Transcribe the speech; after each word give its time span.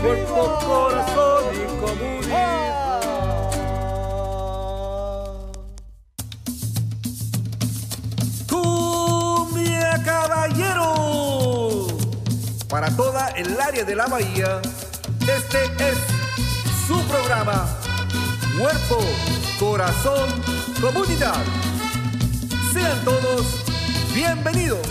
Cuerpo, 0.00 0.58
corazón 0.64 1.44
y 1.54 1.66
comunidad. 1.80 3.00
Cumbia 8.48 10.02
Caballero. 10.04 11.86
Para 12.68 12.90
toda 12.96 13.28
el 13.30 13.60
área 13.60 13.84
de 13.84 13.96
la 13.96 14.06
bahía, 14.06 14.60
este 15.20 15.64
es 15.90 15.98
su 16.86 17.00
programa. 17.08 17.66
Cuerpo, 18.58 19.00
corazón, 19.58 20.28
comunidad. 20.80 21.44
Sean 22.72 23.04
todos 23.04 23.68
bienvenidos. 24.14 24.86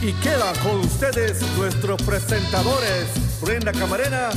Y 0.00 0.12
quedan 0.14 0.54
con 0.62 0.80
ustedes 0.80 1.40
nuestros 1.56 2.00
presentadores, 2.02 3.06
Brenda 3.40 3.72
Camarena. 3.72 4.30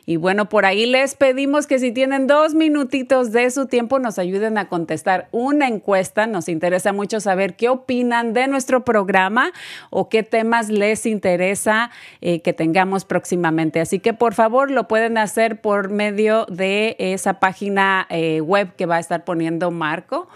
Y 0.07 0.17
bueno, 0.17 0.49
por 0.49 0.67
ahí 0.67 0.87
les 0.87 1.15
pedimos 1.15 1.67
que 1.67 1.79
si 1.79 1.93
tienen 1.93 2.27
dos 2.27 2.55
minutitos 2.55 3.33
de 3.33 3.51
su 3.51 3.67
tiempo 3.67 3.99
nos 3.99 4.19
ayuden 4.19 4.59
a 4.59 4.69
contestar 4.69 5.29
una 5.33 5.69
encuesta. 5.69 6.27
Nos 6.27 6.49
interesa 6.49 6.93
mucho 6.93 7.21
saber 7.21 7.57
qué 7.57 7.69
opinan 7.69 8.33
de 8.33 8.47
nuestro 8.47 8.85
programa 8.85 9.53
o 9.91 10.09
qué 10.09 10.23
temas 10.23 10.69
les 10.69 11.07
interesa 11.07 11.91
eh, 12.21 12.41
que 12.41 12.53
tengamos 12.53 13.05
próximamente. 13.05 13.81
Así 13.81 13.99
que 13.99 14.15
por 14.15 14.35
favor 14.35 14.71
lo 14.71 14.89
pueden 14.89 15.19
hacer 15.19 15.61
por 15.61 15.91
medio 15.91 16.47
de 16.47 16.97
esa 16.99 17.41
página 17.41 18.07
eh, 18.11 18.41
web 18.41 18.75
que 18.77 18.87
va 18.87 18.97
a 18.97 19.01
estar 19.01 19.25
poniendo 19.25 19.71
Marco 19.71 20.06
barco. 20.07 20.29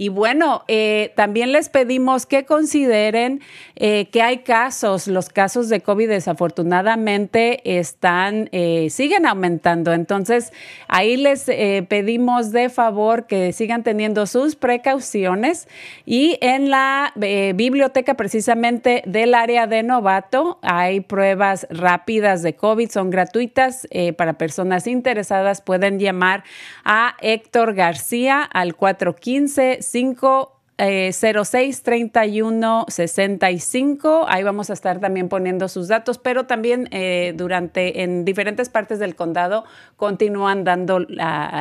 Y 0.00 0.10
bueno, 0.10 0.62
eh, 0.68 1.12
también 1.16 1.50
les 1.50 1.68
pedimos 1.70 2.24
que 2.24 2.44
consideren 2.44 3.40
eh, 3.74 4.06
que 4.12 4.22
hay 4.22 4.38
casos, 4.44 5.08
los 5.08 5.28
casos 5.28 5.68
de 5.68 5.80
COVID 5.80 6.08
desafortunadamente 6.08 7.80
están, 7.80 8.48
eh, 8.52 8.90
siguen 8.90 9.26
aumentando. 9.26 9.92
Entonces, 9.92 10.52
ahí 10.86 11.16
les 11.16 11.46
pedimos 11.88 12.52
de 12.52 12.68
favor 12.68 13.26
que 13.26 13.52
sigan 13.52 13.82
teniendo 13.82 14.26
sus 14.26 14.54
precauciones 14.54 15.66
y 16.06 16.38
en 16.42 16.70
la 16.70 17.12
biblioteca 17.16 18.14
precisamente 18.14 19.02
del 19.04 19.34
área 19.34 19.66
de 19.66 19.82
novato 19.82 20.60
hay 20.62 21.00
pruebas 21.00 21.66
rápidas 21.70 22.44
de 22.44 22.54
COVID, 22.54 22.88
son 22.88 23.10
gratuitas 23.10 23.88
para 24.16 24.34
personas 24.34 24.86
interesadas. 24.86 25.60
Pueden 25.60 25.98
llamar 25.98 26.44
a 26.84 27.16
Héctor 27.20 27.74
García 27.74 28.42
al 28.42 28.76
415 28.76 29.87
5 29.92 30.57
eh, 30.78 31.10
06 31.12 31.82
31 31.82 32.86
65. 32.88 34.26
Ahí 34.28 34.44
vamos 34.44 34.70
a 34.70 34.72
estar 34.72 35.00
también 35.00 35.28
poniendo 35.28 35.66
sus 35.66 35.88
datos, 35.88 36.18
pero 36.18 36.46
también 36.46 36.88
eh, 36.92 37.34
durante 37.36 38.02
en 38.02 38.24
diferentes 38.24 38.68
partes 38.68 39.00
del 39.00 39.16
condado 39.16 39.64
continúan 39.96 40.62
dando 40.62 41.04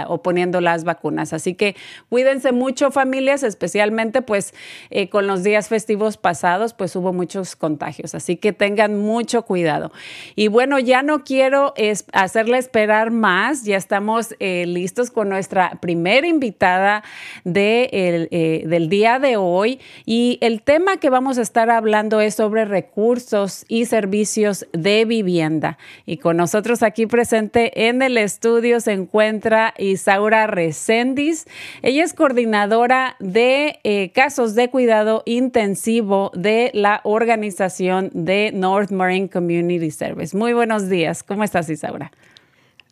o 0.08 0.22
poniendo 0.22 0.62
las 0.62 0.84
vacunas. 0.84 1.34
Así 1.34 1.56
que 1.56 1.76
cuídense 2.10 2.52
mucho, 2.52 2.92
familias, 2.92 3.42
especialmente 3.42 4.22
pues 4.22 4.54
eh, 4.92 5.10
con 5.10 5.26
los 5.26 5.44
días 5.44 5.68
festivos 5.68 6.18
pasados, 6.18 6.74
pues 6.74 6.96
hubo 6.96 7.12
muchos 7.12 7.56
contagios. 7.56 8.14
Así 8.14 8.38
que 8.38 8.54
tengan 8.54 9.00
mucho 9.00 9.42
cuidado. 9.44 9.92
Y 10.36 10.48
bueno, 10.48 10.78
ya 10.78 11.02
no 11.02 11.24
quiero 11.24 11.74
hacerle 12.14 12.60
esperar 12.60 13.10
más. 13.10 13.64
Ya 13.64 13.78
estamos 13.78 14.36
eh, 14.40 14.66
listos 14.68 15.10
con 15.10 15.30
nuestra 15.30 15.80
primera 15.82 16.28
invitada 16.28 17.04
de 17.44 17.90
el, 17.92 18.70
del 18.70 18.90
día 18.90 19.07
de 19.08 19.38
hoy. 19.38 19.80
Y 20.06 20.38
el 20.42 20.62
tema 20.62 20.98
que 20.98 21.10
vamos 21.10 21.38
a 21.38 21.42
estar 21.42 21.70
hablando 21.70 22.20
es 22.22 22.36
sobre 22.36 22.66
recursos 22.66 23.66
y 23.68 23.86
servicios 23.86 24.68
de 24.74 25.06
vivienda. 25.06 25.78
Y 26.06 26.18
con 26.18 26.38
nosotros 26.38 26.84
aquí 26.84 27.08
presente 27.08 27.88
en 27.88 28.02
el 28.02 28.18
estudio 28.18 28.80
se 28.80 28.92
encuentra 28.92 29.74
Isaura 29.78 30.48
Recendis. 30.48 31.46
Ella 31.82 32.04
es 32.04 32.14
coordinadora 32.14 33.16
de 33.20 33.80
eh, 33.84 34.12
casos 34.14 34.54
de 34.56 34.70
cuidado 34.70 35.24
intensivo 35.26 36.32
de 36.36 36.72
la 36.74 37.02
organización 37.04 38.12
de 38.14 38.52
North 38.54 38.92
Marine 38.92 39.30
Community 39.30 39.92
Service. 39.92 40.36
Muy 40.36 40.54
buenos 40.54 40.90
días. 40.90 41.24
¿Cómo 41.24 41.44
estás, 41.44 41.70
Isaura? 41.70 42.12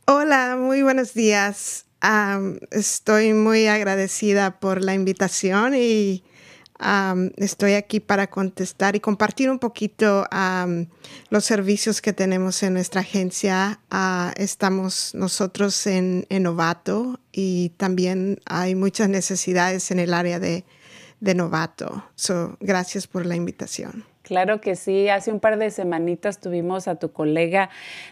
Hola, 0.08 0.56
muy 0.60 0.84
buenos 0.84 1.14
días. 1.14 1.86
Am, 2.02 2.60
estoy 2.72 3.34
muy 3.34 3.68
agradecida 3.68 4.60
por 4.60 4.84
la 4.84 4.94
invitación 4.94 5.74
y 5.76 6.24
am, 6.78 7.32
estoy 7.38 7.74
aquí 7.74 8.00
para 8.00 8.28
contestar 8.30 8.96
y 8.96 9.00
compartir 9.00 9.50
un 9.50 9.60
poquito 9.60 10.28
los 11.30 11.46
servicios 11.46 12.02
que 12.02 12.14
tenemos 12.14 12.62
en 12.64 12.74
nuestra 12.74 13.02
agencia. 13.02 13.80
Ah, 13.90 14.34
estamos 14.38 15.12
nosotros 15.16 15.88
en, 15.88 16.26
en 16.30 16.44
Novato 16.44 17.20
y 17.32 17.70
también 17.78 18.40
hay 18.46 18.76
muchas 18.76 19.10
necesidades 19.10 19.90
en 19.92 20.00
el 20.00 20.14
área 20.14 20.40
de, 20.40 20.66
de 21.20 21.36
Novato. 21.36 22.06
So, 22.16 22.58
gracias 22.60 23.08
por 23.08 23.26
la 23.26 23.36
invitación. 23.36 24.15
Claro 24.26 24.60
que 24.60 24.76
sí, 24.76 25.08
hace 25.08 25.32
un 25.32 25.40
par 25.40 25.60
de 25.60 25.70
semanitas 25.70 26.40
tuvimos 26.40 26.88
a 26.88 26.96
tu 26.96 27.12
colega 27.12 27.70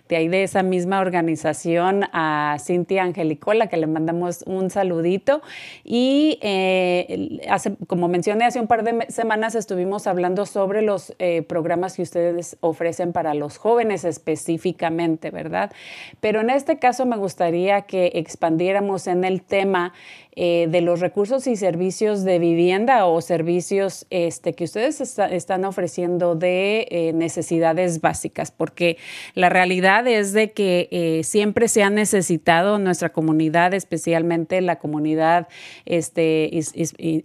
de 0.07 0.15
ahí 0.15 0.27
de 0.27 0.43
esa 0.43 0.61
misma 0.61 0.99
organización, 0.99 2.03
a 2.13 2.57
Cintia 2.59 3.01
Angelicola, 3.01 3.65
que 3.65 3.77
le 3.77 3.87
mandamos 3.87 4.43
un 4.45 4.69
saludito. 4.69 5.41
Y 5.83 6.37
eh, 6.43 7.41
hace, 7.49 7.75
como 7.87 8.09
mencioné, 8.09 8.45
hace 8.45 8.59
un 8.59 8.67
par 8.67 8.83
de 8.83 9.07
semanas 9.09 9.55
estuvimos 9.55 10.05
hablando 10.05 10.45
sobre 10.45 10.83
los 10.83 11.15
eh, 11.17 11.41
programas 11.41 11.95
que 11.95 12.03
ustedes 12.03 12.57
ofrecen 12.59 13.11
para 13.11 13.33
los 13.33 13.57
jóvenes 13.57 14.05
específicamente, 14.05 15.31
¿verdad? 15.31 15.71
Pero 16.19 16.41
en 16.41 16.51
este 16.51 16.77
caso 16.77 17.07
me 17.07 17.17
gustaría 17.17 17.81
que 17.81 18.11
expandiéramos 18.13 19.07
en 19.07 19.23
el 19.23 19.41
tema 19.41 19.93
eh, 20.35 20.67
de 20.69 20.81
los 20.81 20.99
recursos 20.99 21.45
y 21.45 21.55
servicios 21.55 22.23
de 22.23 22.39
vivienda 22.39 23.05
o 23.05 23.21
servicios 23.21 24.07
este, 24.09 24.53
que 24.53 24.63
ustedes 24.63 24.99
están 24.99 25.63
ofreciendo 25.63 26.33
de 26.33 26.87
eh, 26.89 27.13
necesidades 27.13 28.01
básicas, 28.01 28.49
porque 28.49 28.97
la 29.35 29.49
realidad 29.49 30.07
es 30.07 30.33
de 30.33 30.51
que 30.51 30.87
eh, 30.91 31.23
siempre 31.23 31.67
se 31.67 31.83
ha 31.83 31.91
necesitado 31.91 32.79
nuestra 32.79 33.09
comunidad, 33.09 33.75
especialmente 33.75 34.59
la 34.61 34.79
comunidad 34.79 35.47
este, 35.85 36.49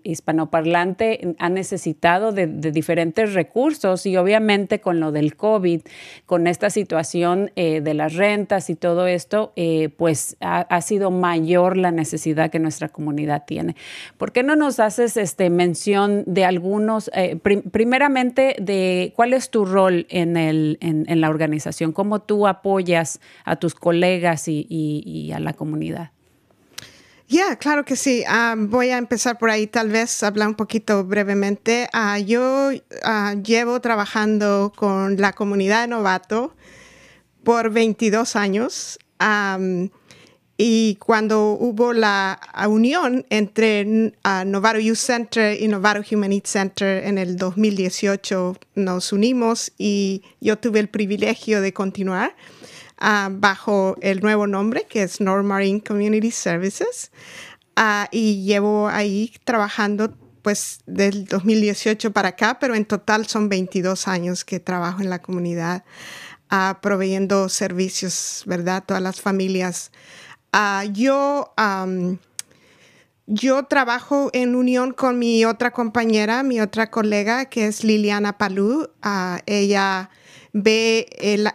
hispanoparlante, 0.03 1.35
ha 1.39 1.49
necesitado 1.49 2.33
de, 2.33 2.47
diferentes 2.47 3.33
recursos 3.33 4.05
y 4.05 4.19
obviamente 4.19 4.81
con 4.81 5.01
lo 5.01 5.13
del 5.13 5.35
COVID, 5.35 5.81
con 6.27 6.47
esta 6.47 6.69
situación 6.69 7.53
de 7.55 7.95
las 7.95 8.15
rentas 8.15 8.69
y 8.69 8.75
todo 8.75 9.07
esto, 9.07 9.53
pues 9.97 10.37
ha, 10.41 10.61
ha 10.61 10.81
sido 10.83 11.11
mayor 11.11 11.77
la 11.77 11.91
necesidad 11.91 12.51
que 12.51 12.59
nuestra 12.59 12.89
comunidad 12.89 12.98
tiene. 13.47 13.77
¿Por 14.17 14.33
qué 14.33 14.43
no 14.43 14.57
nos 14.57 14.81
haces 14.81 15.17
este, 15.17 15.51
mención 15.51 16.25
de 16.27 16.45
algunos, 16.45 17.11
eh, 17.15 17.37
primeramente, 17.37 18.57
de 18.59 19.13
cuál 19.17 19.33
es 19.33 19.51
tu 19.51 19.65
rol 19.65 20.07
en, 20.11 20.37
el, 20.37 20.79
en, 20.81 21.21
la 21.21 21.31
organización? 21.31 21.93
¿Cómo 21.93 22.21
tú 22.21 22.47
apoyas 22.47 23.21
a 23.45 23.57
tus 23.57 23.75
colegas 23.75 24.45
y, 24.49 25.33
a 25.35 25.41
la 25.41 25.53
comunidad? 25.53 26.11
Ya, 27.29 27.57
claro 27.57 27.85
que 27.85 27.97
sí. 27.97 28.25
Ah, 28.27 28.55
voy 28.57 28.89
a 28.91 28.99
empezar 28.99 29.39
por 29.39 29.51
ahí, 29.51 29.67
tal 29.67 29.91
vez 29.91 30.23
hablar 30.23 30.49
un 30.49 30.55
poquito 30.55 31.05
brevemente. 31.05 31.89
Ah, 31.93 32.19
yo 32.19 32.71
ah, 33.05 33.35
llevo 33.35 33.81
trabajando 33.81 34.73
con 34.75 35.19
la 35.19 35.33
comunidad 35.35 35.83
de 35.83 35.89
Novato 35.89 36.55
por 37.45 37.71
22 37.71 38.35
años. 38.37 38.99
Y 40.61 40.97
cuando 40.97 41.53
hubo 41.53 41.93
la 41.93 42.41
unión 42.69 43.25
entre 43.31 44.13
uh, 44.25 44.45
Novato 44.45 44.81
Youth 44.81 44.97
Center 44.97 45.57
y 45.57 45.69
Novato 45.69 46.03
Human 46.11 46.31
Needs 46.31 46.51
Center 46.51 47.05
en 47.05 47.17
el 47.17 47.37
2018, 47.37 48.57
nos 48.75 49.13
unimos 49.13 49.71
y 49.79 50.25
yo 50.41 50.59
tuve 50.59 50.81
el 50.81 50.89
privilegio 50.89 51.61
de 51.61 51.73
continuar 51.73 52.35
uh, 53.01 53.31
bajo 53.31 53.95
el 54.01 54.21
nuevo 54.21 54.49
nombre 54.49 54.85
que 54.89 55.05
es 55.05 55.21
North 55.21 55.45
Marine 55.45 55.81
Community 55.81 56.33
Services. 56.33 57.13
Uh, 57.77 58.09
y 58.11 58.43
llevo 58.43 58.89
ahí 58.89 59.33
trabajando 59.45 60.13
pues 60.43 60.81
del 60.87 61.27
2018 61.27 62.13
para 62.13 62.31
acá, 62.31 62.59
pero 62.59 62.75
en 62.75 62.85
total 62.85 63.29
son 63.29 63.49
22 63.49 64.09
años 64.09 64.45
que 64.45 64.59
trabajo 64.59 65.03
en 65.03 65.11
la 65.11 65.23
comunidad 65.23 65.85
proveyendo 66.81 67.49
servicios, 67.49 68.43
¿verdad? 68.47 68.83
Todas 68.87 69.03
las 69.03 69.21
familias 69.21 69.93
Ah, 70.53 70.85
yo, 70.91 71.53
yo 73.27 73.65
trabajo 73.65 74.31
en 74.33 74.55
unión 74.55 74.93
con 74.93 75.19
mi 75.19 75.45
otra 75.45 75.73
compañera, 75.73 76.43
mi 76.43 76.61
otra 76.61 76.91
colega, 76.91 77.47
que 77.47 77.67
es 77.67 77.85
Liliana 77.85 78.39
Palú. 78.39 78.89
Ah, 79.03 79.41
ella 79.47 80.11
ve 80.53 81.07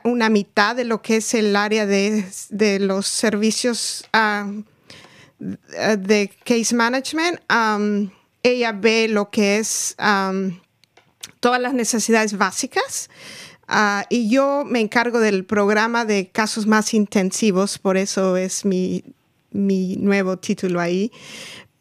una 0.03 0.29
mitad 0.29 0.75
de 0.75 0.83
lo 0.83 1.01
que 1.01 1.17
es 1.17 1.33
el 1.33 1.55
área 1.55 1.85
de, 1.85 2.25
los 2.79 3.07
servicios 3.07 4.05
de 5.39 6.31
case 6.45 6.75
management. 6.75 7.39
ella 8.43 8.71
ve 8.71 9.07
lo 9.09 9.29
que 9.31 9.57
es 9.57 9.95
todas 11.39 11.59
las 11.59 11.73
necesidades 11.73 12.37
básicas. 12.37 13.09
Ah, 13.67 14.05
y 14.09 14.29
yo 14.29 14.63
me 14.65 14.79
encargo 14.79 15.19
del 15.19 15.45
programa 15.45 16.05
de 16.05 16.29
casos 16.29 16.67
más 16.67 16.93
intensivos, 16.93 17.79
por 17.79 17.97
eso 17.97 18.37
es 18.37 18.65
mi, 18.65 19.03
mi 19.51 19.95
nuevo 19.97 20.37
título 20.37 20.79
ahí. 20.79 21.11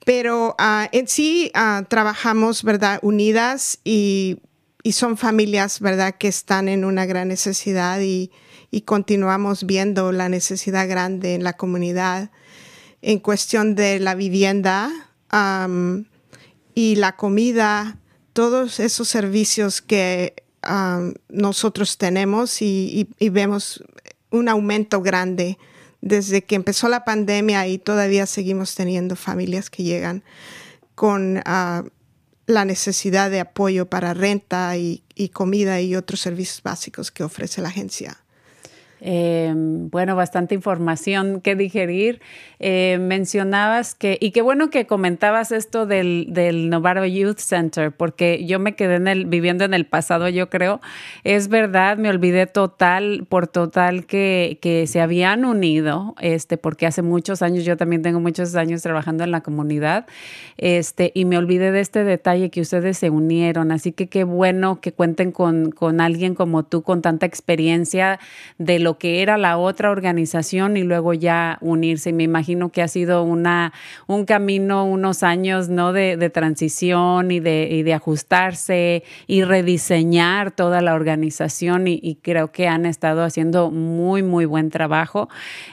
Pero 0.05 0.55
ah, 0.59 0.89
en 0.93 1.09
sí 1.09 1.51
ah, 1.55 1.85
trabajamos, 1.89 2.63
¿verdad? 2.63 2.99
Unidas 3.03 3.79
y, 3.85 4.39
y, 4.83 4.93
son 4.93 5.17
familias, 5.17 5.81
¿verdad? 5.81 6.15
Que 6.19 6.29
están 6.29 6.69
en 6.69 6.85
una 6.85 7.07
gran 7.07 7.29
necesidad 7.29 8.01
y, 8.01 8.31
y 8.71 8.83
continuamos 8.83 9.65
viendo 9.65 10.13
la 10.13 10.29
necesidad 10.29 10.89
grande 10.89 11.35
en 11.35 11.45
la 11.45 11.53
comunidad 11.53 12.31
en 13.03 13.19
cuestión 13.19 13.75
de 13.75 13.99
la 13.99 14.15
vivienda 14.15 14.91
y 16.75 16.95
la 16.97 17.17
comida, 17.17 17.99
todos 18.33 18.81
esos 18.81 19.09
servicios 19.09 19.83
que 19.83 20.42
nosotros 21.29 21.99
tenemos 21.99 22.63
y, 22.63 23.09
vemos 23.21 23.83
un 24.31 24.49
aumento 24.49 25.03
grande 25.03 25.59
desde 26.01 26.43
que 26.43 26.55
empezó 26.55 26.89
la 26.89 27.05
pandemia 27.05 27.67
y 27.67 27.79
todavía 27.79 28.27
seguimos 28.27 28.75
teniendo 28.75 29.15
familias 29.17 29.71
que 29.71 29.83
llegan 29.83 30.25
con 30.95 31.43
ah, 31.45 31.85
la 32.47 32.65
necesidad 32.65 33.31
de 33.31 33.41
apoyo 33.41 33.89
para 33.89 34.15
renta 34.15 34.77
y 34.77 35.03
comida 35.33 35.81
y 35.81 35.95
otros 35.97 36.21
servicios 36.21 36.63
básicos 36.63 37.11
que 37.11 37.23
ofrece 37.23 37.63
la 37.63 37.69
agencia. 37.69 38.22
Em, 39.05 39.91
bueno, 39.91 40.15
bastante 40.15 40.55
información 40.55 41.41
que 41.41 41.57
digerir. 41.57 42.21
Eh, 42.61 42.99
mencionabas 43.01 43.97
que, 43.97 44.17
y 44.21 44.31
qué 44.31 44.43
bueno 44.43 44.71
que 44.71 44.87
comentabas 44.87 45.51
esto 45.51 45.87
del, 45.87 46.29
Novato 46.71 47.05
Youth 47.05 47.39
Center, 47.39 47.91
porque 47.91 48.47
yo 48.47 48.61
me 48.61 48.77
quedé 48.77 48.95
en 48.95 49.09
el, 49.09 49.27
viviendo 49.27 49.65
en 49.65 49.75
el 49.75 49.87
pasado, 49.87 50.29
yo 50.29 50.49
creo. 50.49 50.81
Es 51.25 51.49
verdad, 51.49 51.99
me 51.99 52.11
olvidé 52.11 52.47
total, 52.47 53.27
por 53.29 53.49
total, 53.49 54.07
que, 54.07 54.61
que 54.63 54.87
se 54.87 55.01
habían 55.01 55.45
unido, 55.45 56.15
este, 56.21 56.57
porque 56.57 56.87
hace 56.87 57.03
muchos 57.03 57.43
años, 57.43 57.65
yo 57.65 57.77
también 57.77 58.03
tengo 58.03 58.21
muchos 58.21 58.55
años 58.55 58.83
trabajando 58.83 59.25
en 59.25 59.33
la 59.33 59.41
comunidad, 59.41 60.07
este, 60.59 61.11
y 61.13 61.25
me 61.25 61.39
olvidé 61.39 61.73
de 61.73 61.81
este 61.81 62.05
detalle 62.05 62.51
que 62.51 62.61
ustedes 62.61 62.99
se 62.99 63.11
unieron. 63.11 63.73
Así 63.73 63.91
que 63.91 64.07
qué 64.07 64.23
bueno 64.23 64.81
que 64.81 64.93
cuenten 64.93 65.33
con, 65.33 65.73
con 65.73 66.01
alguien 66.01 66.37
como 66.37 66.63
tú, 66.63 66.83
con 66.83 67.03
tanta 67.03 67.27
experiencia 67.27 68.21
de 68.59 68.79
lo 68.79 68.92
que 68.99 69.23
era 69.23 69.39
la 69.39 69.59
otra 69.59 69.91
organización 69.91 70.77
y 70.77 70.83
luego 70.83 71.15
ya 71.15 71.59
unirse. 71.61 72.13
me 72.13 72.23
imagino 72.23 72.71
que 72.71 72.83
ha 72.83 72.89
sido 72.89 73.23
una, 73.23 73.73
un 74.07 74.25
camino, 74.25 74.85
unos 74.85 75.23
años 75.23 75.69
¿no? 75.69 75.93
de, 75.93 76.31
transición 76.31 77.31
y 77.31 77.41
de, 77.41 77.83
de, 77.85 77.95
ajustarse 77.95 79.03
y 79.27 79.43
rediseñar 79.43 80.51
toda 80.51 80.81
la 80.81 80.95
organización 80.95 81.87
y, 81.87 82.19
creo 82.23 82.53
que 82.53 82.69
han 82.69 82.87
estado 82.87 83.25
haciendo 83.25 83.71
muy, 83.71 84.23
muy 84.23 84.45
buen 84.45 84.71
trabajo. 84.71 85.29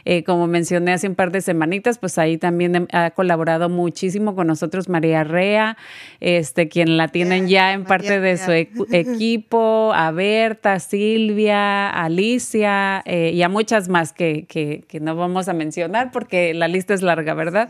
Eh, 0.06 0.24
como 0.24 0.48
mencioné 0.48 0.94
hace 0.94 1.08
un 1.08 1.16
par 1.16 1.32
de 1.32 1.42
semanitas, 1.42 2.00
pues 2.00 2.18
ahí 2.18 2.38
también 2.38 2.88
ha 2.92 3.12
colaborado 3.12 3.70
muchísimo 3.70 4.36
con 4.36 4.48
nosotros 4.48 4.90
María 4.90 5.24
Rea, 5.24 5.78
este, 6.20 6.70
quien 6.70 6.98
la 6.98 7.08
tienen 7.10 7.48
ya 7.48 7.74
en 7.74 7.84
parte 7.84 8.20
de 8.20 8.38
su 8.38 8.52
equipo, 8.52 9.92
a 9.94 10.12
Berta, 10.12 10.80
Silvia, 10.80 11.90
Alicia, 11.90 13.02
eh, 13.10 13.32
y 13.34 13.42
a 13.42 13.50
muchas 13.50 13.90
más 13.90 14.14
que, 14.14 14.46
que, 14.46 15.00
no 15.00 15.16
vamos 15.16 15.48
a 15.48 15.54
mencionar 15.54 16.12
porque 16.12 16.54
la 16.54 16.68
lista 16.68 16.94
es 16.94 17.02
larga, 17.02 17.34
¿verdad? 17.34 17.68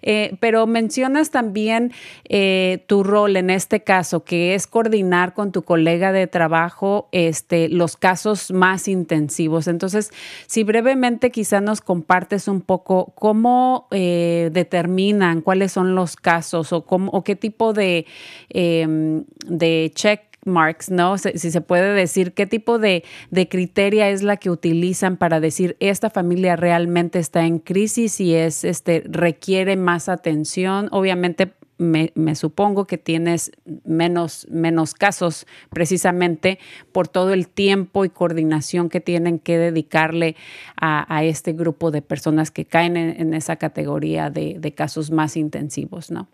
Eh, 0.00 0.36
pero 0.40 0.66
mencionas 0.66 1.30
también 1.30 1.92
eh, 2.26 2.84
tu 2.86 3.02
rol 3.02 3.36
en 3.36 3.50
este 3.50 3.80
caso, 3.80 4.24
que 4.24 4.54
es 4.54 4.66
coordinar 4.66 5.34
con 5.34 5.52
tu 5.52 5.62
colega 5.62 6.10
de 6.12 6.26
trabajo 6.26 7.08
este, 7.12 7.68
los 7.68 7.98
casos 7.98 8.50
más 8.50 8.88
intensivos. 8.88 9.68
Entonces, 9.68 10.10
si 10.46 10.64
brevemente 10.64 11.30
quizá 11.30 11.60
nos 11.60 11.82
compartes 11.82 12.48
un 12.48 12.62
poco 12.62 13.12
cómo 13.14 13.88
determinan 13.90 15.42
cuáles 15.42 15.72
son 15.72 15.94
los 15.94 16.16
casos 16.16 16.72
o, 16.72 16.86
cómo, 16.86 17.10
o 17.10 17.24
qué 17.24 17.36
tipo 17.36 17.74
de, 17.74 18.06
em, 18.48 19.24
de 19.46 19.92
check 19.94 20.27
marks, 20.48 20.90
¿no? 20.90 21.16
Si, 21.18 21.38
se 21.38 21.60
puede 21.60 21.94
decir 21.94 22.32
qué 22.32 22.46
tipo 22.46 22.78
de, 22.78 23.04
de, 23.30 23.48
criteria 23.48 24.10
es 24.10 24.22
la 24.22 24.36
que 24.36 24.50
utilizan 24.50 25.16
para 25.16 25.40
decir 25.40 25.76
esta 25.80 26.10
familia 26.10 26.56
realmente 26.56 27.18
está 27.18 27.44
en 27.44 27.58
crisis 27.58 28.20
y 28.20 28.34
es, 28.34 28.64
este, 28.64 29.04
requiere 29.06 29.76
más 29.76 30.08
atención. 30.08 30.88
Obviamente 30.90 31.52
me, 31.78 32.34
supongo 32.34 32.86
que 32.86 32.98
tienes 32.98 33.52
menos, 33.84 34.46
menos 34.50 34.94
casos 34.94 35.46
precisamente 35.70 36.58
por 36.92 37.08
todo 37.08 37.32
el 37.32 37.48
tiempo 37.48 38.04
y 38.04 38.10
coordinación 38.10 38.88
que 38.88 39.00
tienen 39.00 39.38
que 39.38 39.58
dedicarle 39.58 40.36
a, 40.76 41.24
este 41.24 41.52
grupo 41.52 41.90
de 41.90 42.02
personas 42.02 42.50
que 42.50 42.64
caen 42.64 42.96
en, 42.96 43.34
esa 43.34 43.56
categoría 43.56 44.30
de, 44.30 44.56
de, 44.58 44.72
casos 44.72 45.10
más 45.10 45.36
intensivos, 45.36 46.10
¿no? 46.10 46.28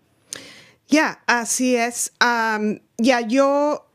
Ya, 0.88 1.22
así 1.26 1.76
es. 1.76 2.12
ya, 2.98 3.20
yo 3.20 3.86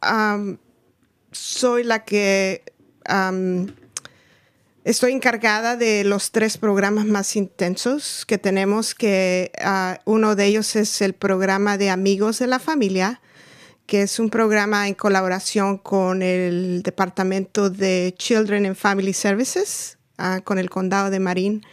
soy 1.31 1.84
la 1.84 2.03
que 2.03 2.63
estoy 4.84 5.12
encargada 5.12 5.75
de 5.75 6.03
los 6.03 6.31
tres 6.31 6.58
programas 6.58 7.05
más 7.05 7.36
intensos 7.36 8.25
que 8.25 8.38
tenemos, 8.38 8.96
que 8.96 9.51
ah, 9.62 10.00
uno 10.05 10.36
de 10.36 10.46
ellos 10.46 10.75
es 10.75 11.01
el 11.01 11.13
programa 11.13 11.77
de 11.77 11.89
Amigos 11.89 12.39
de 12.39 12.48
la 12.48 12.60
Familia, 12.60 13.22
que 13.86 14.03
es 14.03 14.19
un 14.19 14.29
programa 14.29 14.88
en 14.88 14.93
colaboración 14.93 15.77
con 15.77 16.22
el 16.22 16.81
Departamento 16.84 17.69
de 17.69 18.15
Children 18.17 18.67
and 18.67 18.75
Family 18.75 19.13
Services, 19.13 19.98
ah, 20.17 20.41
con 20.43 20.58
el 20.58 20.69
Condado 20.69 21.10
de 21.10 21.19
Marín. 21.19 21.63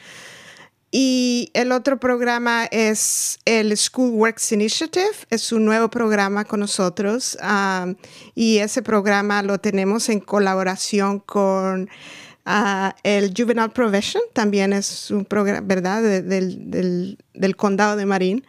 Y 0.99 1.50
el 1.53 1.73
otro 1.73 2.00
programa 2.00 2.65
es 2.71 3.38
el 3.45 3.76
School 3.76 4.12
Works 4.12 4.53
Initiative, 4.53 5.11
es 5.29 5.53
un 5.53 5.67
nuevo 5.67 5.91
programa 5.91 6.47
con 6.47 6.61
nosotros 6.61 7.37
ah, 7.43 7.93
y 8.35 8.57
ese 8.57 8.81
programa 8.81 9.43
lo 9.43 9.59
tenemos 9.59 10.09
en 10.09 10.21
colaboración 10.21 11.19
con 11.19 11.91
ah, 12.47 12.97
el 13.03 13.35
Juvenile 13.37 13.69
Profession, 13.69 14.23
también 14.33 14.73
es 14.73 15.11
un 15.11 15.26
programa, 15.26 15.61
¿verdad?, 15.67 16.03
del, 16.03 17.19
del, 17.35 17.57
condado 17.57 17.97
de 17.97 18.07
Marín. 18.07 18.47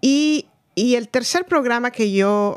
y 0.00 0.46
y 0.76 0.94
el 0.94 1.08
tercer 1.08 1.46
programa 1.46 1.90
que 1.90 2.12
yo 2.12 2.54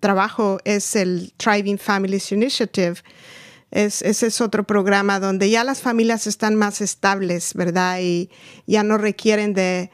trabajo 0.00 0.58
es 0.64 0.96
el 0.96 1.34
Thriving 1.36 1.76
Families 1.76 2.32
Initiative. 2.32 3.02
Es, 3.72 4.02
ese 4.02 4.28
es 4.28 4.40
otro 4.40 4.64
programa 4.64 5.18
donde 5.18 5.50
ya 5.50 5.64
las 5.64 5.80
familias 5.80 6.26
están 6.26 6.54
más 6.54 6.80
estables, 6.80 7.54
¿verdad? 7.54 7.98
Y 8.00 8.30
ya 8.66 8.84
no 8.84 8.98
requieren 8.98 9.54
de, 9.54 9.90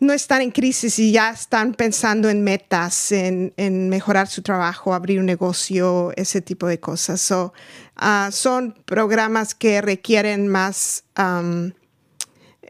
no 0.00 0.14
están 0.14 0.40
en 0.40 0.50
crisis 0.50 0.98
y 0.98 1.12
ya 1.12 1.30
están 1.30 1.74
pensando 1.74 2.30
en 2.30 2.42
metas, 2.42 3.12
en, 3.12 3.52
mejorar 3.90 4.28
su 4.28 4.42
trabajo, 4.42 4.94
abrir 4.94 5.20
un 5.20 5.26
negocio, 5.26 6.12
ese 6.16 6.40
tipo 6.40 6.66
de 6.66 6.80
cosas. 6.80 7.20
So, 7.20 7.52
ah, 7.96 8.30
son 8.32 8.74
programas 8.86 9.54
que 9.54 9.82
requieren 9.82 10.48
más 10.48 11.04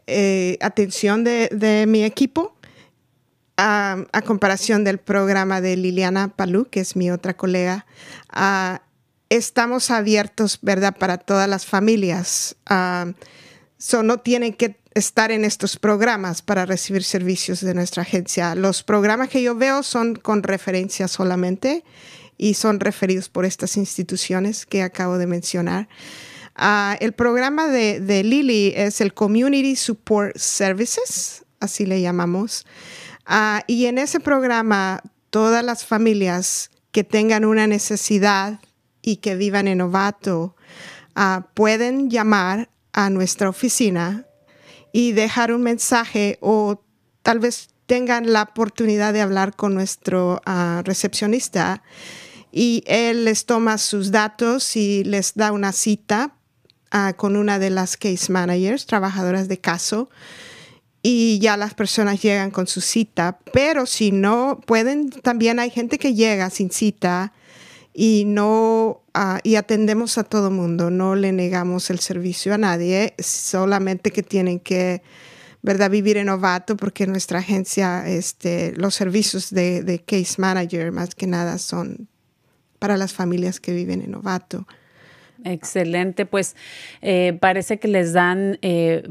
eh, 0.07 0.57
atención 0.59 1.23
de, 1.23 1.47
de, 1.53 1.85
mi 1.87 2.03
equipo 2.03 2.57
a, 3.55 4.05
comparación 4.25 4.83
del 4.83 4.97
programa 4.97 5.61
de 5.61 5.77
Liliana 5.77 6.27
Palú, 6.35 6.67
que 6.69 6.81
es 6.81 6.97
mi 6.97 7.11
otra 7.11 7.35
colega, 7.35 7.85
estamos 9.31 9.91
abiertos, 9.91 10.59
¿verdad?, 10.61 10.95
para 10.97 11.17
todas 11.17 11.47
las 11.49 11.65
familias. 11.65 12.57
no 12.67 14.17
tienen 14.19 14.53
que 14.53 14.79
estar 14.93 15.31
en 15.31 15.45
estos 15.45 15.77
programas 15.77 16.41
para 16.41 16.65
recibir 16.65 17.03
servicios 17.05 17.61
de 17.61 17.73
nuestra 17.73 18.03
agencia. 18.03 18.55
Los 18.55 18.83
programas 18.83 19.29
que 19.29 19.41
yo 19.41 19.55
veo 19.55 19.83
son 19.83 20.15
con 20.15 20.43
referencia 20.43 21.07
solamente 21.07 21.85
y 22.37 22.55
son 22.55 22.81
referidos 22.81 23.29
por 23.29 23.45
estas 23.45 23.77
instituciones 23.77 24.65
que 24.65 24.83
acabo 24.83 25.17
de 25.17 25.27
mencionar. 25.27 25.87
el 26.99 27.13
programa 27.13 27.67
de, 27.67 28.01
de 28.01 28.25
Lili 28.25 28.73
es 28.75 28.99
el 28.99 29.13
Community 29.13 29.77
Support 29.77 30.35
Services, 30.37 31.45
así 31.61 31.85
le 31.85 32.01
llamamos. 32.01 32.65
Ah, 33.25 33.63
y 33.65 33.85
en 33.85 33.97
ese 33.97 34.19
programa, 34.19 35.01
todas 35.29 35.63
las 35.63 35.85
familias 35.85 36.69
que 36.91 37.05
tengan 37.05 37.45
una 37.45 37.65
necesidad 37.65 38.59
y 39.01 39.17
que 39.17 39.35
vivan 39.35 39.67
en 39.67 39.79
Novato 39.79 40.55
ah, 41.15 41.47
pueden 41.53 42.09
llamar 42.09 42.69
a 42.93 43.09
nuestra 43.09 43.49
oficina 43.49 44.25
y 44.91 45.13
dejar 45.13 45.53
un 45.53 45.63
mensaje 45.63 46.37
o 46.41 46.83
tal 47.21 47.39
vez 47.39 47.69
tengan 47.85 48.31
la 48.31 48.43
oportunidad 48.43 49.13
de 49.13 49.21
hablar 49.21 49.55
con 49.55 49.73
nuestro 49.73 50.41
ah, 50.45 50.81
recepcionista 50.85 51.83
y 52.51 52.83
él 52.85 53.25
les 53.25 53.45
toma 53.45 53.77
sus 53.77 54.11
datos 54.11 54.75
y 54.75 55.03
les 55.03 55.35
da 55.35 55.51
una 55.51 55.71
cita 55.71 56.35
con 57.15 57.37
una 57.37 57.57
de 57.57 57.69
las 57.69 57.95
case 57.95 58.31
managers, 58.31 58.85
trabajadoras 58.85 59.47
de 59.47 59.59
caso, 59.59 60.09
y 61.01 61.39
ya 61.39 61.57
las 61.57 61.73
personas 61.73 62.21
llegan 62.21 62.51
con 62.51 62.67
su 62.67 62.81
cita, 62.81 63.39
pero 63.53 63.85
si 63.85 64.11
no 64.11 64.59
pueden, 64.65 65.09
también 65.09 65.59
hay 65.59 65.71
gente 65.71 65.97
que 65.97 66.13
llega 66.13 66.49
sin 66.49 66.69
cita 66.69 67.33
y 67.93 68.23
no 68.25 69.01
ah, 69.13 69.39
y 69.43 69.55
atendemos 69.55 70.17
a 70.17 70.23
todo 70.23 70.51
mundo, 70.51 70.89
no 70.89 71.15
le 71.15 71.31
negamos 71.31 71.89
el 71.89 71.99
servicio 71.99 72.53
a 72.53 72.57
nadie, 72.57 73.13
solamente 73.19 74.11
que 74.11 74.23
tienen 74.23 74.59
que 74.59 75.01
verdad 75.61 75.91
vivir 75.91 76.17
en 76.17 76.27
novato 76.27 76.75
porque 76.75 77.05
nuestra 77.05 77.39
agencia 77.39 78.07
este 78.07 78.73
los 78.75 78.95
servicios 78.95 79.51
de, 79.51 79.83
de 79.83 79.99
case 79.99 80.35
manager 80.39 80.91
más 80.91 81.13
que 81.13 81.27
nada 81.27 81.57
son 81.57 82.07
para 82.79 82.97
las 82.97 83.13
familias 83.13 83.59
que 83.59 83.73
viven 83.73 84.01
en 84.01 84.11
novato. 84.11 84.65
Excelente, 85.43 86.27
pues 86.27 86.55
eh, 87.01 87.35
parece 87.39 87.79
que 87.79 87.87
les 87.87 88.13
dan, 88.13 88.59
eh, 88.61 89.01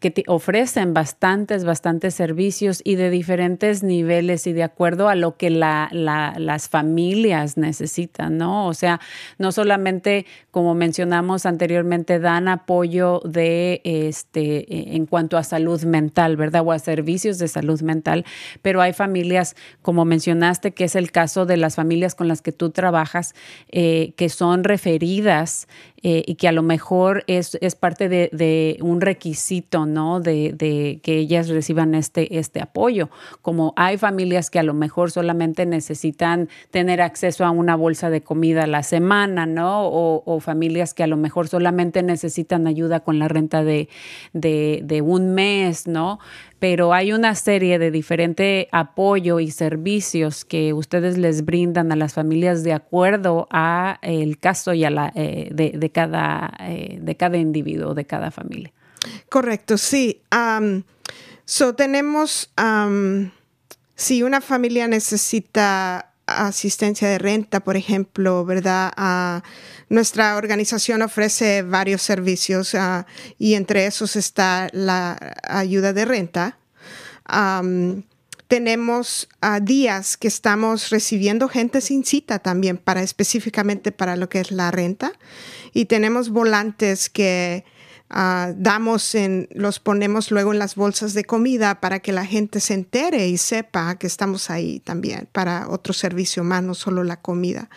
que 0.00 0.22
ofrecen 0.26 0.92
bastantes, 0.92 1.64
bastantes 1.64 2.14
servicios 2.14 2.82
y 2.84 2.96
de 2.96 3.08
diferentes 3.08 3.82
niveles 3.82 4.46
y 4.46 4.52
de 4.52 4.64
acuerdo 4.64 5.08
a 5.08 5.14
lo 5.14 5.38
que 5.38 5.48
la, 5.48 5.88
las 5.92 6.68
familias 6.68 7.56
necesitan, 7.56 8.36
¿no? 8.36 8.66
O 8.66 8.74
sea, 8.74 9.00
no 9.38 9.50
solamente, 9.50 10.26
como 10.50 10.74
mencionamos 10.74 11.46
anteriormente, 11.46 12.18
dan 12.18 12.48
apoyo 12.48 13.22
de, 13.24 13.80
este, 13.84 14.94
en 14.94 15.06
cuanto 15.06 15.38
a 15.38 15.42
salud 15.42 15.82
mental, 15.84 16.36
¿verdad? 16.36 16.64
O 16.66 16.72
a 16.72 16.78
servicios 16.78 17.38
de 17.38 17.48
salud 17.48 17.80
mental, 17.80 18.26
pero 18.60 18.82
hay 18.82 18.92
familias, 18.92 19.56
como 19.80 20.04
mencionaste, 20.04 20.72
que 20.72 20.84
es 20.84 20.96
el 20.96 21.12
caso 21.12 21.46
de 21.46 21.56
las 21.56 21.76
familias 21.76 22.14
con 22.14 22.28
las 22.28 22.42
que 22.42 22.52
tú 22.52 22.70
trabajas, 22.70 23.34
eh, 23.70 24.12
que 24.16 24.28
son 24.28 24.64
referidas 24.64 25.66
eh, 26.02 26.22
y 26.26 26.36
que 26.36 26.46
a 26.46 26.52
lo 26.52 26.62
mejor 26.62 27.24
es, 27.26 27.58
es 27.60 27.74
parte 27.74 28.08
de, 28.08 28.30
de, 28.32 28.78
un 28.80 29.00
requisito, 29.00 29.84
¿no? 29.84 30.20
De, 30.20 31.00
que 31.02 31.18
ellas 31.18 31.48
reciban 31.48 31.94
este, 31.94 32.38
este 32.38 32.60
apoyo. 32.60 33.10
Como 33.42 33.72
hay 33.76 33.98
familias 33.98 34.50
que 34.50 34.60
a 34.60 34.62
lo 34.62 34.74
mejor 34.74 35.10
solamente 35.10 35.66
necesitan 35.66 36.48
tener 36.70 37.00
acceso 37.00 37.44
a 37.44 37.50
una 37.50 37.74
bolsa 37.74 38.10
de 38.10 38.20
comida 38.20 38.64
a 38.64 38.66
la 38.68 38.84
semana, 38.84 39.46
¿no? 39.46 39.86
O, 39.88 40.22
o 40.24 40.40
familias 40.40 40.94
que 40.94 41.02
a 41.02 41.08
lo 41.08 41.16
mejor 41.16 41.48
solamente 41.48 42.02
necesitan 42.02 42.66
ayuda 42.66 43.00
con 43.00 43.18
la 43.18 43.26
renta 43.26 43.64
de, 43.64 43.88
de 44.32 45.02
un 45.02 45.34
mes, 45.34 45.88
¿no? 45.88 46.20
Pero 46.58 46.92
hay 46.92 47.12
una 47.12 47.34
serie 47.34 47.78
de 47.78 47.90
diferente 47.90 48.68
apoyo 48.72 49.40
y 49.40 49.50
servicios 49.50 50.44
que 50.44 50.72
ustedes 50.72 51.16
les 51.16 51.44
brindan 51.44 51.92
a 51.92 51.96
las 51.96 52.14
familias 52.14 52.64
de 52.64 52.72
acuerdo 52.72 53.46
a 53.50 53.98
el 54.02 54.38
caso 54.38 54.74
y 54.74 54.84
a 54.84 54.90
la, 54.90 55.12
eh, 55.14 55.50
de, 55.52 55.90
cada, 55.90 56.52
eh, 56.60 56.98
de 57.00 57.16
cada 57.16 57.36
individuo, 57.36 57.94
de 57.94 58.04
cada 58.04 58.30
familia. 58.30 58.72
Correcto, 59.28 59.78
sí. 59.78 60.20
so 61.44 61.74
tenemos, 61.74 62.50
si 63.94 64.22
una 64.22 64.40
familia 64.40 64.88
necesita 64.88 66.08
asistencia 66.28 67.08
de 67.08 67.18
renta, 67.18 67.60
por 67.60 67.76
ejemplo, 67.76 68.44
¿verdad? 68.44 68.92
Uh, 68.96 69.40
nuestra 69.88 70.36
organización 70.36 71.02
ofrece 71.02 71.62
varios 71.62 72.02
servicios 72.02 72.74
uh, 72.74 73.04
y 73.38 73.54
entre 73.54 73.86
esos 73.86 74.16
está 74.16 74.68
la 74.72 75.36
ayuda 75.42 75.92
de 75.92 76.04
renta. 76.04 76.58
Tenemos 78.48 79.28
uh, 79.42 79.62
días 79.62 80.16
que 80.16 80.28
estamos 80.28 80.88
recibiendo 80.88 81.48
gente 81.48 81.80
sin 81.80 82.04
cita 82.04 82.38
también 82.38 82.78
para 82.78 83.02
específicamente 83.02 83.92
para 83.92 84.16
lo 84.16 84.28
que 84.28 84.40
es 84.40 84.50
la 84.50 84.70
renta 84.70 85.12
y 85.74 85.84
tenemos 85.84 86.30
volantes 86.30 87.10
que 87.10 87.64
Ah, 88.10 88.54
damos 88.56 89.14
en, 89.14 89.48
los 89.52 89.80
ponemos 89.80 90.30
luego 90.30 90.52
en 90.54 90.58
las 90.58 90.76
bolsas 90.76 91.12
de 91.12 91.24
comida 91.24 91.80
para 91.80 92.00
que 92.00 92.12
la 92.12 92.24
gente 92.24 92.58
se 92.60 92.72
entere 92.72 93.28
y 93.28 93.36
sepa 93.36 93.98
que 93.98 94.06
estamos 94.06 94.48
ahí 94.48 94.80
también 94.80 95.28
para 95.30 95.68
otro 95.68 95.92
servicio 95.92 96.42
más, 96.42 96.62
no 96.62 96.74
solo 96.74 97.04
la 97.04 97.20
comida. 97.20 97.68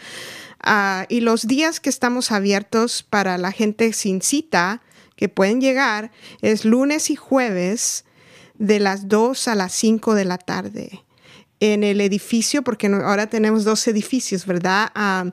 Ah, 0.63 1.05
y 1.09 1.21
los 1.21 1.47
días 1.47 1.79
que 1.79 1.89
estamos 1.89 2.31
abiertos 2.31 3.03
para 3.03 3.37
la 3.37 3.51
gente 3.51 3.93
sin 3.93 4.21
cita, 4.21 4.81
que 5.15 5.29
pueden 5.29 5.61
llegar, 5.61 6.11
es 6.41 6.65
lunes 6.65 7.09
y 7.09 7.15
jueves 7.15 8.05
de 8.55 8.79
las 8.79 9.07
2 9.07 9.47
a 9.47 9.55
las 9.55 9.73
5 9.73 10.13
de 10.13 10.25
la 10.25 10.37
tarde 10.37 11.03
en 11.59 11.83
el 11.83 12.01
edificio, 12.01 12.63
porque 12.63 12.87
ahora 12.87 13.27
tenemos 13.27 13.63
dos 13.63 13.87
edificios, 13.87 14.45
¿verdad? 14.45 14.91
Ah, 14.95 15.31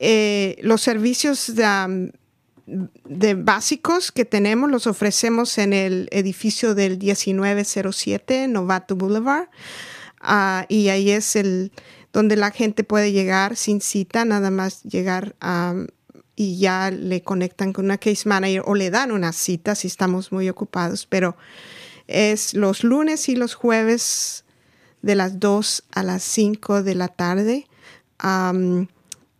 eh, 0.00 0.56
los 0.62 0.80
servicios 0.80 1.52
de, 2.66 3.34
básicos 3.34 4.12
que 4.12 4.24
tenemos 4.24 4.70
los 4.70 4.86
ofrecemos 4.86 5.58
en 5.58 5.72
el 5.72 6.08
edificio 6.10 6.74
del 6.74 6.98
1907 6.98 8.48
Novato 8.48 8.96
Boulevard. 8.96 9.48
Ah, 10.20 10.66
y 10.68 10.88
ahí 10.88 11.10
es 11.10 11.36
el 11.36 11.70
donde 12.12 12.36
la 12.36 12.50
gente 12.50 12.84
puede 12.84 13.12
llegar 13.12 13.56
sin 13.56 13.80
cita, 13.80 14.24
nada 14.24 14.50
más 14.50 14.82
llegar 14.82 15.36
y 16.36 16.58
ya 16.58 16.90
le 16.90 17.22
conectan 17.22 17.72
con 17.72 17.84
una 17.84 17.98
case 17.98 18.28
manager 18.28 18.62
o 18.64 18.74
le 18.74 18.90
dan 18.90 19.12
una 19.12 19.32
cita 19.32 19.74
si 19.74 19.86
estamos 19.86 20.32
muy 20.32 20.48
ocupados, 20.48 21.06
pero 21.06 21.36
es 22.06 22.54
los 22.54 22.82
lunes 22.82 23.28
y 23.28 23.36
los 23.36 23.54
jueves 23.54 24.44
de 25.02 25.14
las 25.14 25.38
2 25.38 25.84
a 25.92 26.02
las 26.02 26.22
5 26.22 26.82
de 26.82 26.94
la 26.94 27.08
tarde. 27.08 27.66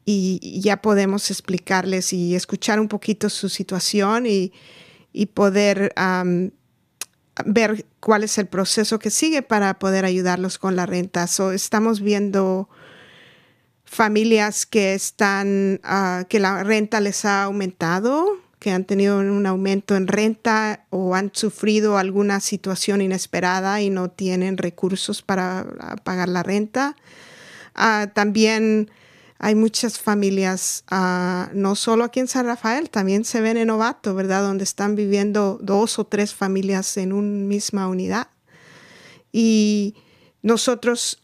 y 0.04 0.60
ya 0.60 0.82
podemos 0.82 1.30
explicarles 1.30 2.12
y 2.12 2.34
escuchar 2.34 2.80
un 2.80 2.88
poquito 2.88 3.28
su 3.28 3.48
situación 3.48 4.26
y, 4.26 4.52
poder 5.34 5.92
ver 7.46 7.86
cuál 8.00 8.24
es 8.24 8.38
el 8.38 8.46
proceso 8.46 8.98
que 8.98 9.10
sigue 9.10 9.42
para 9.42 9.78
poder 9.78 10.04
ayudarlos 10.04 10.58
con 10.58 10.76
la 10.76 10.86
renta. 10.86 11.26
estamos 11.52 12.00
viendo 12.00 12.68
familias 13.84 14.66
que 14.66 14.94
están, 14.94 15.80
ah, 15.82 16.24
que 16.28 16.38
la 16.38 16.62
renta 16.62 17.00
les 17.00 17.24
ha 17.24 17.44
aumentado, 17.44 18.38
que 18.60 18.70
han 18.70 18.84
tenido 18.84 19.18
un 19.18 19.46
aumento 19.46 19.96
en 19.96 20.06
renta 20.06 20.84
o 20.90 21.14
han 21.14 21.30
sufrido 21.32 21.98
alguna 21.98 22.40
situación 22.40 23.00
inesperada 23.00 23.80
y 23.80 23.90
no 23.90 24.10
tienen 24.10 24.58
recursos 24.58 25.22
para 25.22 25.66
ah, 25.80 25.96
pagar 26.04 26.28
la 26.28 26.42
renta. 26.42 26.94
Ah, 27.74 28.08
también 28.12 28.90
hay 29.42 29.54
muchas 29.54 29.98
familias, 29.98 30.84
no 31.54 31.74
solo 31.74 32.04
aquí 32.04 32.20
en 32.20 32.28
San 32.28 32.44
Rafael, 32.44 32.90
también 32.90 33.24
se 33.24 33.40
ven 33.40 33.56
en 33.56 33.68
Novato, 33.68 34.14
¿verdad? 34.14 34.42
Donde 34.42 34.64
están 34.64 34.96
viviendo 34.96 35.58
dos 35.62 35.98
o 35.98 36.04
tres 36.04 36.34
familias 36.34 36.98
en 36.98 37.14
una 37.14 37.46
misma 37.46 37.88
unidad. 37.88 38.28
Y 39.32 39.94
nosotros 40.42 41.22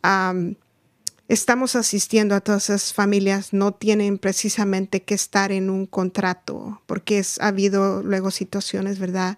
estamos 1.28 1.76
asistiendo 1.76 2.34
a 2.34 2.40
todas 2.40 2.70
esas 2.70 2.94
familias, 2.94 3.52
no 3.52 3.74
tienen 3.74 4.16
precisamente 4.16 5.02
que 5.02 5.14
estar 5.14 5.52
en 5.52 5.68
un 5.68 5.84
contrato, 5.84 6.80
porque 6.86 7.22
ha 7.40 7.48
habido 7.48 8.02
luego 8.02 8.30
situaciones, 8.30 8.98
¿verdad? 8.98 9.36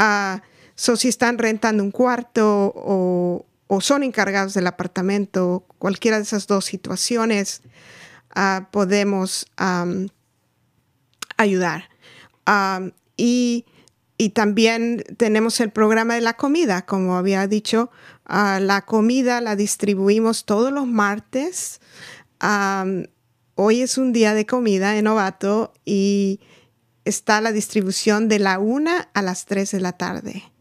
Uh, 0.00 0.40
si 0.74 1.06
están 1.06 1.38
rentando 1.38 1.84
un 1.84 1.92
cuarto 1.92 2.72
o, 2.74 3.46
son 3.80 4.02
encargados 4.02 4.54
del 4.54 4.66
apartamento, 4.66 5.66
cualquiera 5.78 6.18
de 6.18 6.24
esas 6.24 6.46
dos 6.46 6.64
situaciones, 6.64 7.62
uh, 8.36 8.64
podemos 8.70 9.46
ayudar. 11.36 11.88
y 13.16 13.64
también 14.34 15.02
tenemos 15.16 15.60
el 15.60 15.70
programa 15.70 16.14
de 16.14 16.20
la 16.20 16.34
comida, 16.34 16.86
como 16.86 17.16
había 17.16 17.46
dicho, 17.46 17.90
ah, 18.24 18.58
la 18.60 18.82
comida 18.82 19.40
la 19.40 19.56
distribuimos 19.56 20.44
todos 20.44 20.72
los 20.72 20.86
martes. 20.86 21.80
hoy 23.56 23.80
es 23.82 23.98
un 23.98 24.12
día 24.12 24.34
de 24.34 24.46
comida 24.46 24.96
en 24.96 25.04
Novato 25.04 25.72
y 25.84 26.40
está 27.04 27.40
la 27.40 27.52
distribución 27.52 28.28
de 28.28 28.38
la 28.38 28.58
una 28.58 29.08
a 29.14 29.22
las 29.22 29.46
3 29.46 29.70
de 29.70 29.80
la 29.80 29.92
tarde 29.92 30.53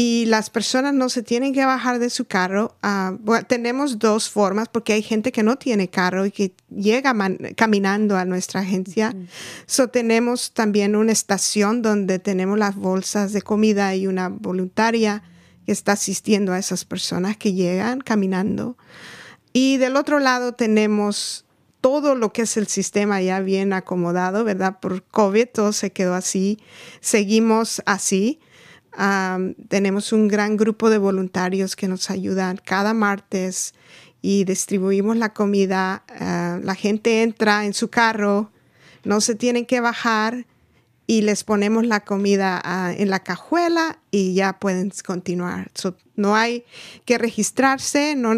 y 0.00 0.26
las 0.26 0.48
personas 0.48 0.94
no 0.94 1.08
se 1.08 1.24
tienen 1.24 1.52
que 1.52 1.64
bajar 1.64 1.98
de 1.98 2.08
su 2.08 2.26
carro. 2.26 2.76
Ah, 2.84 3.14
tenemos 3.48 3.98
dos 3.98 4.30
formas 4.30 4.68
porque 4.68 4.92
hay 4.92 5.02
gente 5.02 5.32
que 5.32 5.42
no 5.42 5.56
tiene 5.56 5.90
carro 5.90 6.24
y 6.24 6.30
que 6.30 6.52
llega 6.70 7.12
caminando 7.56 8.16
a 8.16 8.24
nuestra 8.24 8.60
agencia. 8.60 9.12
So, 9.66 9.88
tenemos 9.88 10.52
también 10.52 10.94
una 10.94 11.10
estación 11.10 11.82
donde 11.82 12.20
tenemos 12.20 12.60
las 12.60 12.76
bolsas 12.76 13.32
de 13.32 13.42
comida 13.42 13.92
y 13.96 14.06
una 14.06 14.28
voluntaria 14.28 15.24
que 15.66 15.72
está 15.72 15.94
asistiendo 15.94 16.52
a 16.52 16.60
esas 16.60 16.84
personas 16.84 17.36
que 17.36 17.54
llegan 17.54 18.00
caminando. 18.00 18.76
Y 19.52 19.78
del 19.78 19.96
otro 19.96 20.20
lado 20.20 20.52
tenemos 20.52 21.44
todo 21.80 22.14
lo 22.14 22.32
que 22.32 22.42
es 22.42 22.56
el 22.56 22.68
sistema 22.68 23.20
ya 23.20 23.40
bien 23.40 23.72
acomodado, 23.72 24.44
¿verdad? 24.44 24.78
Por 24.78 25.02
COVID 25.02 25.48
todo 25.52 25.72
se 25.72 25.90
quedó 25.90 26.14
así. 26.14 26.60
Seguimos 27.00 27.82
así 27.84 28.38
tenemos 29.68 30.12
un 30.12 30.26
gran 30.26 30.56
grupo 30.56 30.90
de 30.90 30.98
voluntarios 30.98 31.76
que 31.76 31.86
nos 31.86 32.10
ayudan 32.10 32.56
cada 32.56 32.94
martes 32.94 33.74
y 34.22 34.44
distribuimos 34.44 35.16
la 35.16 35.32
comida. 35.32 36.02
Ah, 36.08 36.58
la 36.62 36.74
gente 36.74 37.22
entra 37.22 37.64
en 37.64 37.74
su 37.74 37.88
carro, 37.88 38.50
no 39.04 39.20
se 39.20 39.36
tienen 39.36 39.66
que 39.66 39.80
bajar 39.80 40.46
y 41.06 41.22
les 41.22 41.44
ponemos 41.44 41.86
la 41.86 42.00
comida 42.00 42.60
ah, 42.64 42.92
en 42.96 43.08
la 43.08 43.20
cajuela 43.20 44.00
y 44.10 44.34
ya 44.34 44.58
pueden 44.58 44.92
continuar. 45.06 45.70
no 46.16 46.34
hay 46.34 46.64
que 47.04 47.18
registrarse, 47.18 48.16
no, 48.16 48.34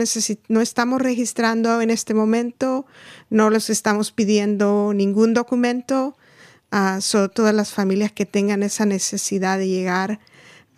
no 0.49 0.61
estamos 0.61 1.01
registrando 1.01 1.81
en 1.81 1.89
este 1.89 2.13
momento, 2.13 2.85
no 3.31 3.49
les 3.49 3.71
estamos 3.71 4.13
pidiendo 4.13 4.93
ningún 4.95 5.33
documento. 5.33 6.17
Uh, 6.73 7.01
todas 7.35 7.53
las 7.53 7.73
familias 7.73 8.13
que 8.13 8.27
tengan 8.27 8.63
esa 8.63 8.87
necesidad 8.87 9.59
de 9.59 9.67
llegar 9.67 10.21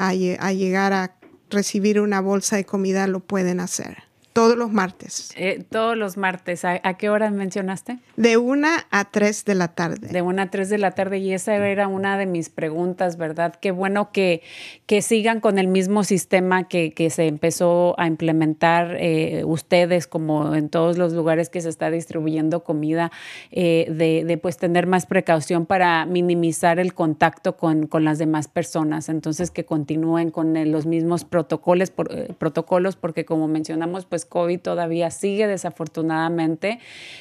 a, 0.09 0.53
llegar 0.53 0.93
a 0.93 1.17
recibir 1.51 2.01
una 2.01 2.21
bolsa 2.21 2.57
de 2.57 2.65
comida 2.65 3.07
lo 3.07 3.21
pueden 3.21 3.61
hacer. 3.61 4.05
Todos 4.33 4.57
los 4.57 4.73
martes. 4.73 5.31
Eh, 5.37 5.62
todos 5.68 5.95
los 5.97 6.16
martes. 6.16 6.64
¿A, 6.64 6.79
qué 6.95 7.11
hora 7.11 7.31
mencionaste? 7.31 7.99
De 8.16 8.38
una 8.38 8.87
a 8.90 9.05
tres 9.05 9.45
de 9.45 9.55
la 9.55 9.68
tarde. 9.68 10.09
De 10.09 10.23
una 10.23 10.45
a 10.45 10.51
tres 10.51 10.71
de 10.71 10.79
la 10.79 10.92
tarde. 10.92 11.18
Y 11.18 11.35
esa 11.35 11.55
era 11.55 11.87
una 11.87 12.16
de 12.16 12.25
mis 12.25 12.49
preguntas, 12.49 13.18
¿verdad? 13.18 13.55
Qué 13.61 13.73
bueno 13.73 14.11
que, 14.11 14.42
que 14.87 15.03
sigan 15.03 15.40
con 15.40 15.59
el 15.59 15.68
mismo 15.68 16.03
sistema 16.03 16.66
que, 16.66 16.95
que 16.95 17.11
se 17.11 17.27
empezó 17.27 17.95
a 17.99 18.07
implementar 18.07 18.97
eh, 18.99 19.45
ustedes, 19.45 20.07
como 20.07 20.55
en 20.55 20.71
todos 20.71 20.97
los 20.97 21.12
lugares 21.12 21.51
que 21.51 21.61
se 21.61 21.68
está 21.68 21.90
distribuyendo 21.90 22.64
comida, 22.64 23.12
eh, 23.51 23.87
de, 23.90 24.25
de, 24.25 24.38
pues 24.38 24.57
tener 24.57 24.87
más 24.87 25.05
precaución 25.05 25.66
para 25.66 26.07
minimizar 26.07 26.79
el 26.79 26.95
contacto 26.95 27.59
con, 27.59 27.87
con 27.87 28.05
las 28.05 28.16
demás 28.18 28.49
personas. 28.49 29.11
Entonces, 29.11 29.51
que 29.51 29.66
continúen 29.66 30.31
con 30.31 30.55
los 30.73 30.87
mismos 30.87 31.25
protocolos, 31.25 31.90
por, 31.90 32.35
protocolos, 32.37 32.97
porque 32.97 33.27
como 33.27 33.47
mencionamos, 33.47 34.07
pues 34.07 34.21
COVID 34.24 34.61
todavía 34.61 35.11
sigue 35.11 35.46
desafortunadamente, 35.46 36.78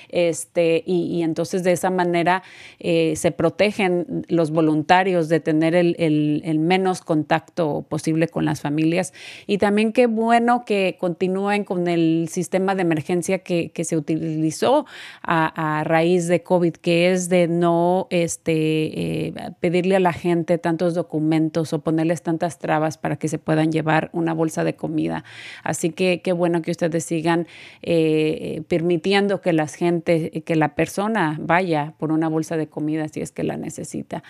este, 0.10 0.84
y, 0.86 1.24
entonces 1.24 1.64
de 1.64 1.72
esa 1.72 1.90
manera 1.90 2.44
eh, 2.80 3.16
se 3.16 3.32
protegen 3.32 4.26
los 4.28 4.52
voluntarios 4.52 5.30
de 5.30 5.40
tener 5.40 5.76
el, 5.76 6.60
menos 6.60 7.02
contacto 7.02 7.86
posible 7.88 8.28
con 8.28 8.46
las 8.46 8.62
familias. 8.62 9.14
Y 9.48 9.58
también 9.58 9.94
qué 9.94 10.08
bueno 10.08 10.64
que 10.66 10.98
continúen 11.00 11.64
con 11.64 11.88
el 11.88 12.28
sistema 12.30 12.76
de 12.76 12.82
emergencia 12.82 13.40
que, 13.40 13.72
se 13.82 13.98
utilizó 13.98 14.86
a, 15.24 15.84
raíz 15.86 16.28
de 16.28 16.44
COVID, 16.44 16.74
que 16.74 17.12
es 17.12 17.30
de 17.30 17.48
no 17.48 18.08
este, 18.12 19.28
eh, 19.28 19.34
pedirle 19.60 19.96
a 19.96 20.00
la 20.00 20.14
gente 20.14 20.58
tantos 20.60 20.94
documentos 20.94 21.74
o 21.74 21.80
ponerles 21.80 22.22
tantas 22.22 22.60
trabas 22.60 22.98
para 22.98 23.16
que 23.16 23.28
se 23.28 23.40
puedan 23.40 23.72
llevar 23.72 24.10
una 24.14 24.34
bolsa 24.34 24.64
de 24.64 24.76
comida. 24.76 25.24
Así 25.64 25.90
que 25.90 26.22
qué 26.22 26.34
bueno 26.34 26.62
que 26.62 26.72
usted 26.72 26.91
sigan 27.00 27.48
eh, 27.82 28.64
permitiendo 28.68 29.40
que 29.40 29.54
la 29.54 29.68
gente, 29.68 30.44
que 30.46 30.56
la 30.56 30.76
persona 30.76 31.38
vaya 31.40 31.94
por 31.98 32.12
una 32.12 32.28
bolsa 32.28 32.58
de 32.58 32.68
comida 32.68 33.08
si 33.08 33.22
es 33.22 33.32
que 33.32 33.44
la 33.44 33.56
necesita. 33.56 34.24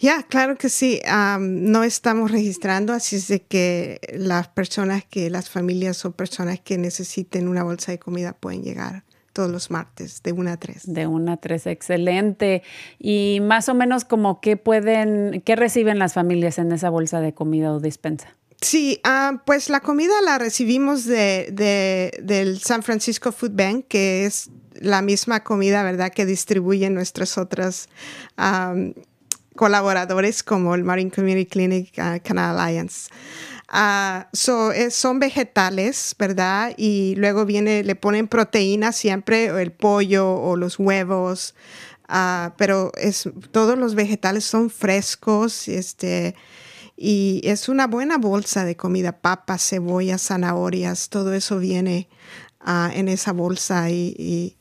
Ya, 0.00 0.22
claro 0.22 0.56
que 0.56 0.70
sí. 0.70 1.00
no 1.38 1.84
estamos 1.84 2.30
registrando, 2.30 2.94
así 2.94 3.16
es 3.16 3.28
de 3.28 3.42
que 3.42 4.00
las 4.14 4.48
personas 4.48 5.04
que, 5.04 5.28
las 5.28 5.50
familias 5.50 6.04
o 6.06 6.12
personas 6.12 6.58
que 6.58 6.78
necesiten 6.78 7.48
una 7.48 7.62
bolsa 7.62 7.92
de 7.92 7.98
comida 7.98 8.32
pueden 8.32 8.62
llegar 8.62 9.04
todos 9.34 9.50
los 9.50 9.70
martes, 9.70 10.22
de 10.22 10.32
1 10.32 10.50
a 10.50 10.56
3. 10.56 10.92
De 10.92 11.06
1 11.06 11.32
a 11.32 11.36
3, 11.36 11.66
excelente. 11.66 12.62
Y 12.98 13.40
más 13.42 13.68
o 13.68 13.74
menos 13.74 14.04
como 14.04 14.40
qué 14.40 14.56
pueden, 14.56 15.42
qué 15.44 15.54
reciben 15.54 15.98
las 15.98 16.14
familias 16.14 16.58
en 16.58 16.72
esa 16.72 16.90
bolsa 16.90 17.20
de 17.20 17.34
comida 17.34 17.72
o 17.72 17.78
dispensa. 17.78 18.36
Sí, 18.60 19.00
ah, 19.04 19.42
pues 19.46 19.70
la 19.70 19.80
comida 19.80 20.12
la 20.22 20.38
recibimos 20.38 21.06
de, 21.06 22.12
del 22.22 22.60
San 22.60 22.82
Francisco 22.82 23.32
Food 23.32 23.52
Bank, 23.52 23.86
que 23.88 24.26
es 24.26 24.50
la 24.74 25.00
misma 25.00 25.42
comida, 25.42 25.82
¿verdad?, 25.82 26.12
que 26.12 26.26
distribuyen 26.26 26.94
nuestros 26.94 27.38
otros 27.38 27.88
colaboradores 29.56 30.42
como 30.42 30.74
el 30.74 30.84
Marine 30.84 31.10
Community 31.10 31.46
Clinic 31.46 31.92
uh, 31.98 32.18
Canal 32.22 32.58
Alliance. 32.58 33.10
Uh, 33.72 34.24
son 34.90 35.18
vegetales, 35.20 36.14
¿verdad? 36.18 36.72
Y 36.76 37.14
luego 37.16 37.46
viene, 37.46 37.84
le 37.84 37.94
ponen 37.94 38.26
proteína 38.28 38.92
siempre, 38.92 39.46
el 39.46 39.72
pollo 39.72 40.34
o 40.34 40.56
los 40.56 40.78
huevos, 40.78 41.54
pero 42.56 42.92
es, 42.96 43.28
todos 43.52 43.78
los 43.78 43.94
vegetales 43.94 44.44
son 44.44 44.70
frescos, 44.70 45.68
este, 45.68 46.34
y 47.02 47.40
es 47.44 47.70
una 47.70 47.86
buena 47.86 48.18
bolsa 48.18 48.66
de 48.66 48.76
comida, 48.76 49.22
papas, 49.22 49.66
cebollas, 49.66 50.20
zanahorias, 50.20 51.08
todo 51.08 51.32
eso 51.32 51.58
viene 51.58 52.10
ah, 52.60 52.90
en 52.94 53.08
esa 53.08 53.32
bolsa 53.32 53.88
y, 53.88 54.54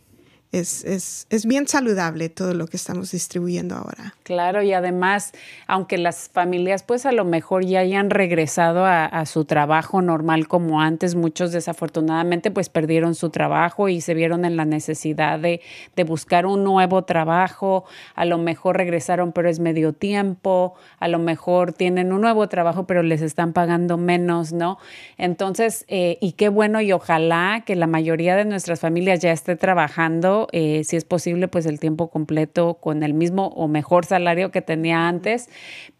es, 0.52 0.84
es, 0.84 1.28
es, 1.30 1.46
bien 1.46 1.68
saludable 1.68 2.28
todo 2.28 2.56
lo 2.56 2.66
que 2.66 2.78
estamos 2.78 3.12
distribuyendo 3.12 3.76
ahora. 3.76 4.16
Claro, 4.24 4.64
y 4.64 4.74
además, 4.74 5.32
aunque 5.68 6.00
las 6.00 6.30
familias 6.30 6.82
pues 6.82 7.06
a 7.06 7.12
lo 7.12 7.24
mejor 7.24 7.66
ya 7.66 7.82
hayan 7.82 8.10
regresado 8.10 8.84
a, 8.86 9.26
su 9.28 9.46
trabajo 9.46 10.02
normal 10.02 10.48
como 10.48 10.82
antes, 10.82 11.14
muchos 11.14 11.52
desafortunadamente 11.52 12.50
pues 12.50 12.70
perdieron 12.70 13.14
su 13.14 13.30
trabajo 13.30 13.90
y 13.90 14.02
se 14.02 14.16
vieron 14.16 14.44
en 14.44 14.58
la 14.58 14.66
necesidad 14.66 15.40
de, 15.40 15.62
de 15.96 16.04
buscar 16.04 16.48
un 16.48 16.64
nuevo 16.64 17.04
trabajo, 17.04 17.86
a 18.16 18.26
lo 18.26 18.40
mejor 18.40 18.78
regresaron 18.78 19.34
pero 19.34 19.50
es 19.50 19.60
medio 19.60 19.94
tiempo, 19.94 20.74
a 21.00 21.08
lo 21.08 21.20
mejor 21.20 21.74
tienen 21.74 22.12
un 22.12 22.22
nuevo 22.22 22.50
trabajo 22.50 22.88
pero 22.88 23.04
les 23.04 23.22
están 23.22 23.54
pagando 23.54 23.98
menos, 23.98 24.52
¿no? 24.52 24.80
Entonces, 25.18 25.86
eh, 25.90 26.18
y 26.22 26.32
qué 26.32 26.50
bueno 26.50 26.82
y 26.82 26.92
ojalá 26.92 27.64
que 27.66 27.76
la 27.76 27.88
mayoría 27.88 28.36
de 28.36 28.46
nuestras 28.46 28.80
familias 28.80 29.20
ya 29.20 29.32
esté 29.32 29.56
trabajando 29.56 30.39
eh, 30.52 30.84
si 30.84 30.96
es 30.96 31.06
posible, 31.06 31.48
pues 31.48 31.66
el 31.66 31.80
tiempo 31.80 32.10
completo 32.10 32.76
con 32.76 33.04
el 33.04 33.14
mismo 33.14 33.48
o 33.48 33.68
mejor 33.68 34.06
salario 34.06 34.52
que 34.52 34.62
tenía 34.62 35.08
antes. 35.08 35.50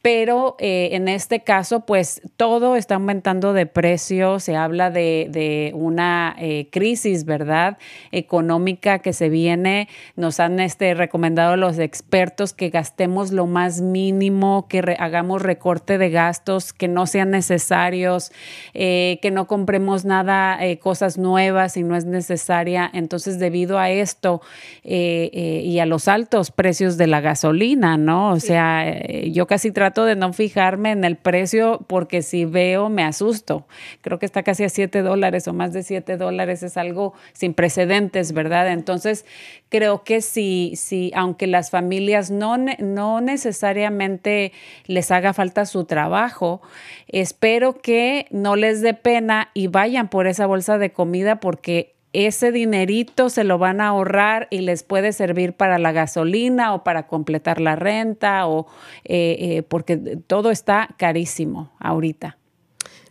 Pero 0.02 0.56
eh, 0.60 0.90
en 0.94 1.10
este 1.10 1.42
caso, 1.42 1.82
pues 1.82 2.22
todo 2.38 2.78
está 2.78 2.96
aumentando 2.96 3.52
de 3.52 3.66
precio. 3.66 4.40
Se 4.40 4.56
habla 4.56 4.92
de, 4.92 5.72
una 5.76 6.36
eh, 6.40 6.70
crisis, 6.72 7.26
¿verdad? 7.26 7.78
Económica 8.14 9.00
que 9.00 9.12
se 9.12 9.28
viene. 9.28 9.90
Nos 10.16 10.40
han 10.40 10.62
este, 10.62 10.94
recomendado 10.94 11.58
los 11.58 11.80
expertos 11.80 12.54
que 12.54 12.70
gastemos 12.70 13.34
lo 13.34 13.46
más 13.46 13.82
mínimo, 13.82 14.68
que 14.70 14.96
hagamos 15.00 15.42
recorte 15.42 15.98
de 15.98 16.10
gastos 16.10 16.72
que 16.72 16.88
no 16.88 17.06
sean 17.06 17.32
necesarios, 17.32 18.32
que 18.74 19.32
no 19.34 19.48
compremos 19.48 20.06
nada, 20.06 20.60
cosas 20.80 21.18
nuevas 21.18 21.74
si 21.74 21.84
no 21.84 21.98
es 21.98 22.06
necesaria. 22.06 22.90
Entonces, 22.94 23.38
debido 23.38 23.78
a 23.78 23.90
esto 23.90 24.42
y 24.84 25.80
a 25.80 25.86
los 25.86 26.08
altos 26.08 26.52
precios 26.52 26.98
de 26.98 27.08
la 27.08 27.20
gasolina, 27.20 27.98
¿no? 27.98 28.32
O 28.32 28.40
sea, 28.40 28.86
yo 29.24 29.46
casi 29.46 29.72
trato 29.72 29.89
trato 29.90 30.06
de 30.06 30.16
no 30.16 30.34
fijarme 30.34 30.92
en 30.92 31.04
el 31.04 31.16
precio 31.16 31.84
porque 31.88 32.22
si 32.22 32.46
veo 32.46 32.90
me 32.90 33.04
asusto. 33.04 33.66
Creo 34.02 34.20
que 34.20 34.28
está 34.28 34.44
casi 34.44 34.64
a 34.64 34.70
7 34.70 35.02
dólares 35.02 35.48
o 35.48 35.54
más 35.54 35.74
de 35.74 35.82
7 35.82 36.16
dólares. 36.16 36.62
Es 36.62 36.78
algo 36.78 37.16
sin 37.34 37.56
precedentes, 37.56 38.32
¿verdad? 38.32 38.72
Entonces, 38.72 39.26
creo 39.70 40.04
que 40.04 40.22
si, 40.22 40.74
si 40.76 41.12
aunque 41.16 41.48
las 41.48 41.72
familias 41.72 42.30
no, 42.30 42.58
no 42.58 43.22
necesariamente 43.22 44.52
les 44.86 45.10
haga 45.10 45.34
falta 45.34 45.66
su 45.66 45.86
trabajo, 45.86 46.62
espero 47.08 47.82
que 47.82 48.28
no 48.30 48.56
les 48.56 48.82
dé 48.82 48.94
pena 48.94 49.50
y 49.56 49.68
vayan 49.68 50.08
por 50.08 50.28
esa 50.28 50.46
bolsa 50.46 50.78
de 50.78 50.92
comida 50.92 51.40
porque 51.40 51.96
ese 52.14 52.52
dinerito 52.52 53.30
se 53.30 53.44
lo 53.44 53.58
van 53.58 53.82
a 53.82 53.90
ahorrar 53.90 54.48
y 54.50 54.62
les 54.62 54.84
puede 54.84 55.14
servir 55.14 55.54
para 55.54 55.78
la 55.78 55.92
gasolina 55.92 56.74
o 56.74 56.84
para 56.84 57.08
completar 57.08 57.62
la 57.62 57.76
renta 57.76 58.48
o 58.48 58.68
eh, 59.04 59.38
eh, 59.40 59.64
porque 59.64 59.98
todo 59.98 60.50
está 60.50 60.90
carísimo 60.98 61.72
ahorita. 61.80 62.38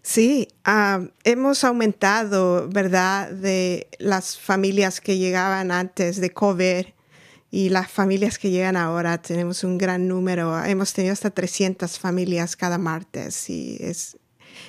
Sí, 0.03 0.49
ah, 0.65 1.01
hemos 1.25 1.65
aumentado, 1.65 2.69
¿verdad?, 2.69 3.31
de 3.31 3.89
las 3.99 4.39
familias 4.39 5.01
que 5.01 5.19
llegaban 5.19 5.71
antes 5.71 6.21
de 6.21 6.31
COVID 6.31 6.87
y 7.51 7.69
las 7.69 7.91
familias 7.91 8.39
que 8.39 8.51
llegan 8.51 8.77
ahora. 8.77 9.19
Tenemos 9.19 9.65
un 9.65 9.77
gran 9.77 10.09
número. 10.09 10.65
Hemos 10.65 10.93
tenido 10.93 11.13
hasta 11.13 11.31
300 11.31 11.99
familias 11.99 12.57
cada 12.57 12.79
martes 12.79 13.51
y 13.51 13.77
es 13.81 14.17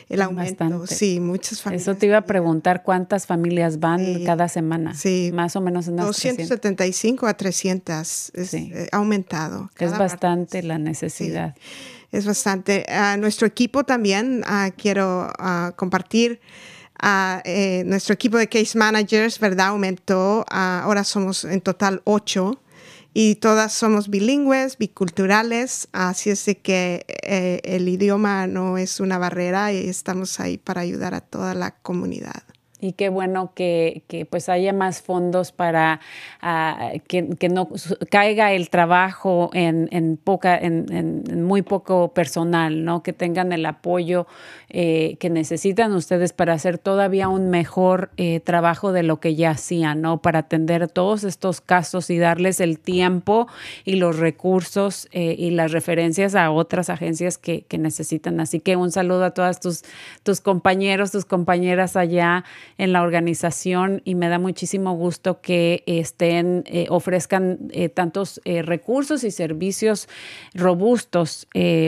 el 0.10 0.22
aumento. 0.22 0.88
Sí, 0.88 1.20
muchas 1.20 1.62
familias. 1.62 1.84
Eso 1.84 1.96
te 1.96 2.08
iba 2.08 2.18
a 2.18 2.26
preguntar 2.26 2.84
cuántas 2.84 3.26
familias 3.26 3.80
van 3.80 4.24
cada 4.26 4.48
semana. 4.48 4.94
Sí. 4.96 5.32
Más 5.34 5.56
o 5.56 5.62
menos 5.62 5.88
en 5.88 5.98
275 5.98 7.28
a 7.28 7.36
300. 7.36 8.32
Es 8.34 8.54
eh, 8.54 8.90
aumentado. 8.92 9.70
Es 9.78 9.98
bastante 9.98 10.64
la 10.64 10.78
necesidad. 10.78 11.56
es 12.12 12.26
bastante. 12.26 12.86
nuestro 13.20 13.48
equipo 13.48 13.84
también 13.84 14.44
ah, 14.46 14.72
quiero 14.76 15.32
ah, 15.38 15.74
compartir. 15.76 16.40
Uh, 17.02 17.86
nuestro 17.86 18.14
equipo 18.14 18.38
de 18.38 18.50
case 18.50 18.78
managers, 18.78 19.40
¿verdad? 19.40 19.68
Aumentó. 19.68 20.46
ahora 20.50 21.06
somos 21.06 21.46
en 21.46 21.62
total 21.62 22.02
ocho 22.04 22.60
y 23.14 23.36
todas 23.36 23.74
somos 23.74 24.10
bilingües, 24.10 24.78
biculturales, 24.78 25.88
así 25.92 26.30
es 26.30 26.46
de 26.46 26.58
que 26.60 27.06
eh, 27.24 27.60
el 27.64 27.88
idioma 27.88 28.48
no 28.48 28.78
es 28.78 29.00
una 29.00 29.18
barrera 29.18 29.74
y 29.74 29.90
estamos 29.90 30.40
ahí 30.40 30.58
para 30.58 30.82
ayudar 30.82 31.14
a 31.14 31.22
toda 31.22 31.54
la 31.54 31.72
comunidad. 31.72 32.44
Y 32.82 32.94
qué 32.94 33.10
bueno 33.10 33.52
que, 33.54 34.04
que 34.08 34.26
pues 34.26 34.48
haya 34.48 34.72
más 34.72 35.02
fondos 35.02 35.52
para 35.52 36.00
ah, 36.42 36.92
que, 37.08 37.28
que, 37.38 37.50
no 37.50 37.68
caiga 38.10 38.54
el 38.54 38.70
trabajo 38.70 39.50
en, 39.54 39.90
en 39.92 40.16
poca, 40.16 40.58
en, 40.58 40.86
en, 40.92 41.44
muy 41.44 41.62
poco 41.62 42.14
personal, 42.14 42.86
¿no? 42.86 43.04
Que 43.04 43.12
tengan 43.12 43.52
el 43.52 43.66
apoyo 43.66 44.28
eh, 44.70 45.18
que 45.20 45.30
necesitan 45.30 45.94
ustedes 45.94 46.32
para 46.32 46.54
hacer 46.54 46.78
todavía 46.78 47.28
un 47.28 47.50
mejor 47.50 48.12
eh, 48.16 48.40
trabajo 48.40 48.94
de 48.94 49.04
lo 49.04 49.20
que 49.20 49.36
ya 49.36 49.52
hacían, 49.52 50.02
¿no? 50.02 50.22
Para 50.22 50.40
atender 50.40 50.88
todos 50.88 51.26
estos 51.26 51.60
casos 51.60 52.10
y 52.10 52.18
darles 52.18 52.62
el 52.62 52.80
tiempo 52.80 53.48
y 53.84 53.96
los 53.96 54.20
recursos 54.20 55.10
eh, 55.12 55.36
y 55.38 55.52
las 55.52 55.74
referencias 55.74 56.36
a 56.36 56.52
otras 56.52 56.90
agencias 56.90 57.38
que, 57.38 57.64
que 57.64 57.78
necesitan. 57.78 58.40
Así 58.40 58.62
que 58.62 58.78
un 58.78 58.92
saludo 58.92 59.26
a 59.26 59.32
todas 59.32 59.60
tus, 59.60 59.84
tus 60.24 60.40
compañeros, 60.40 61.12
tus 61.12 61.26
compañeras 61.26 61.98
allá 61.98 62.46
en 62.80 62.94
la 62.94 63.04
organización 63.04 64.02
y 64.06 64.16
me 64.16 64.30
da 64.30 64.40
muchísimo 64.40 64.94
gusto 64.96 65.42
que 65.42 65.84
estén, 65.86 66.64
eh, 66.66 66.88
ofrezcan 66.90 67.60
eh, 67.72 67.90
tantos 67.90 68.40
eh, 68.46 68.62
recursos 68.62 69.26
y 69.26 69.32
servicios 69.32 70.08
robustos 70.54 71.48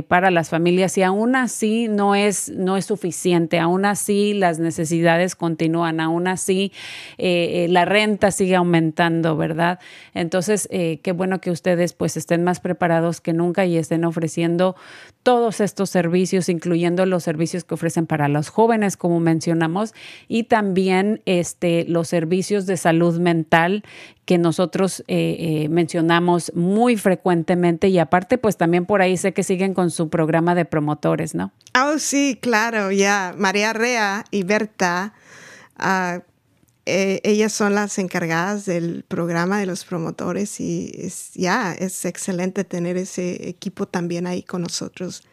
para 0.10 0.32
las 0.32 0.50
familias. 0.50 0.98
Y 0.98 1.04
aún 1.04 1.38
así 1.38 1.88
no 1.88 2.14
es, 2.14 2.50
no 2.50 2.76
es 2.76 2.86
suficiente, 2.86 3.58
aún 3.58 3.86
así 3.86 4.34
las 4.34 4.60
necesidades 4.60 5.36
continúan, 5.36 6.02
aún 6.02 6.28
así 6.28 6.74
la 7.18 7.86
renta 7.86 8.32
sigue 8.32 8.56
aumentando, 8.56 9.38
¿verdad? 9.38 9.80
Entonces, 10.14 10.68
qué 10.70 11.14
bueno 11.16 11.40
que 11.40 11.52
ustedes 11.52 11.94
pues 11.94 12.18
estén 12.18 12.44
más 12.44 12.60
preparados 12.60 13.22
que 13.22 13.32
nunca 13.32 13.66
y 13.66 13.78
estén 13.78 14.04
ofreciendo 14.04 14.76
todos 15.24 15.62
estos 15.62 15.90
servicios, 15.90 16.50
incluyendo 16.50 17.06
los 17.06 17.24
servicios 17.24 17.64
que 17.64 17.76
ofrecen 17.76 18.08
para 18.08 18.28
los 18.28 18.50
jóvenes, 18.50 18.98
como 18.98 19.20
mencionamos, 19.20 19.94
y 20.28 20.44
también 20.44 20.81
este, 21.26 21.86
los 21.88 22.08
servicios 22.08 22.66
de 22.66 22.78
salud 22.78 23.20
mental 23.20 23.84
que 24.26 24.38
nosotros 24.38 25.04
eh, 25.08 25.36
eh, 25.40 25.70
mencionamos 25.70 26.52
muy 26.56 26.98
frecuentemente 26.98 27.90
y 27.90 28.00
aparte, 28.00 28.38
pues 28.38 28.58
también 28.58 28.86
por 28.86 29.02
ahí 29.02 29.18
sé 29.18 29.34
que 29.34 29.44
siguen 29.44 29.74
con 29.74 29.92
su 29.92 30.10
programa 30.10 30.56
de 30.56 30.66
promotores, 30.66 31.36
¿no? 31.36 31.52
Oh, 31.78 32.00
sí, 32.00 32.38
claro, 32.42 32.92
ya. 32.92 33.34
María 33.38 33.74
Rea 33.74 34.26
y 34.32 34.44
Berta. 34.44 35.14
Uh, 35.80 36.22
ellas 36.86 37.54
son 37.54 37.76
las 37.76 38.00
encargadas 38.00 38.66
del 38.66 39.04
programa 39.08 39.60
de 39.60 39.66
los 39.66 39.86
promotores 39.86 40.60
y 40.60 40.92
es, 40.96 41.32
ya 41.34 41.74
es 41.74 42.06
excelente 42.06 42.64
tener 42.64 42.98
ese 42.98 43.50
equipo 43.50 43.88
también 43.88 44.28
ahí 44.28 44.44
con 44.44 44.64
nosotros. 44.64 45.24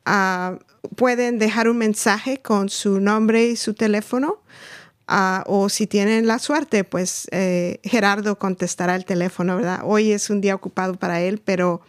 Ah, 0.06 0.58
pueden 0.96 1.40
dejar 1.40 1.68
un 1.70 1.78
mensaje 1.78 2.42
con 2.42 2.70
su 2.70 3.00
nombre 3.00 3.46
y 3.46 3.56
su 3.56 3.76
teléfono. 3.76 4.42
Ah, 5.08 5.44
o 5.46 5.70
si 5.70 5.86
tienen 5.86 6.26
la 6.26 6.40
suerte, 6.40 6.84
pues 6.84 7.28
eh, 7.32 7.80
Gerardo 7.84 8.40
contestará 8.40 8.96
el 8.96 9.06
teléfono, 9.06 9.58
¿verdad? 9.58 9.82
Hoy 9.84 10.12
es 10.12 10.32
un 10.32 10.42
día 10.42 10.56
ocupado 10.56 10.96
para 10.96 11.22
él, 11.22 11.40
pero 11.44 11.82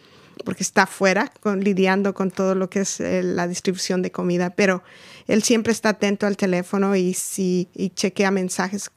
porque 0.45 0.63
está 0.63 0.83
afuera 0.83 1.31
lidiando 1.59 2.13
con 2.13 2.31
todo 2.31 2.55
lo 2.55 2.69
que 2.69 2.79
es 2.81 2.99
eh, 2.99 3.23
la 3.23 3.47
distribución 3.47 4.01
de 4.01 4.11
comida, 4.11 4.49
pero 4.51 4.83
él 5.27 5.43
siempre 5.43 5.71
está 5.73 5.89
atento 5.89 6.25
al 6.25 6.37
teléfono 6.37 6.95
y, 6.95 7.13
si, 7.13 7.67
y 7.73 7.89
chequea 7.89 8.31
mensajes. 8.31 8.89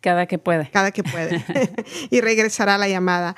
cada 0.00 0.26
que 0.26 0.38
puede. 0.38 0.70
Cada 0.70 0.92
que 0.92 1.02
puede. 1.02 1.44
y 2.10 2.20
regresará 2.20 2.78
la 2.78 2.88
llamada. 2.88 3.34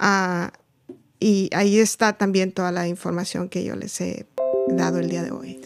Ah, 0.00 0.52
y 1.20 1.50
ahí 1.52 1.78
está 1.78 2.12
también 2.12 2.52
toda 2.52 2.70
la 2.70 2.86
información 2.86 3.48
que 3.48 3.64
yo 3.64 3.74
les 3.74 4.00
he 4.00 4.26
dado 4.68 4.98
el 4.98 5.08
día 5.08 5.22
de 5.22 5.32
hoy. 5.32 5.60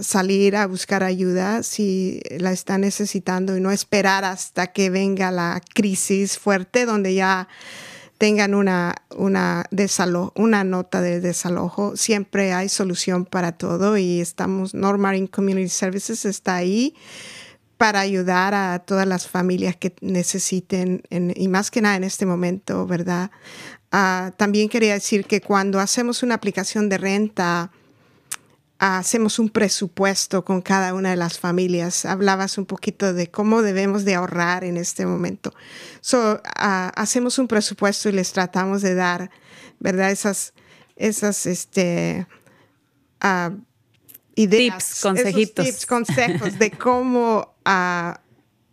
salir 0.00 0.56
a 0.56 0.66
buscar 0.66 1.02
ayuda 1.02 1.62
si 1.62 2.20
la 2.38 2.52
está 2.52 2.78
necesitando 2.78 3.56
y 3.56 3.60
no 3.60 3.70
esperar 3.70 4.24
hasta 4.24 4.68
que 4.68 4.90
venga 4.90 5.30
la 5.30 5.60
crisis 5.74 6.38
fuerte 6.38 6.84
donde 6.84 7.14
ya 7.14 7.48
tengan 8.18 8.54
una, 8.54 8.94
una, 9.16 9.64
una 10.34 10.64
nota 10.64 11.00
de 11.00 11.20
desalojo. 11.20 11.96
Siempre 11.96 12.52
hay 12.52 12.68
solución 12.68 13.24
para 13.24 13.52
todo 13.52 13.96
y 13.96 14.20
estamos, 14.20 14.74
Normal 14.74 15.30
Community 15.30 15.70
Services 15.70 16.26
está 16.26 16.56
ahí 16.56 16.94
para 17.78 18.00
ayudar 18.00 18.52
a 18.52 18.80
todas 18.80 19.06
las 19.06 19.26
familias 19.26 19.74
que 19.74 19.94
necesiten, 20.02 21.02
y 21.08 21.48
más 21.48 21.70
que 21.70 21.80
nada 21.80 21.96
en 21.96 22.04
este 22.04 22.26
momento, 22.26 22.86
¿verdad? 22.86 23.30
Ah, 23.92 24.32
también 24.36 24.68
quería 24.68 24.94
decir 24.94 25.24
que 25.24 25.40
cuando 25.40 25.80
hacemos 25.80 26.22
una 26.22 26.36
aplicación 26.36 26.88
de 26.88 26.98
renta, 26.98 27.72
hacemos 28.78 29.38
un 29.38 29.50
presupuesto 29.50 30.44
con 30.44 30.62
cada 30.62 30.94
una 30.94 31.10
de 31.10 31.16
las 31.16 31.38
familias. 31.38 32.06
Hablabas 32.06 32.56
un 32.56 32.66
poquito 32.66 33.12
de 33.12 33.30
cómo 33.30 33.62
debemos 33.62 34.04
de 34.04 34.14
ahorrar 34.14 34.64
en 34.64 34.76
este 34.76 35.06
momento. 35.06 35.52
So, 36.00 36.40
ah, 36.56 36.92
hacemos 36.96 37.38
un 37.38 37.48
presupuesto 37.48 38.08
y 38.08 38.12
les 38.12 38.32
tratamos 38.32 38.80
de 38.80 38.94
dar, 38.94 39.30
¿verdad? 39.80 40.10
Esas, 40.10 40.54
esas, 40.96 41.46
este, 41.46 42.26
uh, 43.22 43.54
ideas. 44.34 44.78
Tips, 44.78 45.02
consejitos. 45.02 45.66
tips, 45.66 45.86
consejos 45.86 46.58
de 46.58 46.70
cómo 46.70 47.54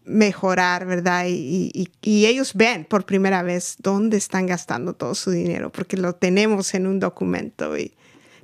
mejorar, 0.07 0.85
¿verdad? 0.85 1.25
Y, 1.27 1.89
ellos 2.01 2.53
ven 2.55 2.85
por 2.85 3.05
primera 3.05 3.43
vez 3.43 3.75
dónde 3.79 4.17
están 4.17 4.47
gastando 4.47 4.93
todo 4.93 5.13
su 5.13 5.31
dinero, 5.31 5.71
porque 5.71 5.97
lo 5.97 6.15
tenemos 6.15 6.73
en 6.73 6.87
un 6.87 6.99
documento 6.99 7.77
y, 7.77 7.93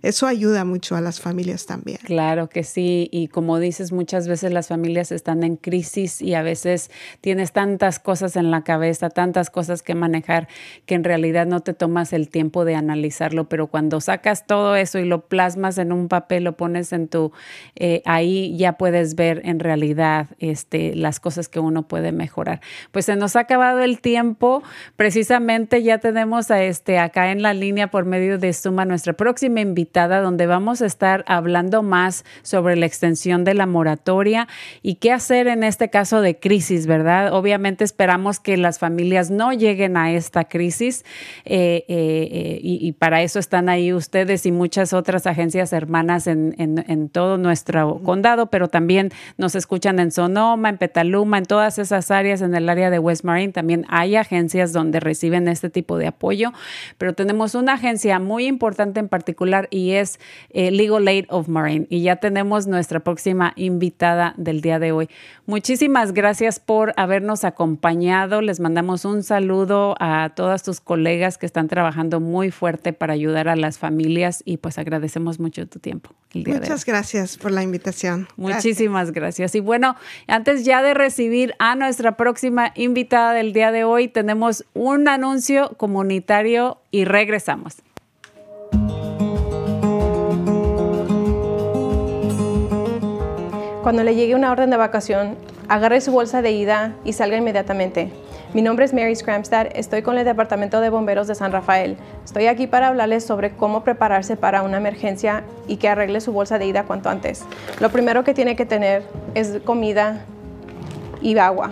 eso 0.03 0.27
ayuda 0.27 0.65
mucho 0.65 0.97
a 0.97 1.01
las 1.01 1.21
familias 1.21 1.65
también. 1.65 1.97
Claro 2.03 2.49
que 2.49 2.65
sí, 2.65 3.07
y 3.09 3.29
como 3.29 3.57
dices, 3.57 3.93
muchas 3.93 4.27
veces 4.27 4.51
las 4.51 4.67
familias 4.67 5.13
están 5.13 5.43
en 5.43 5.55
crisis 5.55 6.21
y 6.21 6.33
a 6.33 6.41
veces 6.41 6.91
tienes 7.21 7.53
tantas 7.53 7.99
cosas 7.99 8.35
en 8.35 8.51
la 8.51 8.65
cabeza, 8.65 9.09
tantas 9.09 9.49
cosas 9.49 9.81
que 9.81 9.95
manejar, 9.95 10.49
que 10.85 10.95
en 10.95 11.05
realidad 11.05 11.45
no 11.45 11.61
te 11.61 11.73
tomas 11.73 12.11
el 12.11 12.27
tiempo 12.27 12.65
de 12.65 12.75
analizarlo, 12.75 13.47
pero 13.47 13.67
cuando 13.67 14.01
sacas 14.01 14.45
todo 14.45 14.75
eso 14.75 14.99
y 14.99 15.05
lo 15.05 15.25
plasmas 15.27 15.77
en 15.77 15.93
un 15.93 16.09
papel, 16.09 16.43
lo 16.43 16.57
pones 16.57 16.91
en 16.91 17.07
tu, 17.07 17.31
eh, 17.77 18.01
ahí 18.03 18.57
ya 18.57 18.73
puedes 18.73 19.15
ver 19.15 19.41
en 19.45 19.61
realidad 19.61 20.27
este, 20.39 20.97
las 20.97 21.21
cosas 21.21 21.47
que 21.47 21.61
uno 21.61 21.87
puede 21.87 22.11
mejorar. 22.11 22.59
Pues 22.91 23.05
se 23.05 23.15
nos 23.15 23.37
ha 23.37 23.39
acabado 23.39 23.79
el 23.79 24.01
tiempo, 24.01 24.63
precisamente 24.97 25.81
ya 25.81 25.99
tenemos 25.99 26.51
a 26.51 26.61
este, 26.61 26.99
acá 26.99 27.31
en 27.31 27.41
la 27.41 27.53
línea 27.53 27.89
por 27.89 28.03
medio 28.03 28.37
de 28.37 28.51
Suma 28.51 28.83
nuestra 28.83 29.13
próxima 29.13 29.61
invitada 29.61 29.92
donde 29.93 30.47
vamos 30.47 30.81
a 30.81 30.87
estar 30.87 31.23
hablando 31.27 31.83
más 31.83 32.25
sobre 32.41 32.75
la 32.75 32.87
extensión 32.87 33.43
de 33.43 33.53
la 33.53 33.67
moratoria 33.67 34.47
y 34.81 34.95
qué 34.95 35.11
hacer 35.11 35.47
en 35.47 35.63
este 35.63 35.89
caso 35.89 36.21
de 36.21 36.39
crisis, 36.39 36.87
¿verdad? 36.87 37.33
Obviamente 37.33 37.83
esperamos 37.83 38.39
que 38.39 38.57
las 38.57 38.79
familias 38.79 39.29
no 39.29 39.53
lleguen 39.53 39.95
a 39.95 40.11
esta 40.11 40.45
crisis 40.45 41.05
eh, 41.45 41.85
eh, 41.87 42.29
eh, 42.31 42.59
y, 42.61 42.91
para 42.93 43.21
eso 43.21 43.37
están 43.39 43.69
ahí 43.69 43.93
ustedes 43.93 44.45
y 44.45 44.51
muchas 44.51 44.93
otras 44.93 45.27
agencias 45.27 45.73
hermanas 45.73 46.25
en, 46.27 46.55
en 46.57 47.09
todo 47.09 47.37
nuestro 47.37 48.01
condado, 48.03 48.47
pero 48.47 48.69
también 48.69 49.11
nos 49.37 49.55
escuchan 49.55 49.99
en 49.99 50.11
Sonoma, 50.11 50.69
en 50.69 50.77
Petaluma, 50.77 51.37
en 51.37 51.45
todas 51.45 51.77
esas 51.79 52.09
áreas, 52.11 52.41
en 52.41 52.55
el 52.55 52.69
área 52.69 52.89
de 52.89 52.99
West 52.99 53.23
Marine. 53.23 53.53
También 53.53 53.85
hay 53.89 54.15
agencias 54.15 54.73
donde 54.73 54.99
reciben 54.99 55.47
este 55.47 55.69
tipo 55.69 55.97
de 55.97 56.07
apoyo, 56.07 56.51
pero 56.97 57.13
tenemos 57.13 57.55
una 57.55 57.73
agencia 57.73 58.19
muy 58.19 58.47
importante 58.47 58.99
en 58.99 59.09
particular 59.09 59.67
y 59.69 59.82
es 59.91 60.19
eh, 60.51 60.71
Legal 60.71 61.05
Aid 61.07 61.25
of 61.27 61.49
Marine. 61.49 61.85
Y 61.89 62.01
ya 62.01 62.15
tenemos 62.15 62.65
nuestra 62.65 63.01
próxima 63.01 63.51
invitada 63.57 64.33
del 64.37 64.61
día 64.61 64.79
de 64.79 64.93
hoy. 64.93 65.09
Muchísimas 65.45 66.13
gracias 66.13 66.61
por 66.61 66.93
habernos 66.95 67.43
acompañado. 67.43 68.41
Les 68.41 68.61
mandamos 68.61 69.03
un 69.03 69.23
saludo 69.23 69.95
a 69.99 70.31
todas 70.35 70.63
tus 70.63 70.79
colegas 70.79 71.37
que 71.37 71.45
están 71.45 71.67
trabajando 71.67 72.19
muy 72.19 72.49
fuerte 72.49 72.93
para 72.93 73.13
ayudar 73.13 73.49
a 73.49 73.55
las 73.55 73.77
familias 73.77 74.41
y 74.45 74.57
pues 74.57 74.77
agradecemos 74.77 75.39
mucho 75.39 75.67
tu 75.67 75.79
tiempo. 75.79 76.11
Muchas 76.33 76.85
gracias 76.85 77.37
por 77.37 77.51
la 77.51 77.61
invitación. 77.61 78.27
Muchísimas 78.37 79.11
gracias. 79.11 79.53
Y 79.55 79.59
bueno, 79.59 79.95
antes 80.27 80.65
ya 80.65 80.81
de 80.81 80.93
recibir 80.93 81.53
a 81.59 81.75
nuestra 81.75 82.17
próxima 82.17 82.71
invitada 82.75 83.33
del 83.33 83.53
día 83.53 83.71
de 83.71 83.83
hoy, 83.83 84.07
tenemos 84.07 84.65
un 84.73 85.07
anuncio 85.07 85.73
comunitario 85.77 86.79
y 86.91 87.05
regresamos. 87.05 87.77
Cuando 93.83 94.01
le 94.03 94.15
llegue 94.15 94.33
una 94.33 94.49
orden 94.49 94.69
de 94.69 94.77
vacación, 94.77 95.35
agarre 95.67 95.99
su 95.99 96.13
bolsa 96.13 96.41
de 96.41 96.53
ida 96.53 96.93
y 97.03 97.11
salga 97.11 97.35
inmediatamente. 97.35 98.13
Mi 98.53 98.61
nombre 98.61 98.85
es 98.85 98.93
Mary 98.93 99.13
Scramstad, 99.13 99.67
estoy 99.75 100.01
con 100.01 100.17
el 100.17 100.23
Departamento 100.23 100.79
de 100.79 100.89
Bomberos 100.89 101.27
de 101.27 101.35
San 101.35 101.51
Rafael. 101.51 101.97
Estoy 102.23 102.47
aquí 102.47 102.65
para 102.65 102.87
hablarles 102.87 103.25
sobre 103.25 103.51
cómo 103.51 103.83
prepararse 103.83 104.37
para 104.37 104.61
una 104.61 104.77
emergencia 104.77 105.43
y 105.67 105.75
que 105.75 105.89
arregle 105.89 106.21
su 106.21 106.31
bolsa 106.31 106.59
de 106.59 106.67
ida 106.67 106.85
cuanto 106.85 107.09
antes. 107.09 107.43
Lo 107.81 107.89
primero 107.89 108.23
que 108.23 108.33
tiene 108.33 108.55
que 108.55 108.65
tener 108.65 109.03
es 109.35 109.59
comida 109.65 110.23
y 111.21 111.37
agua, 111.37 111.71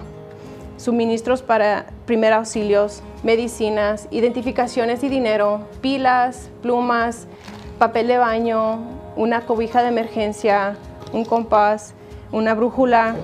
suministros 0.75 1.41
para 1.41 1.85
primeros 2.05 2.39
auxilios, 2.39 3.03
medicinas, 3.23 4.09
identificaciones 4.11 5.01
y 5.05 5.07
dinero, 5.07 5.61
pilas, 5.79 6.49
plumas, 6.61 7.27
papel 7.79 8.07
de 8.07 8.17
baño, 8.17 8.81
una 9.15 9.45
cobija 9.45 9.81
de 9.81 9.87
emergencia, 9.87 10.75
un 11.13 11.23
compás, 11.23 11.93
una 12.31 12.53
brújula, 12.53 13.15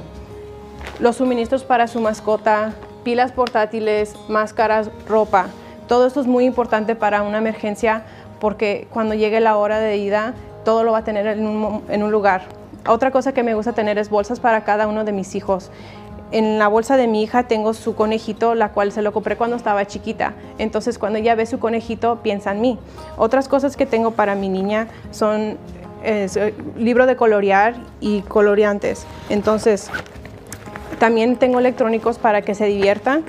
los 0.99 1.17
suministros 1.17 1.63
para 1.63 1.87
su 1.87 2.01
mascota, 2.01 2.73
pilas 3.03 3.31
portátiles, 3.31 4.15
máscaras, 4.27 4.89
ropa. 5.07 5.47
Todo 5.87 6.07
esto 6.07 6.19
es 6.19 6.27
muy 6.27 6.45
importante 6.45 6.95
para 6.95 7.21
una 7.21 7.37
emergencia 7.37 8.03
porque 8.39 8.87
cuando 8.91 9.15
llegue 9.15 9.39
la 9.39 9.57
hora 9.57 9.79
de 9.79 9.97
ida, 9.97 10.33
todo 10.65 10.83
lo 10.83 10.91
va 10.91 10.99
a 10.99 11.03
tener 11.03 11.27
en 11.27 11.45
un, 11.45 12.11
lugar. 12.11 12.41
Otra 12.87 13.11
cosa 13.11 13.33
que 13.33 13.43
me 13.43 13.55
gusta 13.55 13.73
tener 13.73 13.97
es 13.97 14.09
bolsas 14.09 14.39
para 14.39 14.63
cada 14.63 14.87
uno 14.87 15.05
de 15.05 15.13
mis 15.13 15.35
hijos. 15.35 15.71
En 16.31 16.59
la 16.59 16.67
bolsa 16.67 16.97
de 16.97 17.07
mi 17.07 17.23
hija 17.23 17.43
tengo 17.43 17.73
su 17.73 17.95
conejito, 17.95 18.53
la 18.53 18.73
cual 18.73 18.91
se 18.91 19.01
lo 19.01 19.13
compré 19.13 19.37
cuando 19.37 19.55
estaba 19.55 19.87
chiquita. 19.87 20.33
Entonces, 20.57 20.99
cuando 20.99 21.19
ella 21.19 21.35
ve 21.35 21.45
su 21.45 21.57
conejito, 21.59 22.17
piensa 22.21 22.51
en 22.51 22.59
mí. 22.59 22.79
Otras 23.15 23.47
cosas 23.47 23.77
que 23.77 23.85
tengo 23.85 24.11
para 24.11 24.35
mi 24.35 24.49
niña 24.49 24.89
son 25.11 25.57
eh, 26.03 26.53
libro 26.77 27.05
de 27.05 27.15
colorear 27.15 27.75
y 27.99 28.21
coloreantes. 28.21 29.05
Entonces, 29.29 29.89
también 30.99 31.37
tengo 31.37 31.59
electrónicos 31.59 32.17
para 32.17 32.41
que 32.41 32.55
se 32.55 32.65
diviertan 32.65 33.23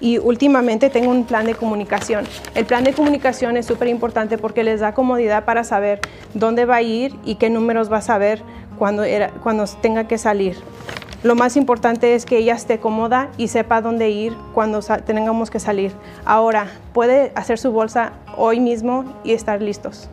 y 0.00 0.18
últimamente 0.18 0.90
tengo 0.90 1.10
un 1.10 1.24
plan 1.24 1.46
de 1.46 1.54
comunicación. 1.54 2.24
El 2.54 2.64
plan 2.64 2.84
de 2.84 2.92
comunicación 2.92 3.56
es 3.56 3.66
súper 3.66 3.88
importante 3.88 4.38
porque 4.38 4.64
les 4.64 4.80
da 4.80 4.94
comodidad 4.94 5.44
para 5.44 5.64
saber 5.64 6.00
dónde 6.34 6.64
va 6.64 6.76
a 6.76 6.82
ir 6.82 7.14
y 7.24 7.36
qué 7.36 7.50
números 7.50 7.90
va 7.90 7.98
a 7.98 8.02
saber 8.02 8.42
cuando, 8.78 9.04
cuando 9.42 9.64
tenga 9.80 10.06
que 10.06 10.18
salir. 10.18 10.56
Lo 11.22 11.34
más 11.34 11.56
importante 11.56 12.14
es 12.14 12.24
que 12.26 12.38
ella 12.38 12.54
esté 12.54 12.78
cómoda 12.78 13.30
y 13.36 13.48
sepa 13.48 13.80
dónde 13.80 14.10
ir 14.10 14.36
cuando 14.54 14.80
tengamos 14.80 15.50
que 15.50 15.58
salir. 15.58 15.92
Ahora, 16.24 16.68
puede 16.92 17.32
hacer 17.34 17.58
su 17.58 17.72
bolsa 17.72 18.12
hoy 18.36 18.60
mismo 18.60 19.04
y 19.24 19.32
estar 19.32 19.60
listos. 19.60 20.08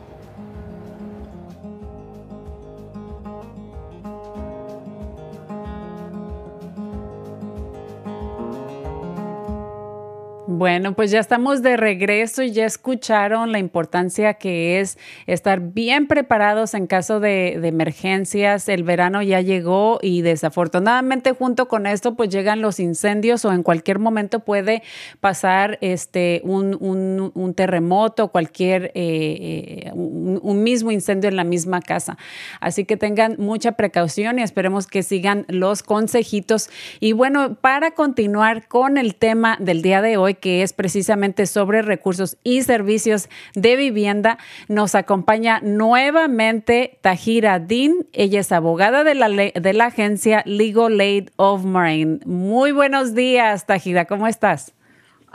Bueno, 10.56 10.94
pues 10.94 11.10
ya 11.10 11.18
estamos 11.18 11.62
de 11.62 11.76
regreso 11.76 12.44
y 12.44 12.52
ya 12.52 12.64
escucharon 12.64 13.50
la 13.50 13.58
importancia 13.58 14.34
que 14.34 14.78
es 14.78 14.98
estar 15.26 15.58
bien 15.58 16.06
preparados 16.06 16.74
en 16.74 16.86
caso 16.86 17.18
de, 17.18 17.54
emergencias. 17.66 18.68
El 18.68 18.84
verano 18.84 19.20
ya 19.20 19.40
llegó 19.40 19.98
y 20.00 20.22
desafortunadamente 20.22 21.32
junto 21.32 21.66
con 21.66 21.88
esto 21.88 22.14
pues 22.14 22.28
llegan 22.28 22.60
los 22.60 22.78
incendios 22.78 23.44
o 23.44 23.52
en 23.52 23.64
cualquier 23.64 23.98
momento 23.98 24.40
puede 24.40 24.84
pasar 25.18 25.76
este, 25.80 26.40
un, 26.44 27.54
terremoto, 27.56 28.28
cualquier, 28.28 28.92
eh, 28.94 29.86
eh, 29.86 29.90
un, 29.92 30.62
mismo 30.62 30.92
incendio 30.92 31.28
en 31.28 31.34
la 31.34 31.44
misma 31.44 31.82
casa. 31.82 32.16
Así 32.60 32.84
que 32.84 32.96
tengan 32.96 33.34
mucha 33.38 33.72
precaución 33.72 34.38
y 34.38 34.42
esperemos 34.42 34.86
que 34.86 35.02
sigan 35.02 35.46
los 35.48 35.82
consejitos. 35.82 36.70
Y 37.00 37.12
bueno, 37.12 37.56
para 37.56 37.90
continuar 37.90 38.68
con 38.68 38.98
el 38.98 39.16
tema 39.16 39.56
del 39.58 39.82
día 39.82 40.00
de 40.00 40.16
hoy, 40.16 40.34
que 40.44 40.53
es 40.62 40.72
precisamente 40.72 41.46
sobre 41.46 41.82
recursos 41.82 42.36
y 42.44 42.62
servicios 42.62 43.28
de 43.54 43.76
vivienda. 43.76 44.38
Nos 44.68 44.94
acompaña 44.94 45.60
nuevamente 45.62 46.98
Tajira 47.02 47.58
Dean. 47.58 48.06
Ella 48.12 48.40
es 48.40 48.52
abogada 48.52 49.04
de 49.04 49.14
la, 49.14 49.28
de 49.28 49.72
la 49.72 49.86
agencia 49.86 50.42
Legal 50.46 50.98
Aid 51.00 51.30
of 51.36 51.64
Marine. 51.64 52.20
Muy 52.24 52.72
buenos 52.72 53.14
días, 53.14 53.66
Tajira. 53.66 54.06
¿Cómo 54.06 54.26
estás? 54.26 54.72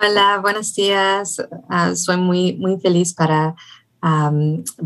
Hola, 0.02 0.40
buenos 0.42 0.74
días. 0.76 1.42
Ah, 1.70 1.94
soy 1.96 2.18
muy, 2.18 2.54
muy 2.54 2.80
feliz 2.80 3.14
para, 3.14 3.56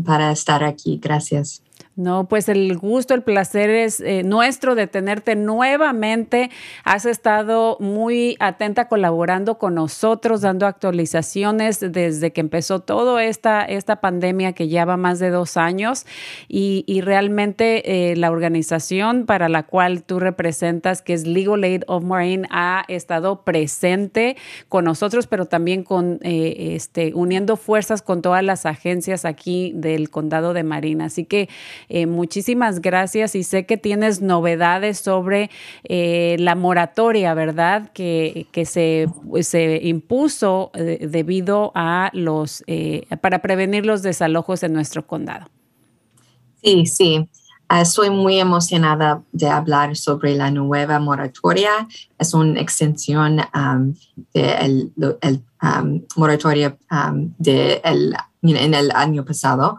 para 0.04 0.32
estar 0.32 0.64
aquí. 0.64 0.98
Gracias. 1.02 1.63
No, 1.96 2.26
pues 2.26 2.48
el 2.48 2.76
gusto, 2.76 3.14
el 3.14 3.22
placer 3.22 3.70
es 3.70 4.00
eh, 4.00 4.24
nuestro 4.24 4.74
de 4.74 4.88
tenerte 4.88 5.36
nuevamente. 5.36 6.50
Has 6.82 7.06
estado 7.06 7.76
muy 7.78 8.36
atenta 8.40 8.88
colaborando 8.88 9.58
con 9.58 9.76
nosotros, 9.76 10.40
dando 10.40 10.66
actualizaciones 10.66 11.78
desde 11.78 12.32
que 12.32 12.40
empezó 12.40 12.80
toda 12.80 13.22
esta, 13.22 13.62
esta 13.62 14.00
pandemia 14.00 14.54
que 14.54 14.66
lleva 14.66 14.96
más 14.96 15.20
de 15.20 15.30
dos 15.30 15.56
años 15.56 16.04
y, 16.48 16.82
realmente 17.04 18.10
eh, 18.10 18.16
la 18.16 18.30
organización 18.30 19.26
para 19.26 19.48
la 19.48 19.64
cual 19.64 20.02
tú 20.02 20.18
representas, 20.18 21.02
que 21.02 21.12
es 21.12 21.26
Legal 21.26 21.62
Aid 21.62 21.82
of 21.86 22.02
Marine, 22.02 22.48
ha 22.50 22.84
estado 22.88 23.42
presente 23.42 24.36
con 24.68 24.84
nosotros, 24.84 25.26
pero 25.26 25.46
también 25.46 25.82
con 25.84 26.18
eh, 26.22 26.74
este, 26.74 27.12
uniendo 27.14 27.56
fuerzas 27.56 28.00
con 28.00 28.22
todas 28.22 28.42
las 28.42 28.64
agencias 28.64 29.24
aquí 29.24 29.72
del 29.74 30.08
condado 30.08 30.54
de 30.54 30.62
Marina. 30.62 31.04
Así 31.04 31.24
que 31.24 31.48
eh, 31.88 32.06
muchísimas 32.06 32.80
gracias 32.80 33.34
y 33.34 33.42
sé 33.42 33.66
que 33.66 33.76
tienes 33.76 34.20
novedades 34.20 34.98
sobre 34.98 35.50
eh, 35.84 36.36
la 36.38 36.54
moratoria, 36.54 37.34
¿verdad? 37.34 37.90
Que, 37.92 38.46
que 38.52 38.64
se, 38.64 39.08
se 39.42 39.80
impuso 39.82 40.70
eh, 40.74 41.06
debido 41.08 41.72
a 41.74 42.10
los, 42.12 42.64
para 43.20 43.40
prevenir 43.40 43.86
los 43.86 44.02
desalojos 44.02 44.62
en 44.62 44.72
nuestro 44.72 45.06
condado. 45.06 45.46
Sí, 46.62 46.86
sí. 46.86 47.28
Estoy 47.70 48.10
muy 48.10 48.38
emocionada 48.38 49.22
de 49.32 49.48
hablar 49.48 49.96
sobre 49.96 50.34
la 50.34 50.50
nueva 50.50 50.98
moratoria. 51.00 51.88
Es 52.18 52.34
una 52.34 52.60
extensión 52.60 53.40
um, 53.54 53.94
de 54.34 54.52
el, 54.52 54.92
um, 55.62 56.02
moratoria 56.16 56.76
um, 56.90 57.32
de 57.38 57.80
el, 57.84 58.14
en 58.42 58.74
el 58.74 58.90
año 58.92 59.24
pasado 59.24 59.78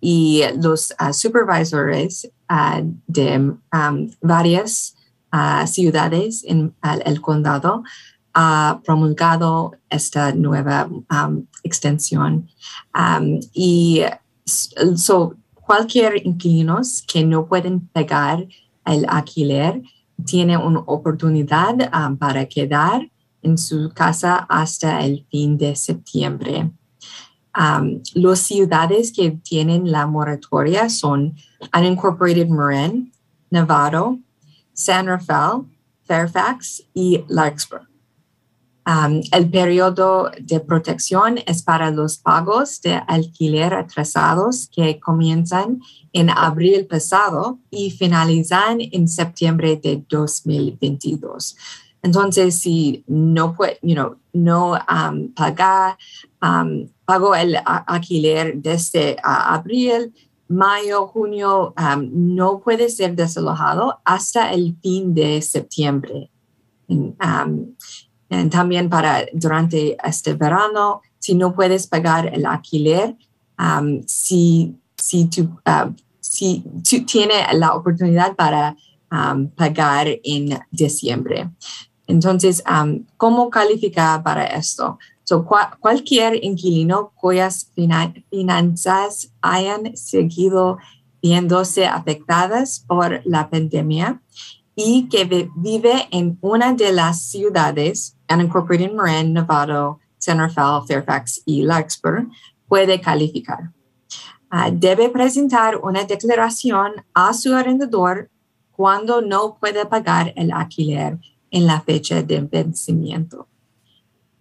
y 0.00 0.42
los 0.60 0.92
uh, 1.00 1.12
supervisores 1.12 2.30
uh, 2.50 2.82
de 3.06 3.38
um, 3.38 4.10
varias 4.20 4.94
ciudades 5.66 6.42
en 6.46 6.74
el 7.04 7.20
condado 7.20 7.82
ha 8.32 8.80
promulgado 8.82 9.72
esta 9.90 10.32
nueva 10.32 10.88
extensión. 11.62 12.48
Y 13.52 14.04
so, 14.46 15.34
cualquier 15.52 16.26
inquilinos 16.26 17.04
que 17.06 17.26
no 17.26 17.44
pueden 17.44 17.88
pagar 17.88 18.46
el 18.86 19.04
alquiler 19.06 19.82
tiene 20.24 20.56
una 20.56 20.80
oportunidad 20.80 21.90
para 22.18 22.46
quedar 22.46 23.10
en 23.42 23.58
su 23.58 23.90
casa 23.94 24.46
hasta 24.48 25.04
el 25.04 25.26
fin 25.30 25.58
de 25.58 25.76
septiembre. 25.76 26.70
Um, 27.58 28.00
las 28.14 28.38
ciudades 28.38 29.10
que 29.10 29.32
tienen 29.32 29.90
la 29.90 30.06
moratoria 30.06 30.88
son 30.88 31.34
Unincorporated 31.74 32.48
Marin, 32.48 33.12
Nevada, 33.50 34.16
San 34.74 35.06
Rafael, 35.06 35.64
Fairfax 36.04 36.84
y 36.94 37.24
Larkspur. 37.26 37.88
Um, 38.86 39.20
el 39.32 39.50
periodo 39.50 40.30
de 40.40 40.60
protección 40.60 41.40
es 41.46 41.62
para 41.62 41.90
los 41.90 42.16
pagos 42.16 42.80
de 42.80 42.94
alquiler 43.06 43.74
atrasados 43.74 44.68
que 44.72 44.98
comienzan 45.00 45.82
en 46.12 46.30
abril 46.30 46.86
pasado 46.86 47.58
y 47.70 47.90
finalizan 47.90 48.78
en 48.80 49.08
septiembre 49.08 49.76
de 49.76 50.02
2022. 50.08 51.56
Entonces, 52.02 52.58
si 52.60 53.04
no 53.08 53.54
puede, 53.54 53.78
no 54.32 54.72
um, 54.72 55.34
paga, 55.34 55.98
um, 56.40 56.88
pagó 57.08 57.34
el 57.34 57.56
alquiler 57.64 58.58
desde 58.58 59.16
abril, 59.22 60.12
mayo, 60.46 61.06
junio, 61.06 61.72
um, 61.78 62.10
no 62.36 62.60
puede 62.60 62.90
ser 62.90 63.16
desalojado 63.16 63.98
hasta 64.04 64.52
el 64.52 64.76
fin 64.82 65.14
de 65.14 65.40
septiembre. 65.40 66.30
también 68.50 68.90
para 68.90 69.24
durante 69.32 69.96
este 70.04 70.34
verano, 70.34 71.00
si 71.18 71.34
no 71.34 71.54
puedes 71.54 71.86
pagar 71.86 72.26
el 72.26 72.44
alquiler, 72.44 73.16
si, 74.04 74.76
si, 74.94 75.24
tú, 75.30 75.44
uh, 75.64 75.90
si 76.20 76.62
tú 76.86 77.06
tienes 77.06 77.40
la 77.54 77.74
oportunidad 77.74 78.36
para 78.36 78.76
pagar 79.56 80.08
en 80.22 80.60
diciembre. 80.70 81.48
Entonces, 82.06 82.62
¿cómo 83.16 83.48
califica 83.48 84.22
para 84.22 84.44
esto? 84.44 84.98
Cualquier 85.80 86.42
inquilino 86.44 87.12
cuyas 87.14 87.70
finanzas 88.30 89.32
hayan 89.40 89.96
seguido 89.96 90.78
viéndose 91.20 91.86
afectadas 91.86 92.84
por 92.86 93.20
la 93.24 93.50
pandemia 93.50 94.22
y 94.74 95.08
que 95.08 95.48
vive 95.56 96.06
en 96.12 96.38
una 96.40 96.72
de 96.72 96.92
las 96.92 97.22
ciudades, 97.22 98.16
unincorporated 98.32 98.92
Marin, 98.92 99.32
Nevada, 99.32 99.96
San 100.18 100.38
Rafael, 100.38 100.86
Fairfax 100.86 101.42
y 101.44 101.62
Larkspur, 101.62 102.28
puede 102.68 103.00
calificar. 103.00 103.72
Ah, 104.50 104.70
debe 104.70 105.08
presentar 105.10 105.76
una 105.76 106.04
declaración 106.04 106.92
a 107.12 107.34
su 107.34 107.54
arrendador 107.54 108.30
cuando 108.70 109.20
no 109.20 109.58
puede 109.58 109.84
pagar 109.84 110.32
el 110.36 110.52
alquiler 110.52 111.18
en 111.50 111.66
la 111.66 111.80
fecha 111.80 112.22
de 112.22 112.40
vencimiento. 112.40 113.48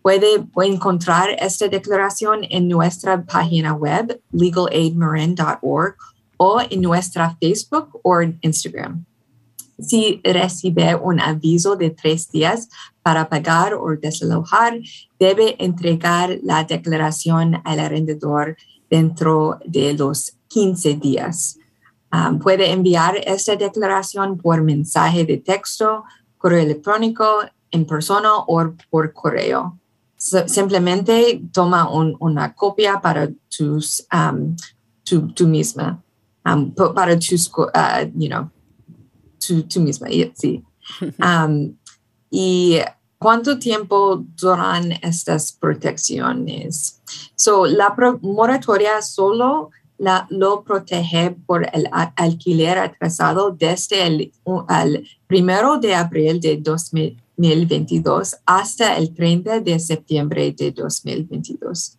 Puede, 0.08 0.48
encontrar 0.64 1.32
esta 1.38 1.68
declaración 1.68 2.46
en 2.50 2.70
nuestra 2.70 3.26
página 3.26 3.74
web 3.74 4.22
legalaidmarin.org 4.32 5.98
o 6.38 6.62
en 6.62 6.82
nuestra 6.82 7.36
Facebook 7.42 8.00
o 8.04 8.22
Instagram. 8.22 9.04
Si 9.78 10.22
recibe 10.24 10.96
un 10.96 11.20
aviso 11.20 11.76
de 11.76 11.90
tres 11.90 12.32
días 12.32 12.70
para 13.02 13.28
pagar 13.28 13.74
o 13.74 13.98
desalojar, 13.98 14.80
debe 15.20 15.62
entregar 15.62 16.40
la 16.42 16.64
declaración 16.64 17.62
al 17.66 17.82
arrendador 17.82 18.56
dentro 18.90 19.60
de 19.66 19.94
los 19.94 20.38
15 20.48 20.94
días. 20.94 21.60
Um, 22.14 22.40
puede 22.40 22.72
enviar 22.72 23.18
esta 23.26 23.58
declaración 23.58 24.38
por 24.38 24.62
mensaje 24.62 25.26
de 25.26 25.36
texto, 25.36 26.06
correo 26.38 26.62
electrónico, 26.62 27.42
en 27.72 27.86
persona 27.86 28.30
o 28.48 28.74
por 28.90 29.12
correo. 29.12 29.78
Simplemente 30.18 31.42
toma 31.54 31.90
una 31.90 32.54
copia 32.54 33.00
para 33.00 33.30
tus, 33.50 34.06
um, 34.12 34.56
tú, 35.04 35.48
misma, 35.48 36.02
um, 36.46 36.72
para 36.72 37.18
tus, 37.18 37.50
uh, 37.58 38.10
you 38.16 38.28
know, 38.28 38.50
tú, 39.40 39.80
misma, 39.80 40.08
sí. 40.34 40.64
Um, 41.20 41.78
y 42.32 42.80
cuánto 43.20 43.60
tiempo 43.60 44.24
duran 44.36 44.94
estas 45.02 45.52
protecciones. 45.52 47.02
So, 47.36 47.66
la 47.66 47.94
moratoria 48.22 49.02
solo 49.02 49.72
la, 49.98 50.28
lo 50.30 50.64
protege 50.64 51.32
por 51.46 51.68
el 51.74 51.90
alquiler 52.16 52.78
atrasado 52.78 53.52
desde 53.52 54.06
el, 54.06 54.32
el 54.70 55.08
primero 55.28 55.78
de 55.78 55.96
abril 55.96 56.40
de 56.40 56.58
2022 57.38 58.38
hasta 58.46 58.98
el 58.98 59.14
30 59.14 59.62
de 59.62 59.80
septiembre 59.80 60.54
de 60.58 60.72
2022. 60.72 61.98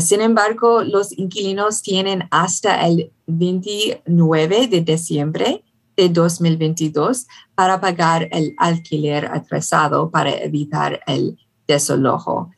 Sin 0.00 0.20
embargo, 0.20 0.82
los 0.82 1.16
inquilinos 1.16 1.82
tienen 1.82 2.24
hasta 2.30 2.86
el 2.86 3.12
29 3.26 4.68
de 4.68 4.80
diciembre 4.80 5.64
de 5.96 6.08
2022 6.08 7.26
para 7.54 7.80
pagar 7.80 8.28
el 8.32 8.54
alquiler 8.58 9.26
atrasado 9.26 10.10
para 10.10 10.30
evitar 10.30 11.00
el 11.06 11.38
desalojo. 11.68 12.50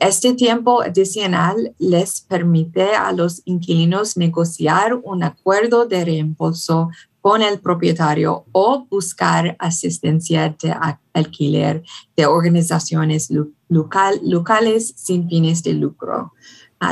este 0.00 0.34
tiempo 0.34 0.82
adicional 0.82 1.74
les 1.78 2.20
permite 2.20 2.94
a 2.94 3.12
los 3.12 3.42
inquilinos 3.44 4.16
negociar 4.16 4.94
un 4.94 5.22
acuerdo 5.22 5.86
de 5.86 6.04
reembolso 6.04 6.90
con 7.20 7.42
el 7.42 7.60
propietario 7.60 8.44
o 8.52 8.86
buscar 8.90 9.56
asistencia 9.58 10.54
de 10.62 10.74
alquiler 11.12 11.82
de 12.16 12.26
organizaciones 12.26 13.28
locales 13.68 14.94
sin 14.96 15.28
fines 15.28 15.62
de 15.62 15.74
lucro. 15.74 16.32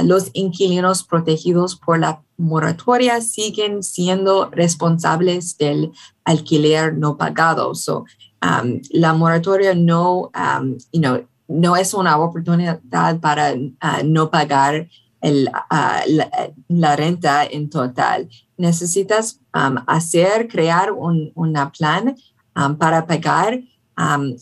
los 0.03 0.31
inquilinos 0.33 1.05
protegidos 1.05 1.77
por 1.77 2.01
la 2.01 2.21
moratoria 2.37 3.21
siguen 3.21 3.83
siendo 3.83 4.51
responsables 4.51 5.57
del 5.59 5.93
alquiler 6.25 6.97
no 6.97 7.17
pagado. 7.17 7.75
So, 7.75 8.05
um, 8.43 8.81
la 8.91 9.13
moratoria 9.13 9.75
no, 9.75 10.31
um, 10.35 10.77
no 11.49 11.77
es 11.77 11.95
una 11.95 12.19
oportunidad 12.19 12.81
para 13.21 13.55
uh, 13.55 14.05
no 14.05 14.31
pagar 14.31 14.89
el, 15.21 15.49
uh, 15.49 16.23
la, 16.69 16.97
renta 16.97 17.45
en 17.45 17.71
total. 17.71 18.29
Necesitas 18.57 19.41
um, 19.55 19.77
hacer, 19.87 20.49
crear 20.49 20.93
un 20.93 21.33
una 21.35 21.71
plan 21.71 22.17
para 22.79 23.07
pagar 23.07 23.61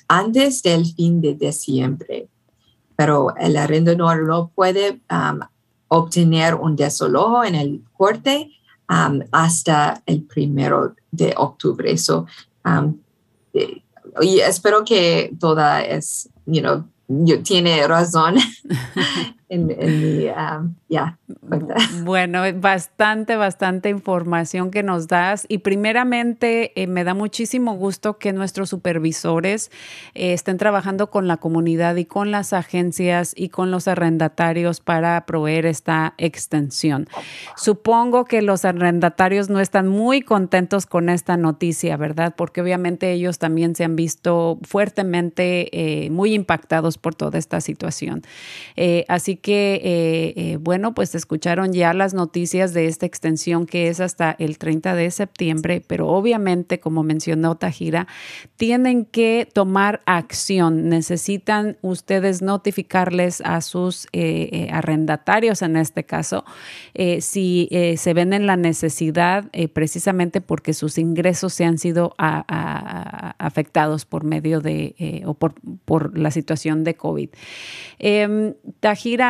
antes 0.08 0.62
del 0.62 0.86
fin 0.86 1.20
de 1.20 1.34
diciembre. 1.34 2.28
Pero 2.96 3.34
el 3.36 3.56
arrendador 3.56 4.22
no 4.24 4.50
puede 4.54 5.00
obtener 5.88 6.54
un 6.54 6.76
desalojo 6.76 7.44
en 7.44 7.54
el 7.54 7.82
corte 7.92 8.50
um, 8.88 9.20
hasta 9.32 10.02
el 10.06 10.22
primero 10.22 10.94
de 11.10 11.34
octubre. 11.36 11.96
So, 11.96 12.26
um, 12.64 12.98
y 14.20 14.40
espero 14.40 14.84
que 14.84 15.32
toda 15.38 15.82
es, 15.82 16.28
you 16.46 16.60
know, 16.60 16.84
tiene 17.42 17.86
razón 17.86 18.36
en, 19.48 19.66
mi, 19.66 20.26
um, 20.28 20.74
Bueno, 22.04 22.42
bastante, 22.56 23.36
bastante 23.36 23.88
información 23.88 24.70
que 24.70 24.82
nos 24.82 25.08
das 25.08 25.44
y 25.48 25.58
primeramente 25.58 26.72
eh, 26.80 26.86
me 26.86 27.04
da 27.04 27.14
muchísimo 27.14 27.74
gusto 27.74 28.18
que 28.18 28.32
nuestros 28.32 28.70
supervisores 28.70 29.70
eh, 30.14 30.32
estén 30.32 30.56
trabajando 30.56 31.10
con 31.10 31.28
la 31.28 31.36
comunidad 31.36 31.96
y 31.96 32.04
con 32.04 32.30
las 32.30 32.52
agencias 32.52 33.34
y 33.36 33.48
con 33.48 33.70
los 33.70 33.88
arrendatarios 33.88 34.80
para 34.80 35.24
proveer 35.26 35.66
esta 35.66 36.14
extensión. 36.18 37.06
Supongo 37.56 38.24
que 38.24 38.42
los 38.42 38.64
arrendatarios 38.64 39.50
no 39.50 39.60
están 39.60 39.88
muy 39.88 40.22
contentos 40.22 40.86
con 40.86 41.08
esta 41.08 41.36
noticia, 41.36 41.96
¿verdad? 41.96 42.34
Porque 42.36 42.60
obviamente 42.60 43.12
ellos 43.12 43.38
también 43.38 43.74
se 43.74 43.84
han 43.84 43.96
visto 43.96 44.58
fuertemente 44.62 46.04
eh, 46.04 46.10
muy 46.10 46.34
impactados 46.34 46.98
por 46.98 47.14
toda 47.14 47.38
esta 47.38 47.60
situación. 47.60 48.22
así 49.08 49.33
que, 49.36 50.58
bueno, 50.60 50.94
pues 50.94 51.14
escucharon 51.14 51.72
ya 51.72 51.92
las 51.94 52.14
noticias 52.14 52.74
de 52.74 52.86
esta 52.86 53.06
extensión 53.06 53.66
que 53.66 53.88
es 53.88 54.00
hasta 54.00 54.34
el 54.38 54.58
30 54.58 54.94
de 54.94 55.10
septiembre, 55.10 55.82
pero 55.86 56.08
obviamente, 56.08 56.80
como 56.80 57.02
mencionó 57.02 57.56
Tajira, 57.56 58.06
tienen 58.56 59.04
que 59.04 59.48
tomar 59.52 60.02
acción. 60.06 60.88
Necesitan 60.88 61.76
ustedes 61.82 62.42
notificarles 62.42 63.40
a 63.42 63.60
sus 63.60 64.06
eh, 64.12 64.48
eh, 64.52 64.68
arrendatarios, 64.72 65.62
en 65.62 65.76
este 65.76 66.04
caso, 66.04 66.44
eh, 66.94 67.20
si 67.20 67.68
se 67.96 68.14
ven 68.14 68.32
en 68.32 68.46
la 68.46 68.56
necesidad, 68.56 69.50
precisamente 69.72 70.40
porque 70.40 70.74
sus 70.74 70.98
ingresos 70.98 71.52
se 71.52 71.64
han 71.64 71.78
sido 71.78 72.14
afectados 72.18 74.04
por 74.04 74.24
medio 74.24 74.60
de 74.60 75.22
o 75.26 75.34
por, 75.34 75.54
por 75.84 76.16
la 76.18 76.30
situación 76.30 76.84
de 76.84 76.94
COVID. 76.94 77.30
Em, 77.98 78.54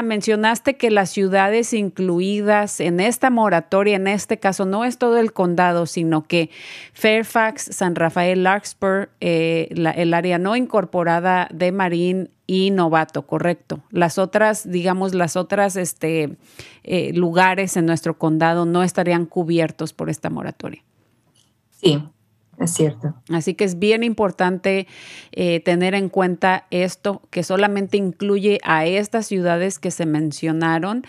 Mencionaste 0.03 0.77
que 0.77 0.91
las 0.91 1.11
ciudades 1.11 1.73
incluidas 1.73 2.81
en 2.81 3.01
esta 3.01 3.31
moratoria, 3.31 3.97
en 3.97 4.07
este 4.07 4.39
caso 4.39 4.65
no 4.65 4.85
es 4.85 4.99
todo 4.99 5.19
el 5.19 5.33
condado, 5.33 5.87
sino 5.87 6.27
que 6.27 6.51
Fairfax, 6.93 7.69
San 7.75 7.95
Rafael, 7.95 8.43
Larkspur, 8.43 9.11
eh, 9.21 9.69
el 9.71 10.15
área 10.15 10.39
no 10.39 10.57
incorporada 10.57 11.49
de 11.53 11.73
Marín 11.73 12.31
y 12.47 12.71
Novato, 12.71 13.27
correcto. 13.27 13.83
Las 13.91 14.19
otras, 14.19 14.71
digamos, 14.71 15.15
las 15.15 15.37
otras 15.37 15.77
este, 15.77 16.37
eh, 16.83 17.13
lugares 17.15 17.77
en 17.77 17.87
nuestro 17.87 18.19
condado 18.19 18.67
no 18.67 18.83
estarían 18.83 19.27
cubiertos 19.27 19.93
por 19.93 20.11
esta 20.11 20.31
moratoria. 20.31 20.83
Sí, 21.71 22.03
es 22.59 22.73
cierto. 22.73 23.15
Así 23.31 23.55
que 23.55 23.65
es 23.65 23.79
bien 23.79 24.03
importante 24.03 24.87
eh, 25.33 25.61
tener 25.61 25.95
en 25.95 26.09
cuenta 26.09 26.67
esto, 26.71 27.23
que 27.31 27.43
solamente 27.43 27.97
incluye 27.97 28.59
a 28.65 28.87
estas 28.87 29.27
ciudades 29.27 29.79
que 29.79 29.91
se 29.91 30.07
mencionaron 30.07 31.05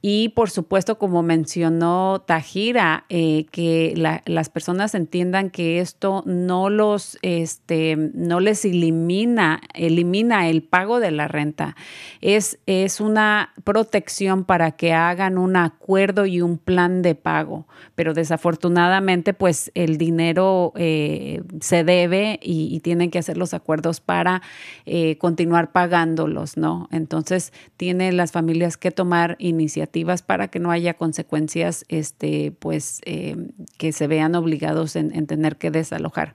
y 0.00 0.28
por 0.30 0.48
supuesto, 0.48 0.96
como 0.96 1.24
mencionó 1.24 2.22
Tajira, 2.24 3.04
eh, 3.08 3.46
que 3.50 3.94
las 4.26 4.48
personas 4.48 4.94
entiendan 4.94 5.50
que 5.50 5.80
esto 5.80 6.22
no 6.24 6.70
los, 6.70 7.18
este, 7.22 7.96
no 8.14 8.38
les 8.38 8.64
elimina, 8.64 9.60
elimina 9.74 10.48
el 10.48 10.62
pago 10.62 11.00
de 11.00 11.10
la 11.10 11.26
renta. 11.26 11.74
Es, 12.20 12.60
es 12.66 13.00
una 13.00 13.52
protección 13.64 14.44
para 14.44 14.72
que 14.72 14.92
hagan 14.92 15.36
un 15.36 15.56
acuerdo 15.56 16.26
y 16.26 16.42
un 16.42 16.58
plan 16.58 17.02
de 17.02 17.16
pago. 17.16 17.66
Pero 17.96 18.14
desafortunadamente, 18.14 19.34
pues 19.34 19.72
el 19.74 19.98
dinero 19.98 20.72
eh, 20.76 21.42
se 21.60 21.82
debe 21.82 22.38
y, 22.40 22.78
tienen 22.78 23.10
que 23.10 23.18
hacer 23.18 23.36
los 23.36 23.52
acuerdos 23.52 24.00
para 24.00 24.40
eh, 24.86 25.18
continuar 25.18 25.72
pagándolos, 25.72 26.56
¿no? 26.56 26.88
Entonces, 26.92 27.52
tienen 27.76 28.16
las 28.16 28.30
familias 28.30 28.76
que 28.76 28.92
tomar 28.92 29.34
iniciativas 29.40 29.87
para 30.26 30.48
que 30.48 30.58
no 30.58 30.70
haya 30.70 30.94
consecuencias, 30.94 31.84
este, 31.88 32.52
pues, 32.58 33.00
eh, 33.04 33.36
que 33.78 33.92
se 33.92 34.06
vean 34.06 34.34
obligados 34.34 34.96
en, 34.96 35.26
tener 35.26 35.56
que 35.56 35.70
desalojar. 35.70 36.34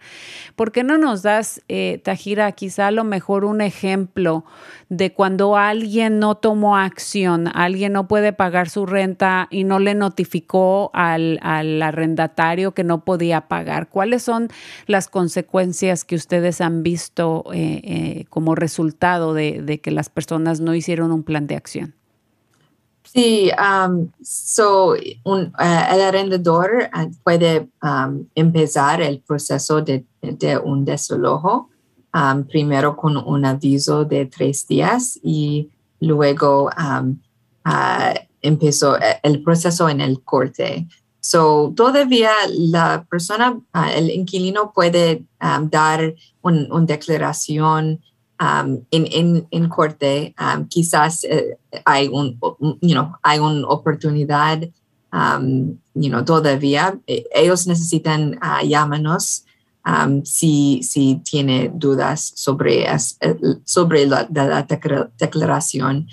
¿Por 0.55 0.71
qué 0.71 0.83
no 0.83 0.97
nos 0.97 1.21
das, 1.23 1.61
eh, 1.67 2.01
Tajira, 2.03 2.51
quizá 2.51 2.87
a 2.87 2.91
lo 2.91 3.03
mejor 3.03 3.45
un 3.45 3.61
ejemplo 3.61 4.45
de 4.89 5.13
cuando 5.13 5.55
alguien 5.55 6.19
no 6.19 6.35
tomó 6.35 6.77
acción, 6.77 7.49
alguien 7.53 7.93
no 7.93 8.07
puede 8.07 8.33
pagar 8.33 8.69
su 8.69 8.85
renta 8.85 9.47
y 9.49 9.63
no 9.63 9.79
le 9.79 9.95
notificó 9.95 10.91
al, 10.93 11.39
arrendatario 11.41 12.73
que 12.73 12.83
no 12.83 13.03
podía 13.03 13.47
pagar? 13.47 13.89
¿Cuáles 13.89 14.23
son 14.23 14.49
las 14.87 15.07
consecuencias 15.07 16.05
que 16.05 16.15
ustedes 16.15 16.61
han 16.61 16.83
visto 16.83 17.45
eh, 17.53 18.25
como 18.29 18.55
resultado 18.55 19.33
de 19.33 19.79
que 19.81 19.91
las 19.91 20.09
personas 20.09 20.59
no 20.59 20.75
hicieron 20.75 21.11
un 21.11 21.23
plan 21.23 21.47
de 21.47 21.55
acción? 21.55 22.02
Sí, 23.05 23.51
um, 23.59 24.09
so 24.23 24.95
un, 25.23 25.53
uh, 25.59 25.93
el 25.93 26.01
arrendador 26.01 26.89
uh, 26.93 27.11
puede 27.23 27.69
um, 27.83 28.25
empezar 28.33 29.01
el 29.01 29.19
proceso 29.19 29.81
de, 29.81 30.05
un 30.63 30.85
desalojo 30.85 31.69
um, 32.13 32.43
primero 32.45 32.95
con 32.95 33.17
un 33.17 33.45
aviso 33.45 34.05
de 34.05 34.25
tres 34.25 34.65
días 34.67 35.19
y 35.21 35.69
luego 35.99 36.69
um, 36.77 37.19
uh, 37.65 38.17
empezó 38.41 38.97
eh, 38.97 39.19
el 39.21 39.43
proceso 39.43 39.89
en 39.89 40.01
el 40.01 40.23
corte. 40.23 40.87
So, 41.19 41.71
todavía 41.75 42.31
la 42.49 43.05
persona, 43.09 43.57
el 43.95 44.09
inquilino 44.09 44.73
puede 44.73 45.23
um, 45.41 45.69
dar 45.69 46.15
una 46.41 46.67
un 46.73 46.85
declaración 46.85 48.01
um, 48.43 48.85
en, 48.91 49.07
en, 49.11 49.47
en, 49.51 49.69
corte, 49.69 50.35
um, 50.39 50.67
quizás 50.67 51.23
uh, 51.23 51.55
hay, 51.85 52.07
un, 52.07 52.37
you 52.81 52.93
know, 52.93 53.13
hay 53.23 53.39
una 53.39 53.67
oportunidad, 53.67 54.63
um, 55.13 55.77
you 55.93 56.09
know, 56.09 56.23
todavía. 56.23 56.99
Eh, 57.07 57.25
ellos 57.33 57.67
necesitan 57.67 58.39
uh, 58.41 58.65
llámanos 58.65 59.45
um, 59.85 60.23
si, 60.25 60.81
si 60.83 61.21
tiene 61.23 61.71
dudas 61.73 62.33
sobre, 62.35 62.85
eh, 62.85 63.35
sobre 63.63 64.05
la, 64.05 64.27
la 64.29 64.67
declaración 65.17 66.07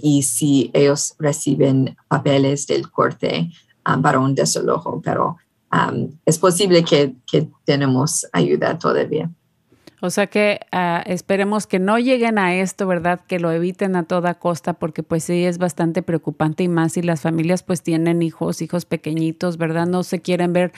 y 0.00 0.22
si 0.22 0.70
ellos 0.72 1.14
reciben 1.18 1.94
papeles 2.08 2.66
del 2.66 2.90
corte. 2.90 3.50
para 4.02 4.18
un 4.18 4.34
desalojo, 4.34 5.00
pero 5.02 5.36
es 6.26 6.38
posible 6.38 6.84
que, 6.84 7.14
que 7.26 7.48
tenemos 7.64 8.26
ayuda 8.32 8.78
todavía. 8.78 9.30
O 10.00 10.10
sea 10.10 10.28
que 10.28 10.60
uh, 10.72 11.02
esperemos 11.06 11.66
que 11.66 11.80
no 11.80 11.98
lleguen 11.98 12.38
a 12.38 12.54
esto, 12.54 12.86
¿verdad? 12.86 13.20
Que 13.26 13.40
lo 13.40 13.50
eviten 13.50 13.96
a 13.96 14.04
toda 14.04 14.34
costa 14.34 14.74
porque 14.74 15.02
pues 15.02 15.24
sí 15.24 15.44
es 15.44 15.58
bastante 15.58 16.02
preocupante 16.02 16.62
y 16.62 16.68
más 16.68 16.92
si 16.92 17.02
las 17.02 17.22
familias 17.22 17.64
pues 17.64 17.82
tienen 17.82 18.22
hijos, 18.22 18.62
hijos 18.62 18.84
pequeñitos, 18.84 19.56
¿verdad? 19.56 19.86
No 19.86 20.04
se 20.04 20.20
quieren 20.20 20.52
ver 20.52 20.72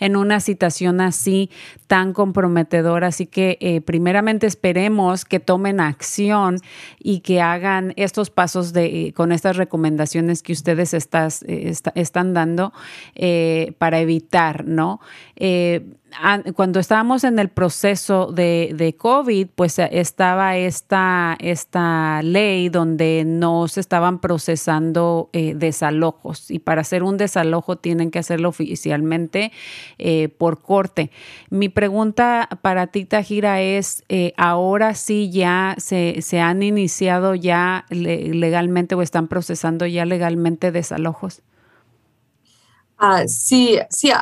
en 0.00 0.16
una 0.16 0.40
situación 0.40 1.00
así 1.00 1.50
tan 1.86 2.12
comprometedora. 2.12 3.08
Así 3.08 3.26
que 3.26 3.58
eh, 3.60 3.80
primeramente 3.80 4.48
esperemos 4.48 5.24
que 5.24 5.38
tomen 5.38 5.78
acción 5.78 6.58
y 6.98 7.20
que 7.20 7.40
hagan 7.40 7.92
estos 7.96 8.30
pasos 8.30 8.72
de, 8.72 9.12
con 9.14 9.30
estas 9.30 9.56
recomendaciones 9.56 10.42
que 10.42 10.52
ustedes 10.52 10.94
estás, 10.94 11.44
eh, 11.44 11.68
está, 11.68 11.92
están 11.94 12.34
dando 12.34 12.72
eh, 13.14 13.74
para 13.78 14.00
evitar, 14.00 14.64
¿no? 14.66 15.00
Cuando 16.54 16.80
estábamos 16.80 17.24
en 17.24 17.38
el 17.38 17.48
proceso 17.48 18.32
de, 18.32 18.94
COVID, 18.98 19.48
pues 19.54 19.78
eh, 19.78 19.88
estaba 19.92 20.56
esta, 20.56 21.36
esta 21.40 22.22
ley 22.22 22.68
donde 22.68 23.24
no 23.26 23.68
se 23.68 23.80
estaban 23.80 24.20
procesando 24.20 25.30
eh, 25.32 25.54
desalojos 25.54 26.50
y 26.50 26.58
para 26.58 26.82
hacer 26.82 27.02
un 27.02 27.16
desalojo 27.16 27.76
tienen 27.76 28.10
que 28.10 28.18
hacerlo 28.18 28.48
oficialmente 28.48 29.52
eh, 29.98 30.28
por 30.28 30.62
corte. 30.62 31.10
Mi 31.50 31.68
pregunta 31.68 32.48
para 32.62 32.86
ti, 32.86 33.04
Tajira, 33.04 33.60
es, 33.60 34.04
¿ahora 34.36 34.94
sí 34.94 35.30
ya 35.30 35.74
se, 35.78 36.22
se 36.22 36.40
han 36.40 36.62
iniciado 36.62 37.34
ya 37.34 37.86
legalmente 37.90 38.94
o 38.94 39.02
están 39.02 39.28
procesando 39.28 39.86
ya 39.86 40.04
legalmente 40.04 40.72
desalojos? 40.72 41.42
Uh, 43.00 43.26
sí, 43.26 43.78
sí, 43.90 44.12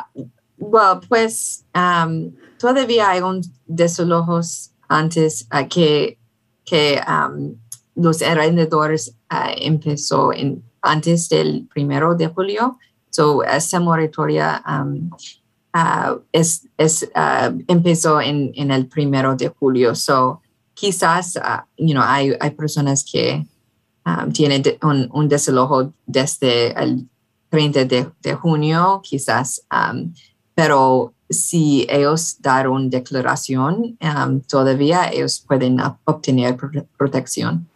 bueno, 0.71 1.01
pues 1.09 1.65
um, 1.75 2.33
todavía 2.59 3.11
hay 3.11 3.21
un 3.21 3.43
desalojos 3.67 4.71
antes 4.89 5.47
uh, 5.53 5.67
que, 5.69 6.19
que 6.65 7.01
um, 7.07 7.57
los 7.95 8.23
arrendadores 8.23 9.17
uh, 9.31 9.53
empezó 9.57 10.33
en, 10.33 10.63
antes 10.83 11.29
del 11.29 11.67
primero 11.73 12.15
de 12.15 12.29
julio. 12.29 12.79
So, 13.11 13.43
esa 13.43 13.81
moratoria 13.81 14.63
um, 14.67 15.11
uh, 15.75 16.21
es, 16.33 16.67
es, 16.79 17.11
empezó 17.69 18.21
en, 18.21 18.53
en, 18.55 18.71
el 18.71 18.87
primero 18.87 19.35
de 19.37 19.49
julio. 19.49 19.95
So, 19.95 20.41
quizás, 20.75 21.35
you 21.77 21.93
know, 21.93 22.03
hay, 22.03 22.35
hay 22.41 22.51
personas 22.51 23.05
que 23.05 23.47
um, 24.07 24.33
tienen 24.33 24.63
un, 24.83 25.09
un, 25.13 25.29
desalojo 25.29 25.93
desde 26.07 26.73
el 26.81 27.07
30 27.51 27.85
de, 27.85 28.11
de 28.23 28.35
junio, 28.35 29.03
quizás 29.03 29.63
um, 29.71 30.13
pero 30.55 31.13
si 31.31 31.87
ellos 31.89 32.37
dan 32.41 32.91
declaración, 32.91 33.97
um, 34.01 34.41
todavía 34.41 35.11
ellos 35.11 35.43
pueden 35.47 35.79
obtener 36.05 36.57
protección. 36.97 37.67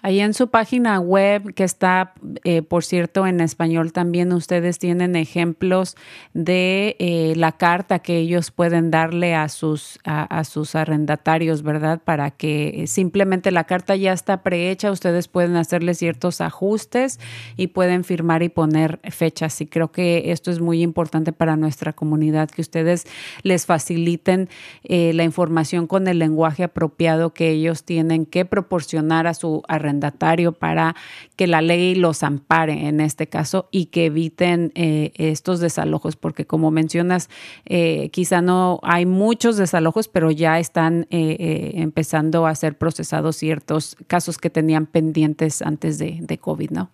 Ahí 0.00 0.20
en 0.20 0.32
su 0.32 0.46
página 0.46 1.00
web, 1.00 1.54
que 1.54 1.64
está, 1.64 2.12
eh, 2.44 2.62
por 2.62 2.84
cierto, 2.84 3.26
en 3.26 3.40
español 3.40 3.92
también, 3.92 4.32
ustedes 4.32 4.78
tienen 4.78 5.16
ejemplos 5.16 5.96
de 6.34 6.94
eh, 7.00 7.32
la 7.34 7.50
carta 7.50 7.98
que 7.98 8.18
ellos 8.18 8.52
pueden 8.52 8.92
darle 8.92 9.34
a 9.34 9.48
sus, 9.48 9.98
a, 10.04 10.44
sus 10.44 10.76
arrendatarios, 10.76 11.64
¿verdad? 11.64 12.00
Para 12.04 12.30
que 12.30 12.84
simplemente 12.86 13.50
la 13.50 13.64
carta 13.64 13.96
ya 13.96 14.12
está 14.12 14.44
prehecha, 14.44 14.92
ustedes 14.92 15.26
pueden 15.26 15.56
hacerle 15.56 15.94
ciertos 15.94 16.40
ajustes 16.40 17.18
y 17.56 17.66
pueden 17.68 18.04
firmar 18.04 18.44
y 18.44 18.50
poner 18.50 19.00
fechas. 19.10 19.60
Y 19.60 19.66
creo 19.66 19.90
que 19.90 20.30
esto 20.30 20.52
es 20.52 20.60
muy 20.60 20.80
importante 20.82 21.32
para 21.32 21.56
nuestra 21.56 21.92
comunidad, 21.92 22.48
que 22.50 22.62
ustedes 22.62 23.04
les 23.42 23.66
faciliten 23.66 24.48
eh, 24.84 25.12
la 25.12 25.24
información 25.24 25.88
con 25.88 26.06
el 26.06 26.20
lenguaje 26.20 26.62
apropiado 26.62 27.34
que 27.34 27.50
ellos 27.50 27.82
tienen 27.82 28.26
que 28.26 28.44
proporcionar 28.44 29.26
a 29.26 29.34
su 29.34 29.64
arrendatario 29.66 29.87
arrendatario 29.88 30.52
para 30.52 30.94
que 31.36 31.46
la 31.46 31.62
ley 31.62 31.94
los 31.94 32.22
ampare 32.22 32.88
en 32.88 33.00
este 33.00 33.26
caso 33.26 33.68
y 33.70 33.86
que 33.86 34.06
eviten 34.06 34.70
eh, 34.74 35.12
estos 35.16 35.60
desalojos, 35.60 36.16
porque 36.16 36.46
como 36.46 36.70
mencionas, 36.70 37.30
eh, 37.64 38.10
quizá 38.10 38.42
no 38.42 38.80
hay 38.82 39.06
muchos 39.06 39.56
desalojos, 39.56 40.08
pero 40.08 40.30
ya 40.30 40.58
están 40.58 41.06
eh, 41.10 41.72
empezando 41.76 42.46
a 42.46 42.54
ser 42.54 42.76
procesados 42.76 43.36
ciertos 43.36 43.96
casos 44.06 44.38
que 44.38 44.50
tenían 44.50 44.86
pendientes 44.86 45.62
antes 45.62 45.98
de, 45.98 46.38
COVID, 46.38 46.70
¿no? 46.70 46.88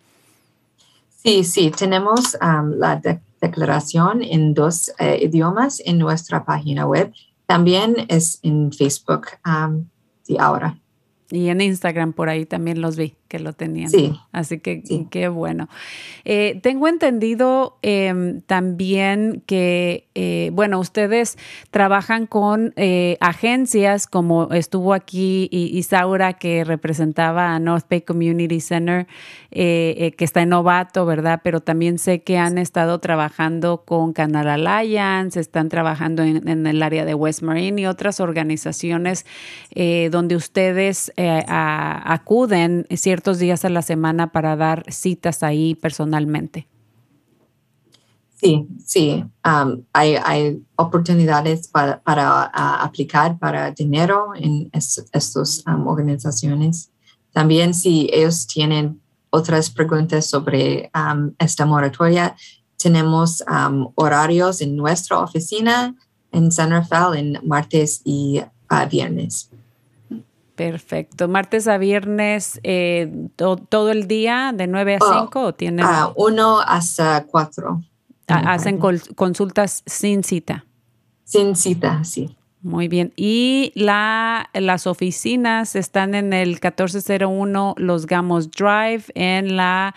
Sí, 1.22 1.44
sí, 1.44 1.70
tenemos 1.70 2.36
um, 2.40 2.70
la 2.78 3.00
declaración 3.40 4.22
en 4.22 4.54
dos 4.54 4.90
idiomas 5.20 5.82
en 5.84 5.98
nuestra 5.98 6.44
página 6.44 6.86
web. 6.86 7.12
También 7.46 8.06
es 8.08 8.38
en 8.42 8.72
Facebook 8.72 9.26
um, 9.44 9.84
sí, 10.22 10.36
ahora. 10.38 10.78
Y 11.30 11.48
en 11.48 11.60
Instagram 11.60 12.12
por 12.12 12.28
ahí 12.28 12.44
también 12.46 12.80
los 12.80 12.96
vi 12.96 13.14
que 13.34 13.40
lo 13.40 13.52
tenían. 13.52 13.90
Sí. 13.90 14.12
Así 14.30 14.60
que 14.60 14.84
qué 15.10 15.26
bueno. 15.26 15.68
Eh, 16.24 16.60
tengo 16.62 16.86
entendido 16.86 17.78
em, 17.82 18.42
también 18.42 19.42
que, 19.44 20.06
eh, 20.14 20.50
bueno, 20.52 20.78
ustedes 20.78 21.36
trabajan 21.72 22.28
con 22.28 22.72
eh, 22.76 23.16
agencias 23.18 24.06
como 24.06 24.52
estuvo 24.52 24.94
aquí 24.94 25.48
Isaura 25.50 26.34
que 26.34 26.62
representaba 26.62 27.56
a 27.56 27.58
North 27.58 27.86
Bay 27.90 28.02
Community 28.02 28.60
Center, 28.60 29.08
que 29.50 30.14
está 30.18 30.42
en 30.42 30.50
Novato, 30.50 31.06
¿verdad? 31.06 31.40
Pero 31.42 31.60
también 31.60 31.98
sé 31.98 32.22
que 32.22 32.38
han 32.38 32.58
estado 32.58 32.98
trabajando 32.98 33.82
con 33.84 34.12
Canal 34.12 34.48
Alliance, 34.68 35.38
están 35.38 35.68
trabajando 35.68 36.22
en, 36.22 36.48
en 36.48 36.66
el 36.66 36.82
área 36.82 37.04
de 37.04 37.14
West 37.14 37.42
Marine 37.42 37.82
y 37.82 37.86
otras 37.86 38.18
organizaciones 38.20 39.26
donde 40.10 40.34
ustedes 40.36 41.12
acuden 41.16 42.86
días 43.32 43.64
a 43.64 43.70
la 43.70 43.82
semana 43.82 44.32
para 44.32 44.56
dar 44.56 44.84
citas 44.92 45.42
ahí 45.42 45.74
personalmente. 45.74 46.68
Sí, 48.40 48.68
sí. 48.84 49.24
Um, 49.44 49.84
hay, 49.92 50.62
oportunidades 50.76 51.68
para, 51.68 52.02
aplicar 52.82 53.38
para 53.38 53.70
dinero 53.70 54.32
en 54.34 54.68
estas 54.72 55.62
um, 55.66 55.86
organizaciones. 55.86 56.90
También 57.32 57.72
si 57.72 58.10
ellos 58.12 58.46
tienen 58.46 59.00
otras 59.30 59.70
preguntas 59.70 60.26
sobre 60.26 60.90
um, 60.94 61.32
esta 61.38 61.64
moratoria, 61.64 62.36
tenemos 62.76 63.42
horarios 63.94 64.60
en 64.60 64.76
nuestra 64.76 65.20
oficina 65.20 65.94
en 66.32 66.52
San 66.52 66.70
Rafael 66.70 67.16
en 67.16 67.48
martes 67.48 68.02
y 68.04 68.42
uh, 68.70 68.88
viernes. 68.90 69.50
Perfecto. 70.54 71.26
¿Martes 71.26 71.66
a 71.66 71.78
viernes 71.78 72.60
eh, 72.62 73.28
todo 73.36 73.90
el 73.90 74.06
día 74.06 74.52
de 74.54 74.66
9 74.66 74.98
a 75.00 75.20
5 75.20 75.40
o 75.40 75.54
tienen? 75.54 75.84
Uh, 75.84 76.12
uno 76.16 76.60
hasta 76.60 77.24
4. 77.24 77.82
Ah, 78.28 78.52
¿Hacen 78.52 78.78
consultas 78.78 79.82
sin 79.84 80.22
cita? 80.22 80.64
Sin 81.24 81.56
cita, 81.56 82.04
sí. 82.04 82.36
Muy 82.62 82.88
bien. 82.88 83.12
Y 83.14 83.72
la, 83.74 84.48
las 84.54 84.86
oficinas 84.86 85.76
están 85.76 86.14
en 86.14 86.32
el 86.32 86.50
1401 86.50 87.74
Los 87.76 88.06
Gamos 88.06 88.50
Drive, 88.50 89.04
en, 89.14 89.56
la, 89.56 89.94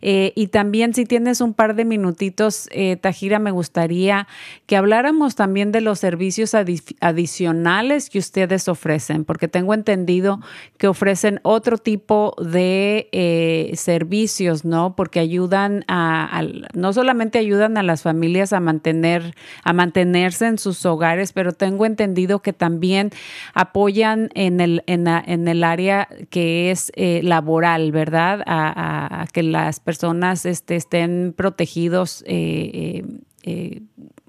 Eh, 0.00 0.32
y 0.36 0.46
también 0.46 0.94
si 0.94 1.06
tienes 1.06 1.40
un 1.40 1.54
par 1.54 1.74
de 1.74 1.84
minutitos, 1.84 2.68
eh, 2.70 2.94
Tajira, 2.94 3.40
me 3.40 3.50
gustaría 3.50 4.28
que 4.66 4.76
habláramos 4.76 5.34
también 5.34 5.72
de 5.72 5.80
los 5.80 5.98
servicios 5.98 6.54
adicionales 6.54 8.10
que 8.10 8.20
ustedes 8.20 8.68
ofrecen, 8.68 9.24
porque 9.24 9.48
tengo 9.48 9.74
entendido 9.74 10.38
que 10.76 10.86
ofrecen 10.86 11.40
otro 11.42 11.78
tipo 11.78 12.36
de 12.40 13.08
eh, 13.10 13.72
servicios, 13.74 14.64
¿no? 14.64 14.94
Porque 14.94 15.18
ayudan 15.18 15.84
a, 15.88 16.44
no 16.74 16.92
solamente 16.92 17.40
ayudan 17.40 17.76
a 17.76 17.82
las 17.82 18.02
familias 18.02 18.52
a 18.52 18.60
mantener, 18.60 19.34
a 19.64 19.72
mantenerse 19.72 20.46
en 20.46 20.58
sus 20.58 20.86
hogares, 20.86 21.32
pero 21.32 21.50
tengo 21.50 21.87
entendido 21.88 22.40
que 22.40 22.52
también 22.52 23.10
apoyan 23.54 24.30
en 24.34 24.60
el, 24.60 24.84
en, 24.86 25.08
el 25.48 25.64
área 25.64 26.08
que 26.30 26.70
es 26.70 26.92
eh, 26.94 27.20
laboral, 27.24 27.90
¿verdad? 27.90 28.42
A, 28.46 29.26
que 29.32 29.42
las 29.42 29.80
personas 29.80 30.46
este, 30.46 30.76
estén 30.76 31.34
protegidos. 31.36 32.22
Eh, 32.26 33.02
eh, 33.44 33.82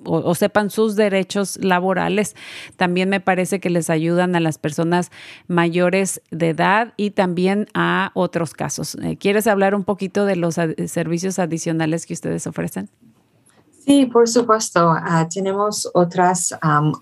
o, 0.05 0.34
sepan 0.34 0.70
sus 0.70 0.95
derechos 0.95 1.60
laborales. 1.62 2.36
También 2.78 3.10
me 3.10 3.20
parece 3.20 3.60
que 3.60 3.70
les 3.70 3.89
ayudan 3.89 4.34
a 4.36 4.39
las 4.39 4.57
personas 4.57 5.12
mayores 5.47 6.22
de 6.32 6.49
edad 6.49 6.93
y 6.95 7.12
también 7.12 7.68
a 7.74 8.12
otros 8.14 8.53
casos. 8.53 8.97
¿Quieres 9.20 9.45
hablar 9.45 9.76
un 9.76 9.84
poquito 9.84 10.24
de 10.26 10.38
los 10.38 10.55
servicios 10.88 11.38
adicionales 11.38 12.05
que 12.05 12.14
ustedes 12.14 12.47
ofrecen? 12.47 12.89
Sí, 13.89 14.05
por 14.05 14.29
supuesto. 14.29 14.91
Ah, 14.91 15.27
tenemos 15.27 15.89
otros 15.95 16.53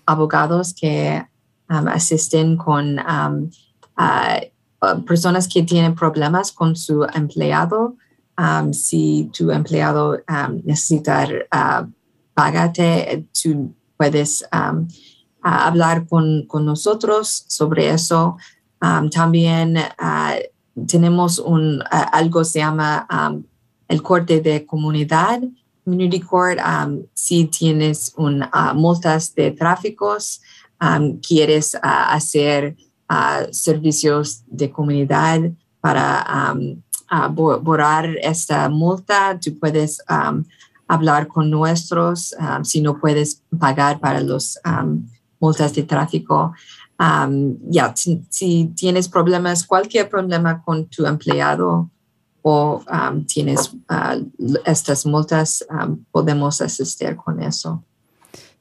abogados 0.06 0.72
que 0.72 1.22
asisten 1.68 2.56
con 2.56 2.98
ah, 2.98 4.40
personas 5.06 5.46
que 5.48 5.64
tienen 5.64 5.94
problemas 5.94 6.50
con 6.50 6.74
su 6.76 7.04
empleado. 7.12 7.98
si 8.72 9.30
tu 9.36 9.50
empleado 9.50 10.16
necesita 10.64 11.28
uh, 11.52 11.92
tú 13.42 13.74
puedes 13.98 14.48
hablar 15.42 16.06
con, 16.06 16.46
con, 16.46 16.64
nosotros 16.64 17.44
sobre 17.48 17.90
eso. 17.90 18.38
también 19.10 19.76
tenemos 20.86 21.38
un, 21.38 21.84
algo 21.90 22.44
se 22.44 22.60
llama 22.60 23.06
el 23.88 24.02
corte 24.02 24.40
de 24.40 24.64
comunidad 24.64 25.42
Community 25.88 26.20
Court, 26.20 26.58
um, 26.60 27.06
si 27.14 27.46
tienes 27.46 28.12
un, 28.16 28.42
uh, 28.42 28.74
multas 28.74 29.34
de 29.34 29.52
tráficos, 29.52 30.42
um, 30.82 31.18
quieres 31.20 31.74
uh, 31.74 32.12
hacer 32.12 32.76
uh, 33.08 33.48
servicios 33.50 34.44
de 34.46 34.70
comunidad 34.70 35.50
para 35.80 36.52
um, 36.52 36.82
borrar 37.62 38.04
esta 38.22 38.68
multa, 38.68 39.38
tú 39.40 39.58
puedes 39.58 39.98
hablar 40.86 41.26
con 41.26 41.48
nuestros 41.48 42.34
si 42.64 42.82
no 42.82 42.98
puedes 42.98 43.42
pagar 43.58 43.98
para 43.98 44.20
los 44.20 44.58
multas 45.40 45.72
de 45.72 45.84
tráfico. 45.84 46.52
ya, 47.70 47.94
si, 47.94 48.66
tienes 48.76 49.08
problemas, 49.08 49.64
cualquier 49.64 50.10
problema 50.10 50.62
con 50.62 50.84
tu 50.84 51.06
empleado, 51.06 51.88
o 52.42 52.82
um, 52.90 53.24
tienes 53.24 53.72
uh, 53.90 54.24
estas 54.64 55.04
multas, 55.06 55.64
um, 55.70 56.04
podemos 56.10 56.60
asistir 56.60 57.16
con 57.16 57.42
eso. 57.42 57.82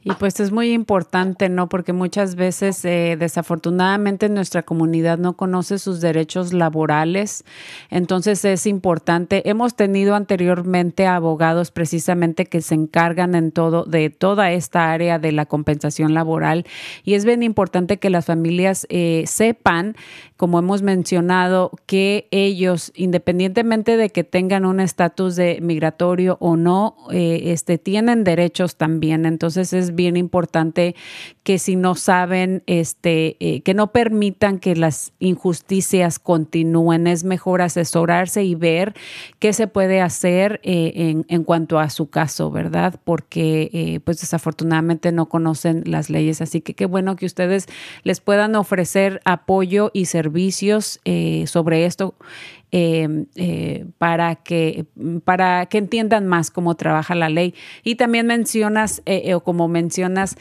Y 0.09 0.13
pues 0.13 0.39
es 0.39 0.53
muy 0.53 0.71
importante, 0.71 1.49
¿no? 1.49 1.67
Porque 1.67 1.91
muchas 1.91 2.36
veces, 2.36 2.86
eh, 2.86 3.17
desafortunadamente, 3.19 4.30
nuestra 4.30 4.63
comunidad 4.63 5.17
no 5.17 5.36
conoce 5.36 5.80
sus 5.80 5.99
derechos 5.99 6.53
laborales. 6.53 7.43
Entonces 7.89 8.45
es 8.45 8.67
importante. 8.67 9.49
Hemos 9.49 9.75
tenido 9.75 10.15
anteriormente 10.15 11.07
abogados 11.07 11.71
precisamente 11.71 12.45
que 12.45 12.61
se 12.61 12.75
encargan 12.75 13.36
en 13.36 13.51
todo, 13.51 13.84
de 13.84 14.09
toda 14.09 14.51
esta 14.51 14.93
área 14.93 15.19
de 15.19 15.34
la 15.34 15.45
compensación 15.45 16.13
laboral. 16.13 16.65
Y 17.03 17.15
es 17.15 17.25
bien 17.25 17.43
importante 17.43 17.97
que 17.97 18.09
las 18.09 18.25
familias 18.25 18.88
eh, 18.89 19.25
sepan, 19.28 19.97
como 20.38 20.59
hemos 20.59 20.83
mencionado, 20.83 21.71
que 21.88 22.27
ellos, 22.29 22.91
independientemente 22.95 23.97
de 23.97 24.11
que 24.11 24.23
tengan 24.23 24.65
un 24.65 24.79
estatus 24.79 25.35
de 25.35 25.57
migratorio 25.61 26.38
o 26.39 26.55
no, 26.55 26.95
eh, 27.11 27.41
este, 27.45 27.79
tienen 27.79 28.23
derechos 28.23 28.75
también. 28.75 29.25
Entonces 29.25 29.73
es 29.73 29.95
bien 29.95 30.15
importante 30.15 30.95
que 31.41 31.57
si 31.57 31.75
no 31.75 31.95
saben, 31.95 32.61
este, 32.67 33.35
eh, 33.39 33.61
que 33.61 33.73
no 33.73 33.91
permitan 33.91 34.59
que 34.59 34.75
las 34.75 35.11
injusticias 35.17 36.19
continúen. 36.19 37.07
Es 37.07 37.23
mejor 37.23 37.63
asesorarse 37.63 38.43
y 38.43 38.53
ver 38.53 38.93
qué 39.39 39.53
se 39.53 39.65
puede 39.65 40.01
hacer 40.01 40.59
eh, 40.63 40.91
en, 40.95 41.25
en, 41.29 41.43
cuanto 41.43 41.79
a 41.79 41.89
su 41.89 42.09
caso, 42.09 42.51
¿verdad? 42.51 42.99
Porque 43.03 44.01
pues 44.03 44.19
desafortunadamente 44.19 45.11
no 45.11 45.29
conocen 45.29 45.83
las 45.85 46.11
leyes. 46.11 46.41
Así 46.41 46.61
que 46.61 46.75
qué 46.75 46.85
bueno 46.85 47.15
que 47.15 47.25
ustedes 47.25 47.65
les 48.03 48.19
puedan 48.19 48.55
ofrecer 48.55 49.19
apoyo 49.25 49.89
y 49.93 50.05
servicios 50.05 50.26
sobre 51.45 51.86
esto 51.86 52.15
Em, 52.69 53.28
eh, 53.36 53.86
para, 53.97 54.36
que, 54.36 54.86
para 55.23 55.67
que 55.67 55.78
entiendan 55.78 56.28
más 56.28 56.51
cómo 56.51 56.75
trabaja 56.75 57.15
la 57.15 57.30
ley. 57.30 57.53
Y 57.86 57.95
también 57.95 58.28
mencionas, 58.28 59.01
eh, 59.05 59.21
eh, 59.23 59.36
o 59.36 59.39
como 59.41 59.69
mencionas, 59.69 60.36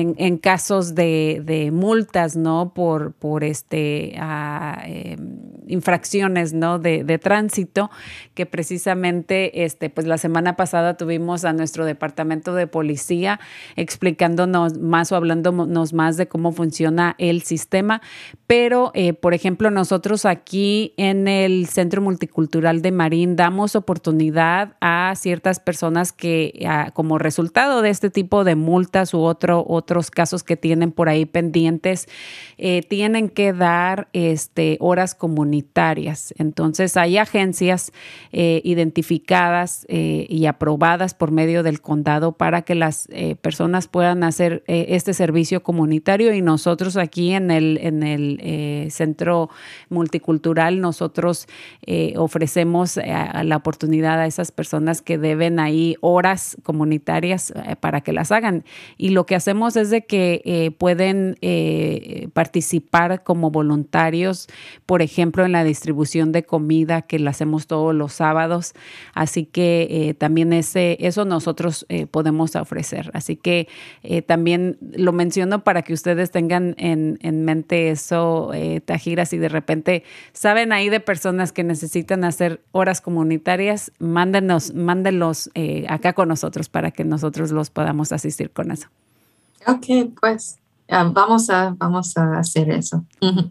en, 0.00 0.38
casos 0.38 0.94
de, 0.94 1.70
multas, 1.72 2.36
¿no? 2.36 2.72
Por, 2.74 3.12
por 3.12 3.44
este, 3.44 4.14
ah, 4.18 4.82
em, 4.86 5.38
infracciones, 5.66 6.52
¿no? 6.52 6.78
De, 6.78 7.18
tránsito, 7.18 7.90
que 8.34 8.46
precisamente, 8.46 9.64
este, 9.64 9.90
pues 9.90 10.06
la 10.06 10.18
semana 10.18 10.56
pasada 10.56 10.96
tuvimos 10.96 11.44
a 11.44 11.52
nuestro 11.52 11.84
departamento 11.84 12.54
de 12.54 12.66
policía 12.66 13.38
explicándonos 13.76 14.78
más 14.78 15.12
o 15.12 15.16
hablándonos 15.16 15.92
más 15.92 16.16
de 16.16 16.26
cómo 16.26 16.52
funciona 16.52 17.14
el 17.18 17.42
sistema. 17.42 18.00
Pero, 18.46 18.92
por 19.20 19.34
ejemplo, 19.34 19.70
nosotros 19.70 20.24
aquí 20.24 20.94
en 20.96 21.28
el 21.28 21.66
Centro 21.66 22.02
Multicultural 22.02 22.82
de 22.82 22.92
Marín 22.92 23.36
damos 23.36 23.76
oportunidad 23.76 24.76
a 24.80 25.12
ciertas 25.16 25.60
personas 25.60 26.12
que 26.12 26.66
como 26.94 27.18
resultado 27.18 27.82
de 27.82 27.90
este 27.90 28.10
tipo 28.10 28.44
de 28.44 28.56
multas 28.56 29.14
u 29.14 29.20
otro, 29.20 29.64
otros 29.82 30.12
casos 30.12 30.44
que 30.44 30.56
tienen 30.56 30.92
por 30.92 31.08
ahí 31.08 31.26
pendientes, 31.26 32.08
eh, 32.56 32.82
tienen 32.88 33.28
que 33.28 33.52
dar 33.52 34.08
este, 34.12 34.76
horas 34.80 35.16
comunitarias. 35.16 36.32
Entonces 36.38 36.96
hay 36.96 37.18
agencias 37.18 37.92
eh, 38.30 38.60
identificadas 38.64 39.84
eh, 39.88 40.26
y 40.28 40.46
aprobadas 40.46 41.14
por 41.14 41.32
medio 41.32 41.64
del 41.64 41.80
condado 41.80 42.32
para 42.32 42.62
que 42.62 42.74
las 42.74 43.08
personas 43.40 43.88
puedan 43.88 44.22
hacer 44.24 44.62
este 44.66 45.14
servicio 45.14 45.62
comunitario 45.62 46.32
y 46.32 46.42
nosotros 46.42 46.96
aquí 46.96 47.32
en 47.32 47.50
el, 47.50 47.78
en 47.82 48.02
el 48.02 48.90
Centro 48.90 49.50
Multicultural 49.88 50.22
cultural, 50.22 50.80
nosotros 50.80 51.46
ofrecemos 52.16 52.96
la 52.96 53.56
oportunidad 53.56 54.20
a 54.20 54.26
esas 54.26 54.52
personas 54.52 55.02
que 55.02 55.18
deben 55.18 55.58
ahí 55.58 55.96
horas 56.00 56.56
comunitarias 56.62 57.52
para 57.80 58.00
que 58.00 58.12
las 58.12 58.32
hagan. 58.32 58.64
Y 58.96 59.10
lo 59.10 59.26
que 59.26 59.34
hacemos 59.34 59.71
es 59.76 59.90
de 59.90 60.06
que 60.06 60.74
pueden 60.78 61.36
participar 62.32 63.22
como 63.22 63.50
voluntarios, 63.50 64.48
por 64.86 65.02
ejemplo, 65.02 65.44
en 65.44 65.52
la 65.52 65.64
distribución 65.64 66.32
de 66.32 66.44
comida 66.44 67.02
que 67.02 67.18
la 67.18 67.30
hacemos 67.30 67.66
todos 67.66 67.94
los 67.94 68.12
sábados. 68.12 68.72
Así 69.14 69.44
que 69.44 70.14
también 70.18 70.52
ese, 70.52 70.96
eso 71.00 71.24
nosotros 71.24 71.86
podemos 72.10 72.56
ofrecer. 72.56 73.10
Así 73.14 73.36
que 73.36 73.68
también 74.26 74.78
lo 74.80 75.12
menciono 75.12 75.64
para 75.64 75.82
que 75.82 75.92
ustedes 75.92 76.30
tengan 76.30 76.74
en, 76.78 77.18
en 77.22 77.44
mente 77.44 77.90
eso, 77.90 78.50
Tajiras, 78.84 79.32
y 79.32 79.38
de 79.38 79.48
repente 79.48 80.04
saben 80.32 80.72
ahí 80.72 80.88
de 80.88 81.00
personas 81.00 81.52
que 81.52 81.64
necesitan 81.64 82.24
hacer 82.24 82.62
horas 82.72 83.00
comunitarias, 83.00 83.92
mándenos, 83.98 84.74
mándenlos 84.74 85.50
eh, 85.54 85.86
acá 85.88 86.12
con 86.12 86.28
nosotros 86.28 86.68
para 86.68 86.90
que 86.90 87.04
nosotros 87.04 87.50
los 87.50 87.70
podamos 87.70 88.12
asistir 88.12 88.50
con 88.50 88.70
eso. 88.70 88.88
Ok, 89.66 90.12
pues 90.20 90.58
vamos, 91.12 91.50
a, 91.50 91.74
vamos 91.78 92.16
a 92.16 92.38
hacer 92.38 92.70
eso. 92.70 93.04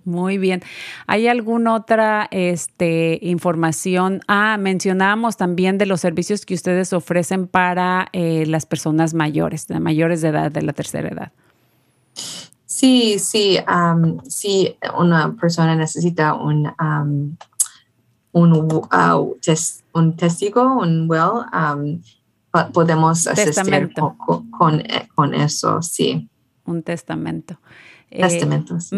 Muy 0.05 0.37
bien. 0.37 0.61
¿Hay 1.07 1.27
alguna 1.27 1.73
otra 1.73 2.27
este, 2.31 3.19
información? 3.21 4.21
Ah, 4.27 4.57
mencionábamos 4.59 5.37
también 5.37 5.77
de 5.77 5.85
los 5.85 6.01
servicios 6.01 6.45
que 6.45 6.53
ustedes 6.53 6.93
ofrecen 6.93 7.47
para 7.47 8.09
eh, 8.13 8.45
las 8.47 8.65
personas 8.65 9.13
mayores, 9.13 9.67
de 9.67 9.79
mayores 9.79 10.21
de 10.21 10.29
edad, 10.29 10.51
de 10.51 10.61
la 10.61 10.73
tercera 10.73 11.09
edad. 11.09 11.31
Sí, 12.65 13.19
sí, 13.19 13.59
si 14.27 14.75
una 14.97 15.35
persona 15.35 15.75
necesita 15.75 16.33
un, 16.33 16.73
un, 18.31 18.53
uh, 18.53 19.35
un 19.93 20.15
testigo, 20.15 20.79
un 20.79 21.07
will, 21.09 22.01
podemos 22.73 23.27
asistir 23.27 23.93
con, 23.93 24.83
con, 25.15 25.33
eso, 25.33 25.81
sí. 25.81 26.29
Un 26.65 26.83
testamento. 26.83 27.57
testamentos. 28.09 28.89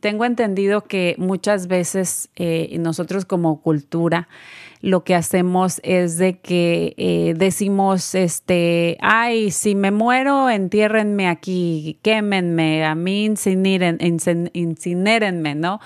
Tengo 0.00 0.24
entendido 0.24 0.84
que 0.84 1.14
muchas 1.18 1.66
veces 1.66 2.30
nosotros 2.78 3.24
como 3.24 3.60
cultura 3.60 4.28
lo 4.82 5.04
que 5.04 5.14
hacemos 5.14 5.80
es 5.84 6.16
de 6.16 6.38
que 6.38 6.94
eh, 6.96 7.34
decimos, 7.36 8.14
este, 8.14 8.96
ay, 9.00 9.50
si 9.50 9.74
me 9.74 9.90
muero, 9.90 10.48
entiérrenme 10.48 11.28
aquí, 11.28 11.98
quémenme, 12.02 12.84
a 12.84 12.94
mí 12.94 13.26
incinérenme, 13.26 15.54
¿no? 15.54 15.80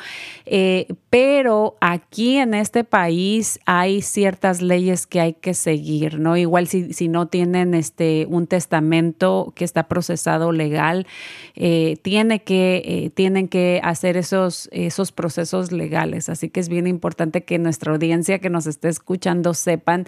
Eh, 0.46 0.86
pero 1.10 1.76
aquí 1.80 2.36
en 2.36 2.54
este 2.54 2.84
país 2.84 3.58
hay 3.66 4.00
ciertas 4.00 4.62
leyes 4.62 5.06
que 5.06 5.20
hay 5.20 5.32
que 5.34 5.54
seguir, 5.54 6.20
¿no? 6.20 6.36
Igual 6.36 6.68
si, 6.68 6.92
si 6.92 7.08
no 7.08 7.26
tienen 7.26 7.74
este, 7.74 8.26
un 8.28 8.46
testamento 8.46 9.52
que 9.56 9.64
está 9.64 9.88
procesado 9.88 10.52
legal, 10.52 11.06
eh, 11.56 11.96
tiene 12.02 12.42
que, 12.42 13.10
tienen 13.14 13.48
que 13.48 13.80
hacer 13.82 14.16
esos, 14.16 14.68
esos 14.72 15.10
procesos 15.10 15.72
legales. 15.72 16.28
Así 16.28 16.48
que 16.48 16.60
es 16.60 16.68
bien 16.68 16.86
importante 16.86 17.42
que 17.42 17.58
nuestra 17.58 17.92
audiencia 17.92 18.38
que 18.38 18.50
nos 18.50 18.66
esté 18.66 18.83
escuchando 18.86 19.54
sepan 19.54 20.06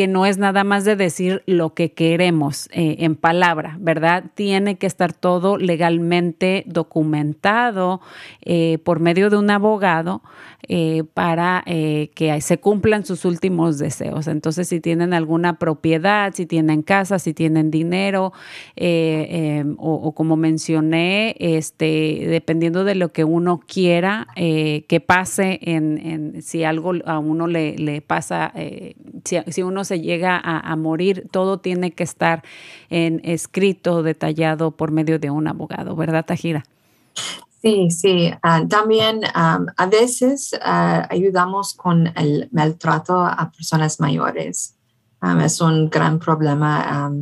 que 0.00 0.08
no 0.08 0.24
es 0.24 0.38
nada 0.38 0.64
más 0.64 0.86
de 0.86 0.96
decir 0.96 1.42
lo 1.44 1.74
que 1.74 1.92
queremos 1.92 2.70
eh, 2.72 2.96
en 3.00 3.16
palabra, 3.16 3.76
¿verdad? 3.80 4.24
Tiene 4.34 4.78
que 4.78 4.86
estar 4.86 5.12
todo 5.12 5.58
legalmente 5.58 6.64
documentado 6.66 8.00
eh, 8.40 8.78
por 8.82 9.00
medio 9.00 9.28
de 9.28 9.36
un 9.36 9.50
abogado 9.50 10.22
eh, 10.68 11.04
para 11.12 11.62
que 11.66 12.40
se 12.40 12.58
cumplan 12.58 13.04
sus 13.04 13.24
últimos 13.24 13.78
deseos. 13.78 14.26
Entonces, 14.26 14.68
si 14.68 14.80
tienen 14.80 15.12
alguna 15.12 15.58
propiedad, 15.58 16.32
si 16.32 16.46
tienen 16.46 16.82
casa, 16.82 17.18
si 17.18 17.34
tienen 17.34 17.70
dinero, 17.70 18.32
em, 18.76 19.74
o, 19.78 20.14
como 20.14 20.36
mencioné, 20.36 21.34
este, 21.40 22.26
dependiendo 22.26 22.84
de 22.84 22.94
lo 22.94 23.12
que 23.12 23.24
uno 23.24 23.60
quiera 23.66 24.28
que 24.34 25.04
pase 25.04 25.58
en, 25.62 26.40
si 26.40 26.64
algo 26.64 26.92
a 27.04 27.18
uno 27.18 27.46
le, 27.46 27.76
le 27.76 28.00
pasa, 28.10 28.52
si, 29.24 29.62
uno 29.62 29.84
se 29.84 30.00
llega 30.00 30.36
a, 30.36 30.74
morir, 30.74 31.28
todo 31.30 31.60
tiene 31.60 31.92
que 31.92 32.02
estar 32.02 32.42
en 32.88 33.20
escrito, 33.22 34.02
detallado 34.02 34.72
por 34.72 34.90
medio 34.90 35.20
de 35.20 35.30
un 35.30 35.46
abogado, 35.46 35.94
¿verdad, 35.94 36.24
Tajira? 36.26 36.64
Sí, 37.62 37.88
sí. 37.92 38.32
Ah, 38.42 38.64
también 38.68 39.20
a 39.32 39.86
veces 39.86 40.50
ah, 40.60 41.06
ayudamos 41.08 41.74
con 41.74 42.08
el 42.16 42.48
maltrato 42.50 43.20
a 43.20 43.52
personas 43.56 44.00
mayores. 44.00 44.74
es 45.44 45.60
un 45.60 45.88
gran 45.88 46.18
problema. 46.18 47.12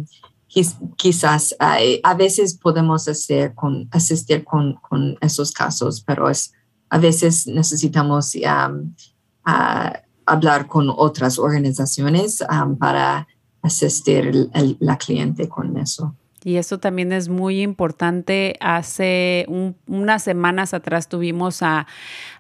quizás 0.97 1.55
a 1.61 2.15
veces 2.15 2.57
podemos 2.57 3.07
hacer 3.09 3.55
con, 3.55 3.91
asistir 3.91 4.43
con, 4.43 4.77
con, 4.77 5.19
esos 5.21 5.53
casos, 5.53 6.01
pero 6.01 6.31
es, 6.31 6.55
a 6.89 6.97
veces 6.97 7.47
necesitamos 7.47 8.35
hablar 10.29 10.67
con 10.67 10.91
otras 10.91 11.39
organizaciones 11.39 12.43
um, 12.43 12.77
para 12.77 13.27
asistir 13.63 14.49
la 14.81 14.97
cliente 14.97 15.49
con 15.49 15.77
eso. 15.77 16.15
Y 16.45 16.57
eso 16.57 16.79
también 16.79 17.13
es 17.13 17.29
muy 17.29 17.61
importante. 17.61 18.57
Hace 18.61 19.45
unas 19.87 20.23
semanas 20.23 20.73
atrás 20.73 21.09
tuvimos 21.09 21.63
a, 21.63 21.87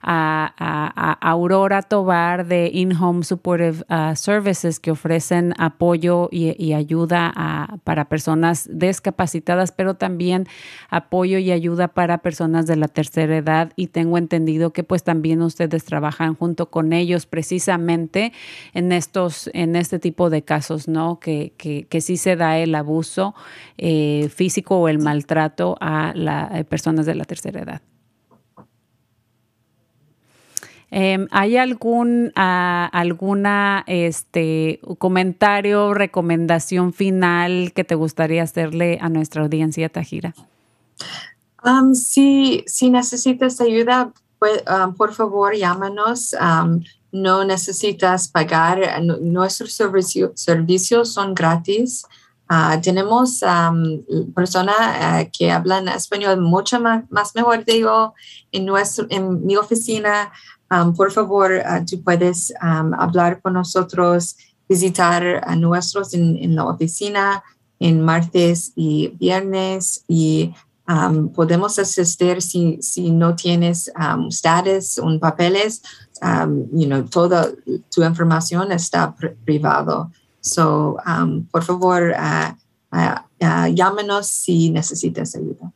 Aurora 0.03 1.83
Tobar 1.83 2.47
de 2.47 2.71
In-Home 2.73 3.25
Supportive 3.25 3.85
uh, 3.89 4.15
Services 4.15 4.81
que 4.81 4.91
ofrecen 4.91 5.55
apoyo 5.59 6.29
y, 6.31 6.73
ayuda 6.73 7.81
para 7.85 8.09
personas 8.09 8.69
discapacitadas, 8.71 9.73
pero 9.73 9.95
también 9.95 10.47
apoyo 10.91 11.39
y 11.39 11.51
ayuda 11.51 11.89
para 11.89 12.19
personas 12.19 12.67
de 12.67 12.77
la 12.77 12.89
tercera 12.89 13.37
edad. 13.37 13.73
Y 13.75 13.89
tengo 13.89 14.19
entendido 14.19 14.73
que 14.73 14.85
pues 14.85 15.03
también 15.03 15.43
ustedes 15.43 15.85
trabajan 15.85 16.35
junto 16.35 16.71
con 16.71 16.93
ellos 16.93 17.27
precisamente 17.27 18.33
en 18.75 18.93
estos, 18.93 19.51
en 19.55 19.77
este 19.77 19.99
tipo 19.99 20.31
de 20.31 20.43
casos, 20.43 20.89
¿no? 20.89 21.19
Que, 21.19 21.53
que, 21.57 22.01
sí 22.01 22.17
se 22.17 22.37
da 22.37 22.59
el 22.59 22.75
abuso. 22.75 23.35
Eh, 23.77 24.29
físico 24.29 24.79
o 24.79 24.89
el 24.89 24.99
maltrato 24.99 25.77
a 25.81 26.13
las 26.15 26.55
eh, 26.55 26.65
personas 26.65 27.07
de 27.07 27.15
la 27.15 27.25
tercera 27.25 27.61
edad. 27.61 27.83
Em, 30.91 31.27
¿Hay 31.31 31.57
algún 31.57 32.29
uh, 32.29 32.89
alguna 32.93 33.85
este 33.87 34.81
comentario, 34.99 35.93
recomendación 35.93 36.93
final 36.93 37.73
que 37.75 37.85
te 37.85 37.95
gustaría 37.95 38.43
hacerle 38.43 38.99
a 39.01 39.09
nuestra 39.09 39.43
audiencia, 39.43 39.89
Tajira? 39.89 40.35
Um, 41.65 41.95
si, 41.95 42.65
si 42.67 42.91
necesitas 42.91 43.61
ayuda, 43.61 44.13
pues, 44.39 44.63
um, 44.67 44.95
por 44.95 45.13
favor, 45.13 45.55
llámanos. 45.55 46.35
Um, 46.41 46.83
no 47.13 47.45
necesitas 47.45 48.29
pagar. 48.29 49.03
Nuestros 49.03 49.73
servicios 49.73 51.13
son 51.13 51.35
gratis. 51.35 52.05
Ah, 52.51 52.81
tenemos 52.83 53.41
personas 54.35 54.77
ah, 54.79 55.25
que 55.31 55.51
hablan 55.51 55.87
español 55.89 56.41
mucho 56.41 56.81
más, 56.81 57.35
mejor, 57.35 57.65
digo, 57.65 58.15
en, 58.53 58.65
nuestro, 58.65 59.07
en 59.11 59.45
mi 59.45 59.57
oficina. 59.57 60.33
Por 60.97 61.13
favor, 61.13 61.53
ah, 61.65 61.85
tú 61.85 62.03
puedes 62.03 62.53
hablar 62.61 63.41
con 63.41 63.55
nosotros, 63.55 64.37
visitar 64.69 65.43
a 65.47 65.57
nuestros 65.57 66.13
en, 66.13 66.55
la 66.55 66.67
oficina 66.67 67.43
en 67.81 68.03
martes 68.03 68.73
y 68.77 69.09
viernes 69.19 70.05
y 70.09 70.53
podemos 71.35 71.79
asistir 71.79 72.43
si, 72.43 72.79
si 72.81 73.11
no 73.11 73.35
tienes 73.35 73.91
um, 73.99 74.29
status, 74.29 74.99
un 74.99 75.21
papeles, 75.21 75.83
you 76.73 76.87
know, 76.87 77.03
toda 77.05 77.53
tu 77.91 78.03
información 78.03 78.73
está 78.73 79.15
privado. 79.45 80.11
So, 80.41 80.99
um, 81.07 81.47
por 81.51 81.63
favor, 81.63 82.15
uh, 82.17 82.55
uh, 82.93 83.21
uh, 83.41 83.69
llámenos 83.75 84.29
si 84.29 84.71
necesitas 84.71 85.35
ayuda. 85.35 85.73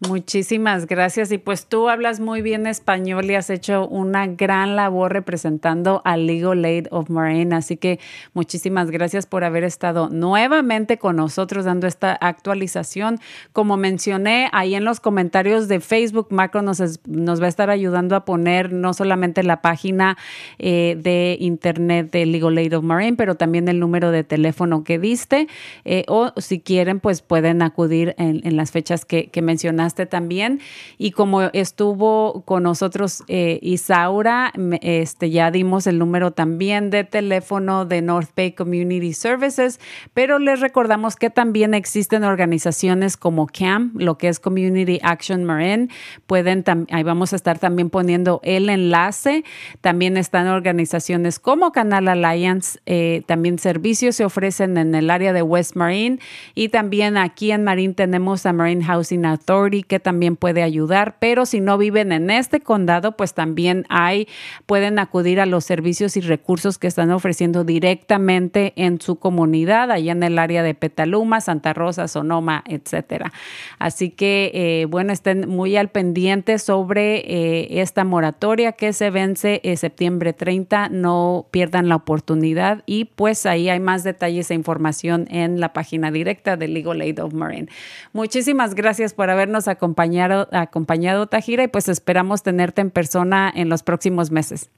Muchísimas 0.00 0.86
gracias. 0.86 1.30
Y 1.30 1.38
pues 1.38 1.66
tú 1.66 1.88
hablas 1.88 2.18
muy 2.18 2.42
bien 2.42 2.66
español 2.66 3.30
y 3.30 3.36
has 3.36 3.48
hecho 3.48 3.86
una 3.86 4.26
gran 4.26 4.74
labor 4.74 5.12
representando 5.12 6.02
al 6.04 6.26
Legal 6.26 6.64
Aid 6.64 6.88
of 6.90 7.10
Marine. 7.10 7.54
Así 7.54 7.76
que 7.76 8.00
muchísimas 8.34 8.90
gracias 8.90 9.24
por 9.26 9.44
haber 9.44 9.62
estado 9.62 10.08
nuevamente 10.10 10.98
con 10.98 11.16
nosotros 11.16 11.64
dando 11.64 11.86
esta 11.86 12.12
actualización. 12.12 13.20
Como 13.52 13.76
mencioné 13.76 14.48
ahí 14.52 14.74
en 14.74 14.84
los 14.84 14.98
comentarios 14.98 15.68
de 15.68 15.78
Facebook, 15.78 16.26
Marco 16.30 16.60
nos, 16.60 16.82
nos 17.06 17.40
va 17.40 17.46
a 17.46 17.48
estar 17.48 17.70
ayudando 17.70 18.16
a 18.16 18.24
poner 18.24 18.72
no 18.72 18.94
solamente 18.94 19.42
la 19.44 19.62
página 19.62 20.18
eh, 20.58 20.98
de 21.00 21.36
internet 21.38 22.10
de 22.10 22.26
Legal 22.26 22.58
Aid 22.58 22.76
of 22.76 22.84
Marine, 22.84 23.16
pero 23.16 23.36
también 23.36 23.68
el 23.68 23.78
número 23.78 24.10
de 24.10 24.24
teléfono 24.24 24.82
que 24.82 24.98
diste. 24.98 25.46
Eh, 25.84 26.04
o 26.08 26.32
si 26.36 26.58
quieren, 26.58 26.98
pues 26.98 27.22
pueden 27.22 27.62
acudir 27.62 28.14
en, 28.18 28.56
las 28.56 28.70
fechas 28.70 29.04
que 29.04 29.30
mencionaste 29.40 29.93
también. 29.94 30.60
Y 30.98 31.12
como 31.12 31.42
estuvo 31.42 32.42
con 32.44 32.64
nosotros 32.64 33.22
eh, 33.28 33.58
Isaura, 33.62 34.52
este, 34.80 35.30
ya 35.30 35.50
dimos 35.50 35.86
el 35.86 35.98
número 35.98 36.32
también 36.32 36.90
de 36.90 37.04
teléfono 37.04 37.84
de 37.84 38.02
North 38.02 38.30
Bay 38.36 38.52
Community 38.52 39.12
Services, 39.12 39.80
pero 40.12 40.38
les 40.38 40.60
recordamos 40.60 41.16
que 41.16 41.30
también 41.30 41.74
existen 41.74 42.24
organizaciones 42.24 43.16
como 43.16 43.46
CAM, 43.46 43.92
lo 43.96 44.18
que 44.18 44.28
es 44.28 44.40
Community 44.40 44.98
Action 45.02 45.44
Marine. 45.44 45.88
Pueden, 46.26 46.64
ahí 46.90 47.02
vamos 47.02 47.32
a 47.32 47.36
estar 47.36 47.58
también 47.58 47.90
poniendo 47.90 48.40
el 48.42 48.68
enlace. 48.68 49.44
También 49.80 50.16
están 50.16 50.48
organizaciones 50.48 51.38
como 51.38 51.72
Canal 51.72 52.08
Alliance, 52.08 52.80
eh, 52.86 53.22
también 53.26 53.58
servicios 53.58 54.16
se 54.16 54.24
ofrecen 54.24 54.76
en 54.76 54.94
el 54.94 55.10
área 55.10 55.32
de 55.32 55.42
West 55.42 55.76
Marine 55.76 56.18
y 56.54 56.68
también 56.68 57.16
aquí 57.16 57.50
en 57.50 57.64
Marine 57.64 57.94
tenemos 57.94 58.46
a 58.46 58.52
Marine 58.52 58.84
Housing 58.84 59.24
Authority 59.24 59.73
que 59.82 60.00
también 60.00 60.36
puede 60.36 60.62
ayudar, 60.62 61.16
pero 61.18 61.46
si 61.46 61.60
no 61.60 61.76
viven 61.78 62.12
en 62.12 62.30
este 62.30 62.60
condado, 62.60 63.16
pues 63.16 63.34
también 63.34 63.84
hay, 63.88 64.28
pueden 64.66 64.98
acudir 64.98 65.40
a 65.40 65.46
los 65.46 65.64
servicios 65.64 66.16
y 66.16 66.20
recursos 66.20 66.78
que 66.78 66.86
están 66.86 67.10
ofreciendo 67.10 67.64
directamente 67.64 68.72
en 68.76 69.00
su 69.00 69.16
comunidad, 69.16 69.90
allá 69.90 70.12
en 70.12 70.22
el 70.22 70.38
área 70.38 70.62
de 70.62 70.74
Petaluma, 70.74 71.40
Santa 71.40 71.72
Rosa, 71.72 72.08
Sonoma, 72.08 72.62
etcétera. 72.66 73.32
Así 73.78 74.10
que, 74.10 74.50
eh, 74.54 74.86
bueno, 74.86 75.12
estén 75.12 75.48
muy 75.48 75.76
al 75.76 75.88
pendiente 75.88 76.58
sobre 76.58 77.16
eh, 77.18 77.80
esta 77.80 78.04
moratoria 78.04 78.72
que 78.72 78.92
se 78.92 79.10
vence 79.10 79.60
en 79.64 79.76
septiembre 79.76 80.32
30, 80.32 80.88
no 80.90 81.46
pierdan 81.50 81.88
la 81.88 81.96
oportunidad 81.96 82.82
y 82.86 83.06
pues 83.06 83.46
ahí 83.46 83.68
hay 83.68 83.80
más 83.80 84.04
detalles 84.04 84.50
e 84.50 84.54
información 84.54 85.26
en 85.30 85.60
la 85.60 85.72
página 85.72 86.10
directa 86.10 86.56
de 86.56 86.68
Legal 86.68 87.00
Aid 87.00 87.22
of 87.22 87.34
Marine. 87.34 87.68
Muchísimas 88.12 88.74
gracias 88.74 89.14
por 89.14 89.30
habernos 89.30 89.63
acompañado, 89.68 90.48
acompañado 90.52 91.26
Tajira 91.26 91.64
y 91.64 91.68
pues 91.68 91.88
esperamos 91.88 92.42
tenerte 92.42 92.80
en 92.80 92.90
persona 92.90 93.52
en 93.54 93.68
los 93.68 93.82
próximos 93.82 94.30
meses. 94.30 94.70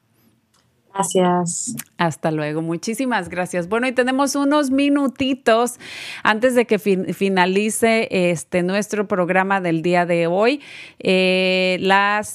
Gracias. 0.96 1.76
Hasta 1.98 2.30
luego. 2.30 2.62
Muchísimas 2.62 3.28
gracias. 3.28 3.68
Bueno, 3.68 3.86
y 3.86 3.92
tenemos 3.92 4.34
unos 4.34 4.70
minutitos 4.70 5.78
antes 6.22 6.54
de 6.54 6.64
que 6.64 6.78
finalice 6.78 8.08
este 8.10 8.62
nuestro 8.62 9.06
programa 9.06 9.60
del 9.60 9.82
día 9.82 10.06
de 10.06 10.26
hoy. 10.26 10.60
Eh, 10.98 11.78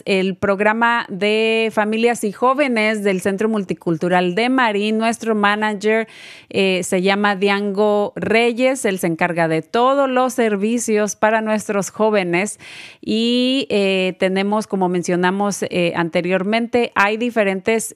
el 0.05 0.35
programa 0.35 1.05
de 1.09 1.69
familias 1.73 2.23
y 2.23 2.31
jóvenes 2.31 3.03
del 3.03 3.21
Centro 3.21 3.49
Multicultural 3.49 4.35
de 4.35 4.49
Marín, 4.49 4.97
nuestro 4.97 5.35
manager 5.35 6.07
eh, 6.49 6.81
se 6.83 7.01
llama 7.01 7.35
Diango 7.35 8.13
Reyes. 8.15 8.85
Él 8.85 8.99
se 8.99 9.07
encarga 9.07 9.47
de 9.47 9.61
todos 9.61 10.09
los 10.09 10.33
servicios 10.33 11.15
para 11.15 11.41
nuestros 11.41 11.89
jóvenes 11.89 12.59
y 13.01 13.67
eh, 13.69 14.15
tenemos, 14.19 14.67
como 14.67 14.87
mencionamos 14.89 15.63
anteriormente, 15.95 16.91
hay 16.95 17.17
diferentes 17.17 17.95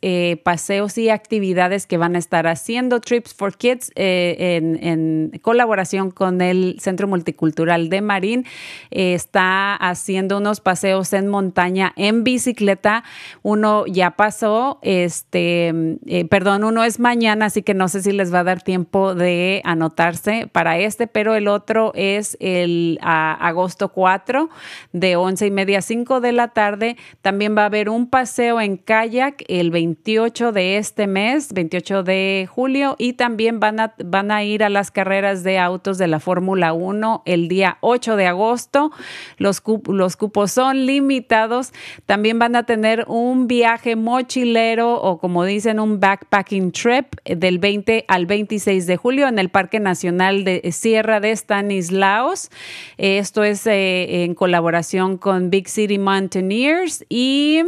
paseos 0.56 0.98
y 0.98 1.10
actividades 1.10 1.86
que 1.86 1.98
van 1.98 2.16
a 2.16 2.18
estar 2.18 2.48
haciendo 2.48 3.02
Trips 3.02 3.34
for 3.34 3.58
Kids 3.58 3.92
eh, 3.96 4.62
en, 4.82 5.38
colaboración 5.42 6.12
con 6.12 6.40
el 6.40 6.78
Centro 6.80 7.10
Multicultural 7.10 7.90
de 7.90 8.00
Marín. 8.00 8.46
Eh, 8.90 9.16
está 9.16 9.76
haciendo 9.76 10.38
unos 10.38 10.62
paseos 10.62 11.12
en 11.12 11.28
montaña 11.28 11.92
en 11.98 12.24
bicicleta. 12.24 13.04
Uno 13.44 13.86
ya 13.86 14.12
pasó, 14.12 14.80
este, 14.82 15.74
eh, 16.06 16.24
perdón, 16.30 16.64
uno 16.64 16.86
es 16.86 17.02
mañana, 17.02 17.48
así 17.48 17.62
que 17.62 17.74
no 17.74 17.90
sé 17.90 18.02
si 18.02 18.14
les 18.14 18.34
va 18.34 18.40
a 18.40 18.44
dar 18.46 18.62
tiempo 18.62 19.14
de 19.14 19.62
anotarse 19.66 20.48
para 20.50 20.78
este, 20.78 21.06
pero 21.06 21.36
el 21.36 21.50
otro 21.50 21.92
es 21.96 22.38
el 22.40 22.98
agosto 23.02 23.90
4 23.90 24.50
de 24.94 25.18
11 25.18 25.48
y 25.48 25.52
media 25.52 25.80
a 25.80 25.82
5 25.82 26.22
de 26.22 26.32
la 26.32 26.48
tarde. 26.48 26.96
También 27.22 27.58
va 27.58 27.64
a 27.64 27.66
haber 27.66 27.90
un 27.90 28.10
paseo 28.10 28.62
en 28.62 28.78
kayak 28.78 29.44
el 29.50 29.70
28 29.70 30.45
de 30.52 30.78
este 30.78 31.08
mes, 31.08 31.54
28 31.54 32.04
de 32.04 32.48
julio, 32.50 32.96
y 32.98 33.14
también 33.14 33.60
van 33.60 33.80
a, 33.80 33.94
van 34.04 34.32
a 34.32 34.44
ir 34.44 34.64
a 34.64 34.70
las 34.70 34.92
carreras 34.92 35.44
de 35.44 35.60
autos 35.60 35.98
de 35.98 36.08
la 36.08 36.20
Fórmula 36.20 36.74
1 36.74 37.24
el 37.26 37.48
día 37.48 37.78
8 37.82 38.16
de 38.16 38.28
agosto. 38.28 38.92
Los, 39.38 39.62
los 39.88 40.16
cupos 40.16 40.52
son 40.52 40.86
limitados. 40.86 41.74
También 42.06 42.40
van 42.40 42.56
a 42.56 42.66
tener 42.66 43.06
un 43.08 43.48
viaje 43.48 43.96
mochilero 43.96 44.96
o 45.02 45.18
como 45.20 45.46
dicen, 45.46 45.80
un 45.80 46.00
backpacking 46.00 46.72
trip 46.72 47.16
del 47.26 47.60
20 47.60 48.06
al 48.08 48.26
26 48.26 48.88
de 48.88 48.98
julio 48.98 49.28
en 49.28 49.40
el 49.40 49.50
Parque 49.50 49.80
Nacional 49.80 50.44
de 50.44 50.72
Sierra 50.72 51.20
de 51.20 51.36
Stanislaos. 51.36 52.50
Esto 52.98 53.44
es 53.44 53.66
eh, 53.68 54.24
en 54.24 54.36
colaboración 54.36 55.18
con 55.18 55.50
Big 55.50 55.70
City 55.70 55.98
Mountaineers 55.98 57.06
y 57.10 57.62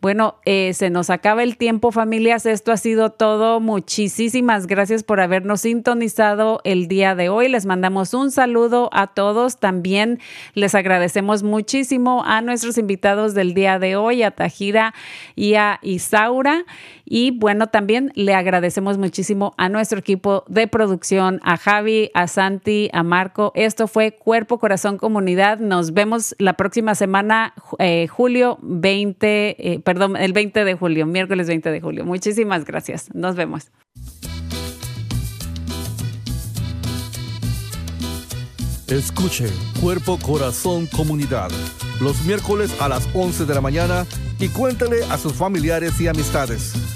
Bueno, 0.00 0.36
eh, 0.44 0.72
se 0.74 0.90
nos 0.90 1.10
acaba 1.10 1.42
el 1.42 1.56
tiempo, 1.56 1.90
familias. 1.90 2.46
Esto 2.46 2.70
ha 2.72 2.76
sido 2.76 3.10
todo. 3.10 3.58
Muchísimas 3.60 4.66
gracias 4.66 5.02
por 5.02 5.20
habernos 5.20 5.62
sintonizado 5.62 6.60
el 6.64 6.86
día 6.86 7.14
de 7.14 7.28
hoy. 7.28 7.48
Les 7.48 7.66
mandamos 7.66 8.14
un 8.14 8.30
saludo 8.30 8.90
a 8.92 9.08
todos. 9.08 9.58
También 9.58 10.20
les 10.54 10.74
agradecemos 10.74 11.42
muchísimo 11.42 12.22
a 12.24 12.40
nuestros 12.42 12.78
invitados 12.78 13.34
del 13.34 13.54
día 13.54 13.78
de 13.78 13.96
hoy, 13.96 14.22
a 14.22 14.30
Tajira 14.30 14.94
y 15.34 15.54
a 15.54 15.80
Isaura. 15.82 16.64
Y 17.08 17.30
bueno, 17.30 17.68
también 17.68 18.10
le 18.14 18.34
agradecemos 18.34 18.98
muchísimo 18.98 19.54
a 19.56 19.68
nuestro 19.68 19.98
equipo 19.98 20.44
de 20.48 20.66
producción, 20.66 21.40
a 21.44 21.56
Javi, 21.56 22.10
a 22.14 22.26
Santi, 22.26 22.90
a 22.92 23.04
Marco. 23.04 23.52
Esto 23.54 23.86
fue 23.86 24.10
Cuerpo, 24.12 24.58
Corazón, 24.58 24.98
Comunidad. 24.98 25.60
Nos 25.60 25.94
vemos 25.94 26.34
la 26.38 26.54
próxima 26.54 26.96
semana, 26.96 27.54
eh, 27.78 28.08
julio 28.08 28.58
20, 28.60 29.72
eh, 29.72 29.78
perdón, 29.80 30.16
el 30.16 30.32
20 30.32 30.64
de 30.64 30.74
julio, 30.74 31.06
miércoles 31.06 31.46
20 31.46 31.70
de 31.70 31.80
julio. 31.80 32.04
Muchísimas 32.04 32.64
gracias. 32.64 33.14
Nos 33.14 33.36
vemos. 33.36 33.70
Escuche 38.88 39.46
Cuerpo, 39.80 40.18
Corazón, 40.18 40.86
Comunidad 40.86 41.50
los 42.00 42.22
miércoles 42.24 42.70
a 42.80 42.88
las 42.88 43.08
11 43.14 43.46
de 43.46 43.54
la 43.54 43.60
mañana 43.60 44.06
y 44.38 44.48
cuéntale 44.48 45.04
a 45.04 45.18
sus 45.18 45.32
familiares 45.32 46.00
y 46.00 46.08
amistades. 46.08 46.95